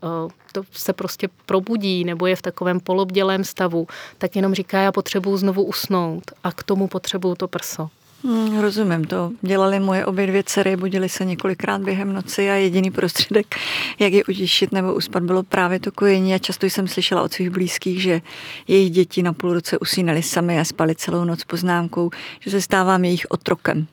to 0.52 0.62
se 0.72 0.92
prostě 0.92 1.28
probudí 1.46 2.04
nebo 2.04 2.26
je 2.26 2.36
v 2.36 2.42
takovém 2.42 2.80
polobdělém 2.80 3.44
stavu, 3.44 3.86
tak 4.18 4.36
jenom 4.36 4.54
říká, 4.54 4.80
já 4.80 4.92
potřebuju 4.92 5.36
znovu 5.36 5.64
usnout 5.64 6.24
a 6.44 6.52
k 6.52 6.62
tomu 6.62 6.88
potřebuju 6.88 7.34
to 7.34 7.48
prso. 7.48 7.88
Hmm, 8.24 8.60
rozumím 8.60 9.04
to. 9.04 9.30
Dělali 9.42 9.80
moje 9.80 10.06
obě 10.06 10.26
dvě 10.26 10.42
dcery, 10.42 10.76
budili 10.76 11.08
se 11.08 11.24
několikrát 11.24 11.82
během 11.82 12.12
noci 12.12 12.50
a 12.50 12.54
jediný 12.54 12.90
prostředek, 12.90 13.56
jak 13.98 14.12
je 14.12 14.24
utěšit 14.24 14.72
nebo 14.72 14.94
uspat, 14.94 15.22
bylo 15.22 15.42
právě 15.42 15.80
to 15.80 15.92
kojení 15.92 16.34
a 16.34 16.38
často 16.38 16.66
jsem 16.66 16.88
slyšela 16.88 17.22
od 17.22 17.32
svých 17.32 17.50
blízkých, 17.50 18.02
že 18.02 18.20
jejich 18.68 18.90
děti 18.90 19.22
na 19.22 19.32
půl 19.32 19.52
roce 19.52 19.78
usínali 19.78 20.22
sami 20.22 20.60
a 20.60 20.64
spali 20.64 20.94
celou 20.94 21.24
noc 21.24 21.44
poznámkou, 21.44 22.10
že 22.40 22.50
se 22.50 22.60
stávám 22.60 23.04
jejich 23.04 23.26
otrokem. 23.28 23.86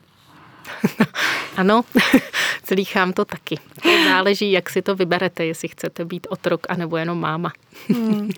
ano, 1.56 1.82
slýchám 2.64 3.12
to 3.12 3.24
taky. 3.24 3.58
Záleží, 4.04 4.52
jak 4.52 4.70
si 4.70 4.82
to 4.82 4.94
vyberete, 4.96 5.46
jestli 5.46 5.68
chcete 5.68 6.04
být 6.04 6.26
otrok 6.30 6.66
anebo 6.68 6.96
jenom 6.96 7.20
máma. 7.20 7.52
hmm. 7.88 8.30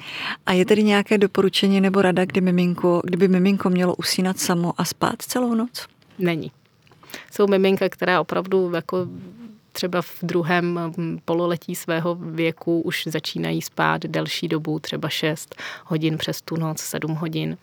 A 0.47 0.53
je 0.53 0.65
tedy 0.65 0.83
nějaké 0.83 1.19
doporučení 1.19 1.81
nebo 1.81 2.03
rada, 2.03 2.25
kdy 2.25 2.41
miminko, 2.41 3.03
kdyby 3.05 3.29
miminko 3.29 3.71
mělo 3.71 3.95
usínat 3.95 4.39
samo 4.39 4.73
a 4.77 4.85
spát 4.85 5.23
celou 5.23 5.55
noc? 5.55 5.87
Není. 6.19 6.53
Jsou 7.33 7.47
miminka, 7.47 7.89
která 7.89 8.21
opravdu 8.21 8.73
jako 8.75 9.07
třeba 9.75 10.03
v 10.03 10.19
druhém 10.23 10.93
mm, 10.97 11.19
pololetí 11.25 11.75
svého 11.75 12.15
věku 12.15 12.81
už 12.81 13.05
začínají 13.07 13.63
spát 13.63 14.03
delší 14.07 14.49
dobu, 14.49 14.79
třeba 14.79 15.09
6 15.09 15.55
hodin 15.85 16.19
přes 16.19 16.43
tu 16.43 16.57
noc, 16.57 16.81
7 16.81 17.15
hodin. 17.15 17.59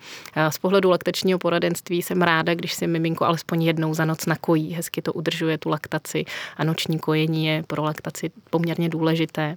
Z 0.50 0.58
pohledu 0.58 0.90
laktačního 0.90 1.40
poradenství 1.40 2.02
jsem 2.02 2.22
ráda, 2.22 2.56
když 2.56 2.74
si 2.74 2.88
miminko 2.88 3.26
alespoň 3.26 3.64
jednou 3.64 3.94
za 3.94 4.06
noc 4.06 4.26
nakojí. 4.26 4.74
Hezky 4.74 5.02
to 5.02 5.14
udržuje 5.14 5.58
tu 5.58 5.70
laktaci 5.70 6.26
a 6.58 6.64
noční 6.64 7.00
kojení 7.00 7.46
je 7.46 7.64
pro 7.68 7.84
laktaci 7.84 8.32
poměrně 8.50 8.90
důležité. 8.90 9.56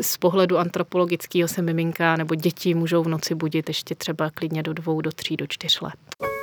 Z 0.00 0.16
pohledu 0.16 0.58
antropologického 0.58 1.48
se 1.48 1.62
miminka 1.62 2.16
nebo 2.16 2.34
děti 2.34 2.74
můžou 2.74 3.02
v 3.02 3.08
noci 3.08 3.34
budit 3.34 3.68
ještě 3.68 3.94
třeba 3.94 4.30
klidně 4.30 4.62
do 4.62 4.72
dvou, 4.72 5.00
do 5.00 5.12
tří, 5.12 5.36
do 5.36 5.46
čtyř 5.46 5.80
let. 5.80 6.33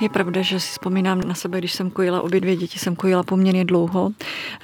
Je 0.00 0.08
pravda, 0.08 0.42
že 0.42 0.60
si 0.60 0.70
vzpomínám 0.70 1.20
na 1.20 1.34
sebe, 1.34 1.58
když 1.58 1.72
jsem 1.72 1.90
kojila 1.90 2.20
obě 2.20 2.40
dvě 2.40 2.56
děti, 2.56 2.78
jsem 2.78 2.96
kojila 2.96 3.22
poměrně 3.22 3.64
dlouho, 3.64 4.10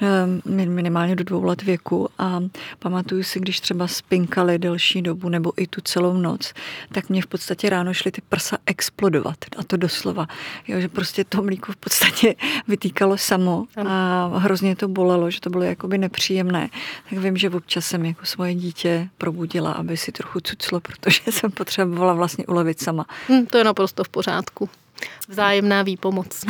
ehm, 0.01 0.41
minimálně 0.75 1.15
do 1.15 1.23
dvou 1.23 1.43
let 1.43 1.63
věku 1.63 2.09
a 2.17 2.39
pamatuju 2.79 3.23
si, 3.23 3.39
když 3.39 3.59
třeba 3.59 3.87
spinkali 3.87 4.59
delší 4.59 5.01
dobu 5.01 5.29
nebo 5.29 5.51
i 5.57 5.67
tu 5.67 5.81
celou 5.81 6.13
noc, 6.13 6.53
tak 6.91 7.09
mě 7.09 7.21
v 7.21 7.27
podstatě 7.27 7.69
ráno 7.69 7.93
šly 7.93 8.11
ty 8.11 8.21
prsa 8.29 8.57
explodovat 8.65 9.37
a 9.57 9.63
to 9.63 9.77
doslova, 9.77 10.27
jo, 10.67 10.79
že 10.79 10.87
prostě 10.87 11.23
to 11.23 11.41
mlíko 11.43 11.71
v 11.71 11.75
podstatě 11.75 12.35
vytýkalo 12.67 13.17
samo 13.17 13.65
a 13.87 14.31
hrozně 14.37 14.75
to 14.75 14.87
bolelo, 14.87 15.31
že 15.31 15.41
to 15.41 15.49
bylo 15.49 15.63
jakoby 15.63 15.97
nepříjemné. 15.97 16.69
Tak 17.09 17.19
vím, 17.19 17.37
že 17.37 17.49
občas 17.49 17.85
jsem 17.85 18.05
jako 18.05 18.25
svoje 18.25 18.55
dítě 18.55 19.09
probudila, 19.17 19.71
aby 19.71 19.97
si 19.97 20.11
trochu 20.11 20.39
cuclo, 20.39 20.79
protože 20.79 21.21
jsem 21.31 21.51
potřebovala 21.51 22.13
vlastně 22.13 22.45
ulevit 22.45 22.81
sama. 22.81 23.05
Hmm, 23.27 23.45
to 23.45 23.57
je 23.57 23.63
naprosto 23.63 24.03
v 24.03 24.09
pořádku. 24.09 24.69
Vzájemná 25.27 25.83
výpomoc. 25.83 26.45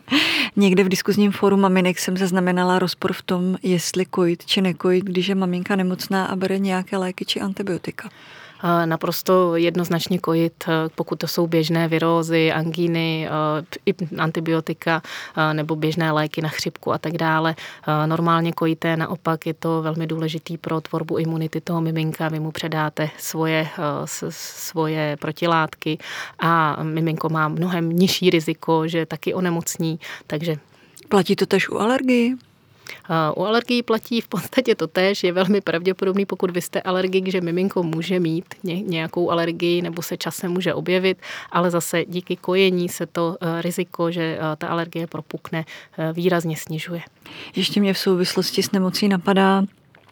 Někde 0.56 0.84
v 0.84 0.88
diskuzním 0.88 1.32
fóru 1.32 1.56
maminek 1.56 1.98
jsem 1.98 2.16
zaznamenala 2.16 2.78
rozpor 2.78 3.12
v 3.12 3.22
tom, 3.22 3.58
jestli 3.62 4.04
kojit 4.04 4.46
či 4.46 4.60
nekojit, 4.60 5.04
když 5.04 5.26
je 5.26 5.34
maminka 5.34 5.76
nemocná 5.76 6.26
a 6.26 6.36
bere 6.36 6.58
nějaké 6.58 6.96
léky 6.96 7.24
či 7.24 7.40
antibiotika 7.40 8.08
naprosto 8.84 9.56
jednoznačně 9.56 10.18
kojit, 10.18 10.64
eh, 10.68 10.72
pokud 10.94 11.18
to 11.18 11.26
jsou 11.26 11.46
běžné 11.46 11.88
virózy, 11.88 12.52
angíny, 12.52 13.28
eh, 13.88 13.92
antibiotika 14.18 15.02
eh, 15.36 15.54
nebo 15.54 15.76
běžné 15.76 16.12
léky 16.12 16.42
na 16.42 16.48
chřipku 16.48 16.92
a 16.92 16.98
tak 16.98 17.12
dále. 17.12 17.54
Normálně 18.06 18.52
kojité, 18.52 18.96
naopak 18.96 19.46
je 19.46 19.54
to 19.54 19.82
velmi 19.82 20.06
důležitý 20.06 20.58
pro 20.58 20.80
tvorbu 20.80 21.18
imunity 21.18 21.60
toho 21.60 21.80
miminka. 21.80 22.28
Vy 22.28 22.40
mu 22.40 22.50
předáte 22.50 23.10
svoje, 23.18 23.68
svoje 24.30 25.16
protilátky 25.16 25.98
a 26.38 26.82
miminko 26.82 27.28
má 27.28 27.48
mnohem 27.48 27.92
nižší 27.92 28.30
riziko, 28.30 28.88
že 28.88 29.06
taky 29.06 29.34
onemocní, 29.34 30.00
takže 30.26 30.56
Platí 31.12 31.36
to 31.36 31.46
tež 31.46 31.68
u 31.68 31.76
alergii? 31.78 32.36
U 33.36 33.44
alergií 33.44 33.82
platí 33.82 34.20
v 34.20 34.28
podstatě 34.28 34.74
to 34.74 34.86
tež. 34.86 35.24
Je 35.24 35.32
velmi 35.32 35.60
pravděpodobný, 35.60 36.26
pokud 36.26 36.50
vy 36.50 36.60
jste 36.62 36.82
alergik, 36.82 37.28
že 37.28 37.40
miminko 37.40 37.82
může 37.82 38.20
mít 38.20 38.44
nějakou 38.62 39.30
alergii 39.30 39.82
nebo 39.82 40.02
se 40.02 40.16
časem 40.16 40.52
může 40.52 40.74
objevit, 40.74 41.18
ale 41.50 41.70
zase 41.70 42.04
díky 42.08 42.36
kojení 42.36 42.88
se 42.88 43.06
to 43.06 43.36
eh, 43.40 43.62
riziko, 43.62 44.10
že 44.10 44.22
eh, 44.22 44.56
ta 44.56 44.68
alergie 44.68 45.06
propukne, 45.06 45.64
eh, 45.98 46.12
výrazně 46.12 46.56
snižuje. 46.56 47.02
Ještě 47.56 47.80
mě 47.80 47.94
v 47.94 47.98
souvislosti 47.98 48.62
s 48.62 48.72
nemocí 48.72 49.08
napadá 49.08 49.64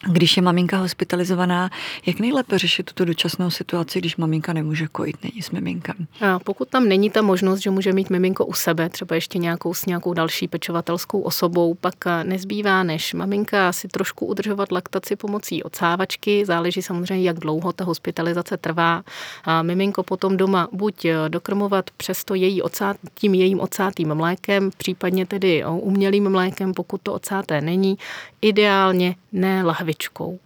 když 0.06 0.36
je 0.36 0.42
maminka 0.42 0.78
hospitalizovaná, 0.78 1.70
jak 2.06 2.20
nejlépe 2.20 2.58
řešit 2.58 2.82
tuto 2.82 3.04
dočasnou 3.04 3.50
situaci, 3.50 3.98
když 3.98 4.16
maminka 4.16 4.52
nemůže 4.52 4.88
kojit, 4.88 5.16
není 5.22 5.42
s 5.42 5.50
miminkem? 5.50 6.06
A 6.20 6.38
pokud 6.38 6.68
tam 6.68 6.88
není 6.88 7.10
ta 7.10 7.22
možnost, 7.22 7.60
že 7.60 7.70
může 7.70 7.92
mít 7.92 8.10
miminko 8.10 8.46
u 8.46 8.52
sebe, 8.52 8.88
třeba 8.88 9.14
ještě 9.14 9.38
nějakou 9.38 9.74
s 9.74 9.86
nějakou 9.86 10.14
další 10.14 10.48
pečovatelskou 10.48 11.20
osobou, 11.20 11.74
pak 11.74 11.94
nezbývá 12.22 12.82
než 12.82 13.14
maminka 13.14 13.72
si 13.72 13.88
trošku 13.88 14.26
udržovat 14.26 14.72
laktaci 14.72 15.16
pomocí 15.16 15.62
ocávačky, 15.62 16.44
záleží 16.46 16.82
samozřejmě, 16.82 17.24
jak 17.24 17.38
dlouho 17.38 17.72
ta 17.72 17.84
hospitalizace 17.84 18.56
trvá. 18.56 19.02
A 19.44 19.62
miminko 19.62 20.02
potom 20.02 20.36
doma 20.36 20.68
buď 20.72 21.06
dokrmovat 21.28 21.90
přesto 21.96 22.34
její 22.34 22.62
ocát, 22.62 22.96
tím 23.14 23.34
jejím 23.34 23.60
ocátým 23.60 24.14
mlékem, 24.14 24.70
případně 24.76 25.26
tedy 25.26 25.64
umělým 25.64 26.30
mlékem, 26.30 26.74
pokud 26.74 27.00
to 27.02 27.12
ocáté 27.12 27.60
není, 27.60 27.98
ideálně 28.42 29.14
ne 29.32 29.62
lahvičkou. 29.90 30.38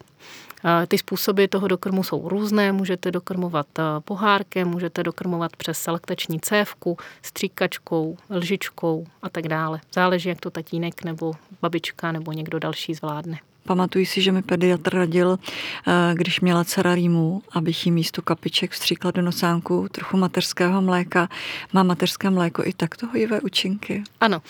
Ty 0.88 0.98
způsoby 0.98 1.44
toho 1.44 1.68
dokrmu 1.68 2.02
jsou 2.02 2.28
různé. 2.28 2.72
Můžete 2.72 3.10
dokrmovat 3.10 3.66
pohárkem, 4.04 4.68
můžete 4.68 5.02
dokrmovat 5.02 5.56
přes 5.56 5.78
selektační 5.78 6.40
cévku, 6.40 6.96
stříkačkou, 7.22 8.16
lžičkou 8.30 9.06
a 9.22 9.28
tak 9.28 9.48
dále. 9.48 9.80
Záleží, 9.92 10.28
jak 10.28 10.40
to 10.40 10.50
tatínek 10.50 11.04
nebo 11.04 11.32
babička 11.62 12.12
nebo 12.12 12.32
někdo 12.32 12.58
další 12.58 12.94
zvládne. 12.94 13.38
Pamatuji 13.66 14.06
si, 14.06 14.22
že 14.22 14.32
mi 14.32 14.42
pediatr 14.42 14.94
radil, 14.94 15.38
eh, 15.38 16.14
když 16.14 16.40
měla 16.40 16.64
dcera 16.64 16.94
rýmu, 16.94 17.42
abych 17.52 17.86
jí 17.86 17.92
místo 17.92 18.22
kapiček 18.22 18.70
vstříkla 18.70 19.10
do 19.10 19.22
nosánku 19.22 19.86
trochu 19.92 20.16
mateřského 20.16 20.82
mléka. 20.82 21.28
Má 21.72 21.82
mateřské 21.82 22.30
mléko 22.30 22.62
i 22.64 22.72
takto 22.72 23.06
hojivé 23.06 23.40
účinky? 23.40 24.02
Ano. 24.20 24.42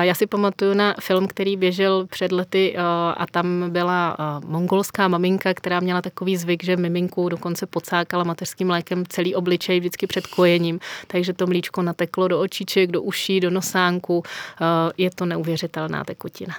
Já 0.00 0.14
si 0.14 0.26
pamatuju 0.26 0.74
na 0.74 0.94
film, 1.00 1.28
který 1.28 1.56
běžel 1.56 2.06
před 2.06 2.32
lety 2.32 2.74
eh, 2.76 2.80
a 3.16 3.26
tam 3.30 3.70
byla 3.70 4.16
eh, 4.18 4.46
mongolská 4.46 5.08
maminka, 5.08 5.54
která 5.54 5.80
měla 5.80 6.02
takový 6.02 6.36
zvyk, 6.36 6.64
že 6.64 6.76
miminku 6.76 7.28
dokonce 7.28 7.66
pocákala 7.66 8.24
mateřským 8.24 8.66
mlékem 8.66 9.04
celý 9.08 9.34
obličej 9.34 9.80
vždycky 9.80 10.06
před 10.06 10.26
kojením, 10.26 10.80
takže 11.06 11.32
to 11.32 11.46
mlíčko 11.46 11.82
nateklo 11.82 12.28
do 12.28 12.40
očiček, 12.40 12.90
do 12.90 13.02
uší, 13.02 13.40
do 13.40 13.50
nosánku. 13.50 14.22
Je 14.96 15.10
to 15.10 15.26
neuvěřitelná 15.26 16.04
tekutina. 16.04 16.54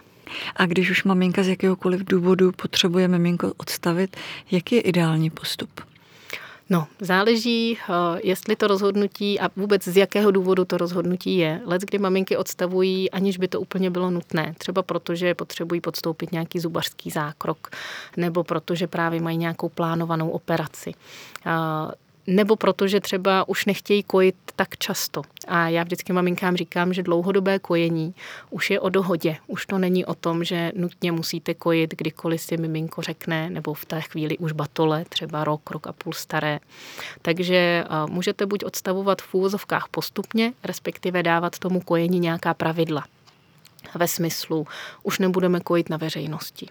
A 0.56 0.66
když 0.66 0.92
už 0.92 1.04
maminka 1.04 1.44
z 1.44 1.48
jakéhokoliv 1.48 2.04
důvodu 2.04 2.52
potřebuje 2.52 3.08
miminko 3.08 3.54
odstavit, 3.58 4.18
jaký 4.52 4.76
je 4.76 4.82
ideální 4.82 5.30
postup? 5.30 5.70
No, 6.70 6.88
záleží, 7.00 7.78
eh, 7.78 7.94
jestli 8.24 8.56
to 8.56 8.68
rozhodnutí 8.68 9.40
a 9.40 9.50
vůbec 9.56 9.84
z 9.84 9.98
jakého 9.98 10.32
důvodu 10.32 10.66
to 10.66 10.78
rozhodnutí 10.78 11.38
je. 11.38 11.62
Let, 11.66 11.82
kdy 11.82 11.98
maminky 11.98 12.38
odstavují, 12.38 13.12
aniž 13.12 13.38
by 13.38 13.48
to 13.48 13.62
úplně 13.62 13.90
bylo 13.90 14.10
nutné. 14.12 14.56
Třeba 14.58 14.84
protože 14.84 15.36
potřebují 15.36 15.82
podstoupit 15.82 16.32
nějaký 16.32 16.60
zubařský 16.60 17.10
zákrok, 17.10 17.70
nebo 18.18 18.44
protože 18.44 18.88
právě 18.88 19.22
mají 19.22 19.38
nějakou 19.38 19.70
plánovanou 19.70 20.30
operaci 20.30 20.94
eh, 21.46 21.52
nebo 22.28 22.56
protože 22.56 23.00
třeba 23.00 23.48
už 23.48 23.66
nechtějí 23.66 24.04
kojit 24.04 24.36
tak 24.56 24.78
často. 24.78 25.22
A 25.48 25.70
já 25.70 25.84
vždycky 25.84 26.14
maminkám 26.14 26.58
říkám, 26.58 26.94
že 26.94 27.04
dlouhodobé 27.04 27.60
kojení 27.60 28.14
už 28.50 28.70
je 28.70 28.80
o 28.80 28.90
dohodě. 28.90 29.38
Už 29.48 29.66
to 29.66 29.78
není 29.78 30.06
o 30.06 30.14
tom, 30.14 30.44
že 30.44 30.72
nutně 30.76 31.12
musíte 31.12 31.54
kojit, 31.54 31.96
kdykoliv 31.98 32.42
si 32.42 32.58
miminko 32.58 33.02
řekne, 33.02 33.50
nebo 33.50 33.74
v 33.74 33.86
té 33.86 34.02
chvíli 34.02 34.38
už 34.38 34.52
batole, 34.52 35.06
třeba 35.10 35.44
rok, 35.44 35.72
rok 35.72 35.88
a 35.88 35.94
půl 35.94 36.14
staré. 36.14 36.60
Takže 37.22 37.86
můžete 38.10 38.46
buď 38.46 38.64
odstavovat 38.64 39.22
v 39.22 39.34
úvozovkách 39.34 39.88
postupně, 39.92 40.54
respektive 40.64 41.24
dávat 41.24 41.60
tomu 41.60 41.82
kojení 41.82 42.20
nějaká 42.20 42.54
pravidla 42.54 43.06
ve 43.96 44.08
smyslu, 44.08 44.68
už 45.04 45.20
nebudeme 45.20 45.60
kojit 45.60 45.90
na 45.90 45.98
veřejnosti. 45.98 46.68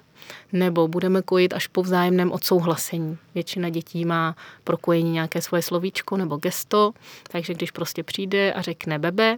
Nebo 0.53 0.89
budeme 0.89 1.23
kojit 1.23 1.55
až 1.55 1.67
po 1.67 1.83
vzájemném 1.83 2.33
odsouhlasení. 2.33 3.19
Většina 3.35 3.69
dětí 3.69 4.05
má 4.05 4.37
pro 4.65 4.77
kojení 4.77 5.11
nějaké 5.11 5.43
svoje 5.43 5.63
slovíčko 5.63 6.17
nebo 6.17 6.37
gesto, 6.37 6.93
takže 7.31 7.55
když 7.55 7.71
prostě 7.71 8.03
přijde 8.03 8.53
a 8.53 8.63
řekne 8.63 8.99
bebe, 8.99 9.37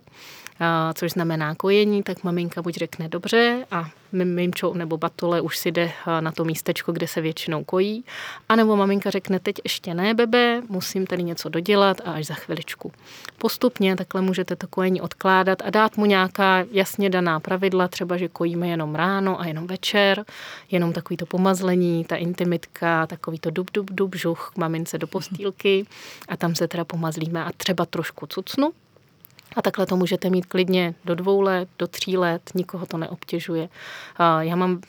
což 0.94 1.12
znamená 1.12 1.54
kojení, 1.54 2.02
tak 2.02 2.24
maminka 2.24 2.62
buď 2.62 2.74
řekne 2.74 3.08
dobře 3.08 3.66
a 3.70 3.90
mimčo 4.12 4.74
nebo 4.74 4.96
batole 4.96 5.40
už 5.40 5.58
si 5.58 5.72
jde 5.72 5.92
na 6.20 6.32
to 6.32 6.44
místečko, 6.44 6.92
kde 6.92 7.06
se 7.06 7.20
většinou 7.20 7.64
kojí, 7.64 8.04
anebo 8.48 8.76
maminka 8.76 9.10
řekne 9.10 9.38
teď 9.40 9.56
ještě 9.64 9.94
ne, 9.94 10.14
bebe, 10.14 10.62
musím 10.68 11.06
tady 11.06 11.22
něco 11.22 11.48
dodělat 11.48 12.00
a 12.04 12.12
až 12.12 12.26
za 12.26 12.34
chviličku. 12.34 12.92
Postupně 13.38 13.96
takhle 13.96 14.22
můžete 14.22 14.56
to 14.56 14.66
kojení 14.66 15.00
odkládat 15.00 15.62
a 15.64 15.70
dát 15.70 15.96
mu 15.96 16.06
nějaká 16.06 16.64
jasně 16.70 17.10
daná 17.10 17.40
pravidla, 17.40 17.88
třeba, 17.88 18.16
že 18.16 18.28
kojíme 18.28 18.68
jenom 18.68 18.94
ráno 18.94 19.40
a 19.40 19.46
jenom 19.46 19.66
večer, 19.66 20.24
jenom 20.70 20.92
takový 20.92 21.16
to 21.16 21.26
pomazlení, 21.26 22.04
ta 22.04 22.16
intimitka, 22.16 23.06
takový 23.06 23.38
to 23.38 23.50
dub, 23.50 23.70
dub, 23.72 23.90
dub, 23.90 24.14
žuch 24.14 24.50
k 24.54 24.58
mamince 24.58 24.98
do 24.98 25.06
postýlky 25.06 25.86
a 26.28 26.36
tam 26.36 26.54
se 26.54 26.68
teda 26.68 26.84
pomazlíme 26.84 27.44
a 27.44 27.52
třeba 27.56 27.86
trošku 27.86 28.26
cucnu, 28.26 28.72
a 29.58 29.62
takhle 29.62 29.86
to 29.86 29.96
můžete 29.96 30.30
mít 30.30 30.46
klidně 30.46 30.94
do 31.04 31.14
dvou 31.14 31.40
let, 31.40 31.68
do 31.78 31.86
tří 31.86 32.16
let, 32.16 32.50
nikoho 32.54 32.86
to 32.86 32.98
neobtěžuje. 32.98 33.68
Já 34.40 34.56
mám 34.56 34.80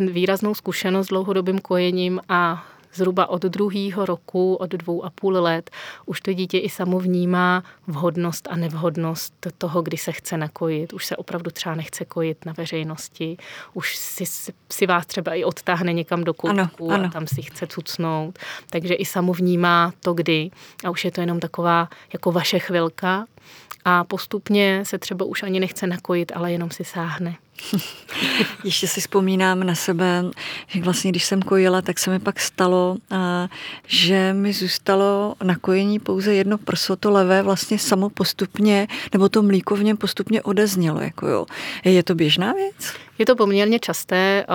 výraznou 0.00 0.54
zkušenost 0.54 1.06
s 1.06 1.08
dlouhodobým 1.08 1.58
kojením 1.58 2.20
a 2.28 2.66
zhruba 2.94 3.26
od 3.26 3.42
druhého 3.42 4.06
roku, 4.06 4.54
od 4.54 4.70
dvou 4.70 5.04
a 5.04 5.10
půl 5.10 5.32
let, 5.32 5.70
už 6.06 6.20
to 6.20 6.32
dítě 6.32 6.58
i 6.58 6.68
samo 6.68 6.98
vnímá 7.00 7.64
vhodnost 7.86 8.48
a 8.50 8.56
nevhodnost 8.56 9.34
toho, 9.58 9.82
kdy 9.82 9.96
se 9.96 10.12
chce 10.12 10.36
nakojit. 10.36 10.92
Už 10.92 11.06
se 11.06 11.16
opravdu 11.16 11.50
třeba 11.50 11.74
nechce 11.74 12.04
kojit 12.04 12.46
na 12.46 12.52
veřejnosti, 12.56 13.36
už 13.74 13.96
si, 13.96 14.24
si 14.72 14.86
vás 14.86 15.06
třeba 15.06 15.34
i 15.34 15.44
odtáhne 15.44 15.92
někam 15.92 16.24
do 16.24 16.34
koutku 16.34 16.92
a 16.92 17.08
tam 17.08 17.26
si 17.26 17.42
chce 17.42 17.66
cucnout. 17.66 18.38
Takže 18.70 18.94
i 18.94 19.04
samo 19.04 19.32
vnímá 19.32 19.92
to, 20.00 20.14
kdy. 20.14 20.50
A 20.84 20.90
už 20.90 21.04
je 21.04 21.10
to 21.10 21.20
jenom 21.20 21.40
taková 21.40 21.88
jako 22.12 22.32
vaše 22.32 22.58
chvilka, 22.58 23.26
a 23.84 24.04
postupně 24.04 24.82
se 24.86 24.98
třeba 24.98 25.24
už 25.24 25.42
ani 25.42 25.60
nechce 25.60 25.86
nakojit, 25.86 26.32
ale 26.34 26.52
jenom 26.52 26.70
si 26.70 26.84
sáhne. 26.84 27.36
Ještě 28.64 28.88
si 28.88 29.00
vzpomínám 29.00 29.60
na 29.60 29.74
sebe, 29.74 30.24
že 30.66 30.80
vlastně 30.80 31.10
když 31.10 31.24
jsem 31.24 31.42
kojila, 31.42 31.82
tak 31.82 31.98
se 31.98 32.10
mi 32.10 32.18
pak 32.18 32.40
stalo, 32.40 32.96
že 33.86 34.32
mi 34.32 34.52
zůstalo 34.52 35.34
na 35.42 35.56
kojení 35.56 35.98
pouze 35.98 36.34
jedno 36.34 36.58
prso, 36.58 36.96
to 36.96 37.10
levé 37.10 37.42
vlastně 37.42 37.78
samo 37.78 38.10
postupně, 38.10 38.88
nebo 39.12 39.28
to 39.28 39.42
mlíko 39.42 39.76
v 39.76 39.84
něm 39.84 39.96
postupně 39.96 40.42
odeznělo. 40.42 41.00
Jako 41.00 41.26
jo. 41.26 41.46
Je 41.84 42.02
to 42.02 42.14
běžná 42.14 42.52
věc? 42.52 43.05
Je 43.18 43.26
to 43.26 43.36
poměrně 43.36 43.78
časté. 43.78 44.46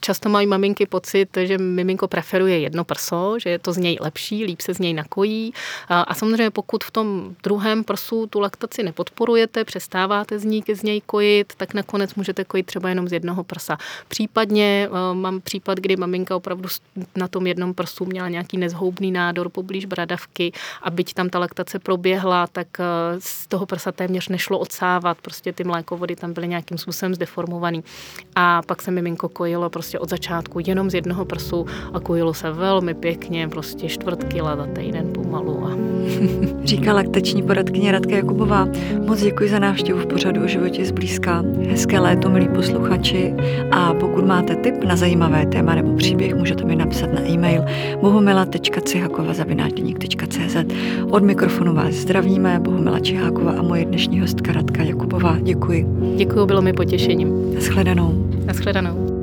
Často 0.00 0.28
mají 0.28 0.46
maminky 0.46 0.86
pocit, 0.86 1.38
že 1.42 1.58
miminko 1.58 2.08
preferuje 2.08 2.58
jedno 2.58 2.84
prso, 2.84 3.38
že 3.38 3.50
je 3.50 3.58
to 3.58 3.72
z 3.72 3.76
něj 3.76 3.98
lepší, 4.00 4.44
líp 4.44 4.60
se 4.60 4.74
z 4.74 4.78
něj 4.78 4.94
nakojí. 4.94 5.52
A 5.88 6.14
samozřejmě 6.14 6.50
pokud 6.50 6.84
v 6.84 6.90
tom 6.90 7.34
druhém 7.42 7.84
prsu 7.84 8.26
tu 8.26 8.40
laktaci 8.40 8.82
nepodporujete, 8.82 9.64
přestáváte 9.64 10.38
z 10.38 10.44
ní 10.44 10.62
z 10.74 10.82
něj 10.82 11.00
kojit, 11.06 11.52
tak 11.56 11.74
nakonec 11.74 12.14
můžete 12.14 12.44
kojit 12.44 12.66
třeba 12.66 12.88
jenom 12.88 13.08
z 13.08 13.12
jednoho 13.12 13.44
prsa. 13.44 13.78
Případně 14.08 14.88
mám 15.12 15.40
případ, 15.40 15.78
kdy 15.78 15.96
maminka 15.96 16.36
opravdu 16.36 16.68
na 17.16 17.28
tom 17.28 17.46
jednom 17.46 17.74
prsu 17.74 18.04
měla 18.04 18.28
nějaký 18.28 18.56
nezhoubný 18.58 19.12
nádor 19.12 19.48
poblíž 19.48 19.84
bradavky 19.84 20.52
a 20.82 20.90
byť 20.90 21.14
tam 21.14 21.28
ta 21.28 21.38
laktace 21.38 21.78
proběhla, 21.78 22.46
tak 22.46 22.66
z 23.18 23.46
toho 23.46 23.66
prsa 23.66 23.92
téměř 23.92 24.28
nešlo 24.28 24.58
odsávat, 24.58 25.18
prostě 25.22 25.52
ty 25.52 25.64
mlékovody 25.64 26.16
tam 26.16 26.32
byly 26.32 26.48
nějakým 26.48 26.78
způsobem 26.78 27.14
zdeformovaný. 27.14 27.84
A 28.38 28.62
pak 28.66 28.82
se 28.82 28.90
miminko 28.90 29.28
kojilo 29.28 29.70
prostě 29.70 29.98
od 29.98 30.10
začátku 30.10 30.58
jenom 30.66 30.90
z 30.90 30.94
jednoho 30.94 31.24
prsu 31.24 31.66
a 31.92 32.00
kojilo 32.00 32.34
se 32.34 32.50
velmi 32.50 32.94
pěkně, 32.94 33.48
prostě 33.48 33.88
čtvrt 33.88 34.24
kila 34.24 34.56
za 34.56 34.66
týden 34.66 35.12
pomalu. 35.12 35.64
A... 35.64 35.76
Říká 36.64 36.92
laktační 36.92 37.42
poradkyně 37.42 37.92
Radka 37.92 38.16
Jakubová. 38.16 38.68
Moc 39.06 39.20
děkuji 39.20 39.50
za 39.50 39.58
návštěvu 39.58 40.00
v 40.00 40.06
pořadu 40.06 40.44
o 40.44 40.46
životě 40.46 40.84
zblízka. 40.84 41.44
Hezké 41.68 41.98
léto, 41.98 42.30
milí 42.30 42.48
posluchači. 42.48 43.34
A 43.70 43.94
pokud 43.94 44.24
máte 44.24 44.56
tip 44.56 44.84
na 44.84 44.96
zajímavé 44.96 45.46
téma 45.46 45.74
nebo 45.74 45.96
příběh, 45.96 46.34
můžete 46.34 46.64
mi 46.64 46.76
napsat 46.76 47.12
na 47.12 47.20
e-mail 47.20 47.64
bohumila.cihakova.cz 48.00 50.56
Od 51.10 51.22
mikrofonu 51.22 51.74
vás 51.74 51.94
zdravíme, 51.94 52.60
Bohumila 52.60 53.00
Čiháková 53.00 53.52
a 53.52 53.62
moje 53.62 53.84
dnešní 53.84 54.20
hostka 54.20 54.52
Radka 54.52 54.82
Jakubová. 54.82 55.36
Děkuji. 55.42 55.86
Děkuji, 56.16 56.46
bylo 56.46 56.62
mi 56.62 56.72
potěšením. 56.72 57.56
Naschledanou. 57.76 58.30
Naschledanou. 58.46 59.15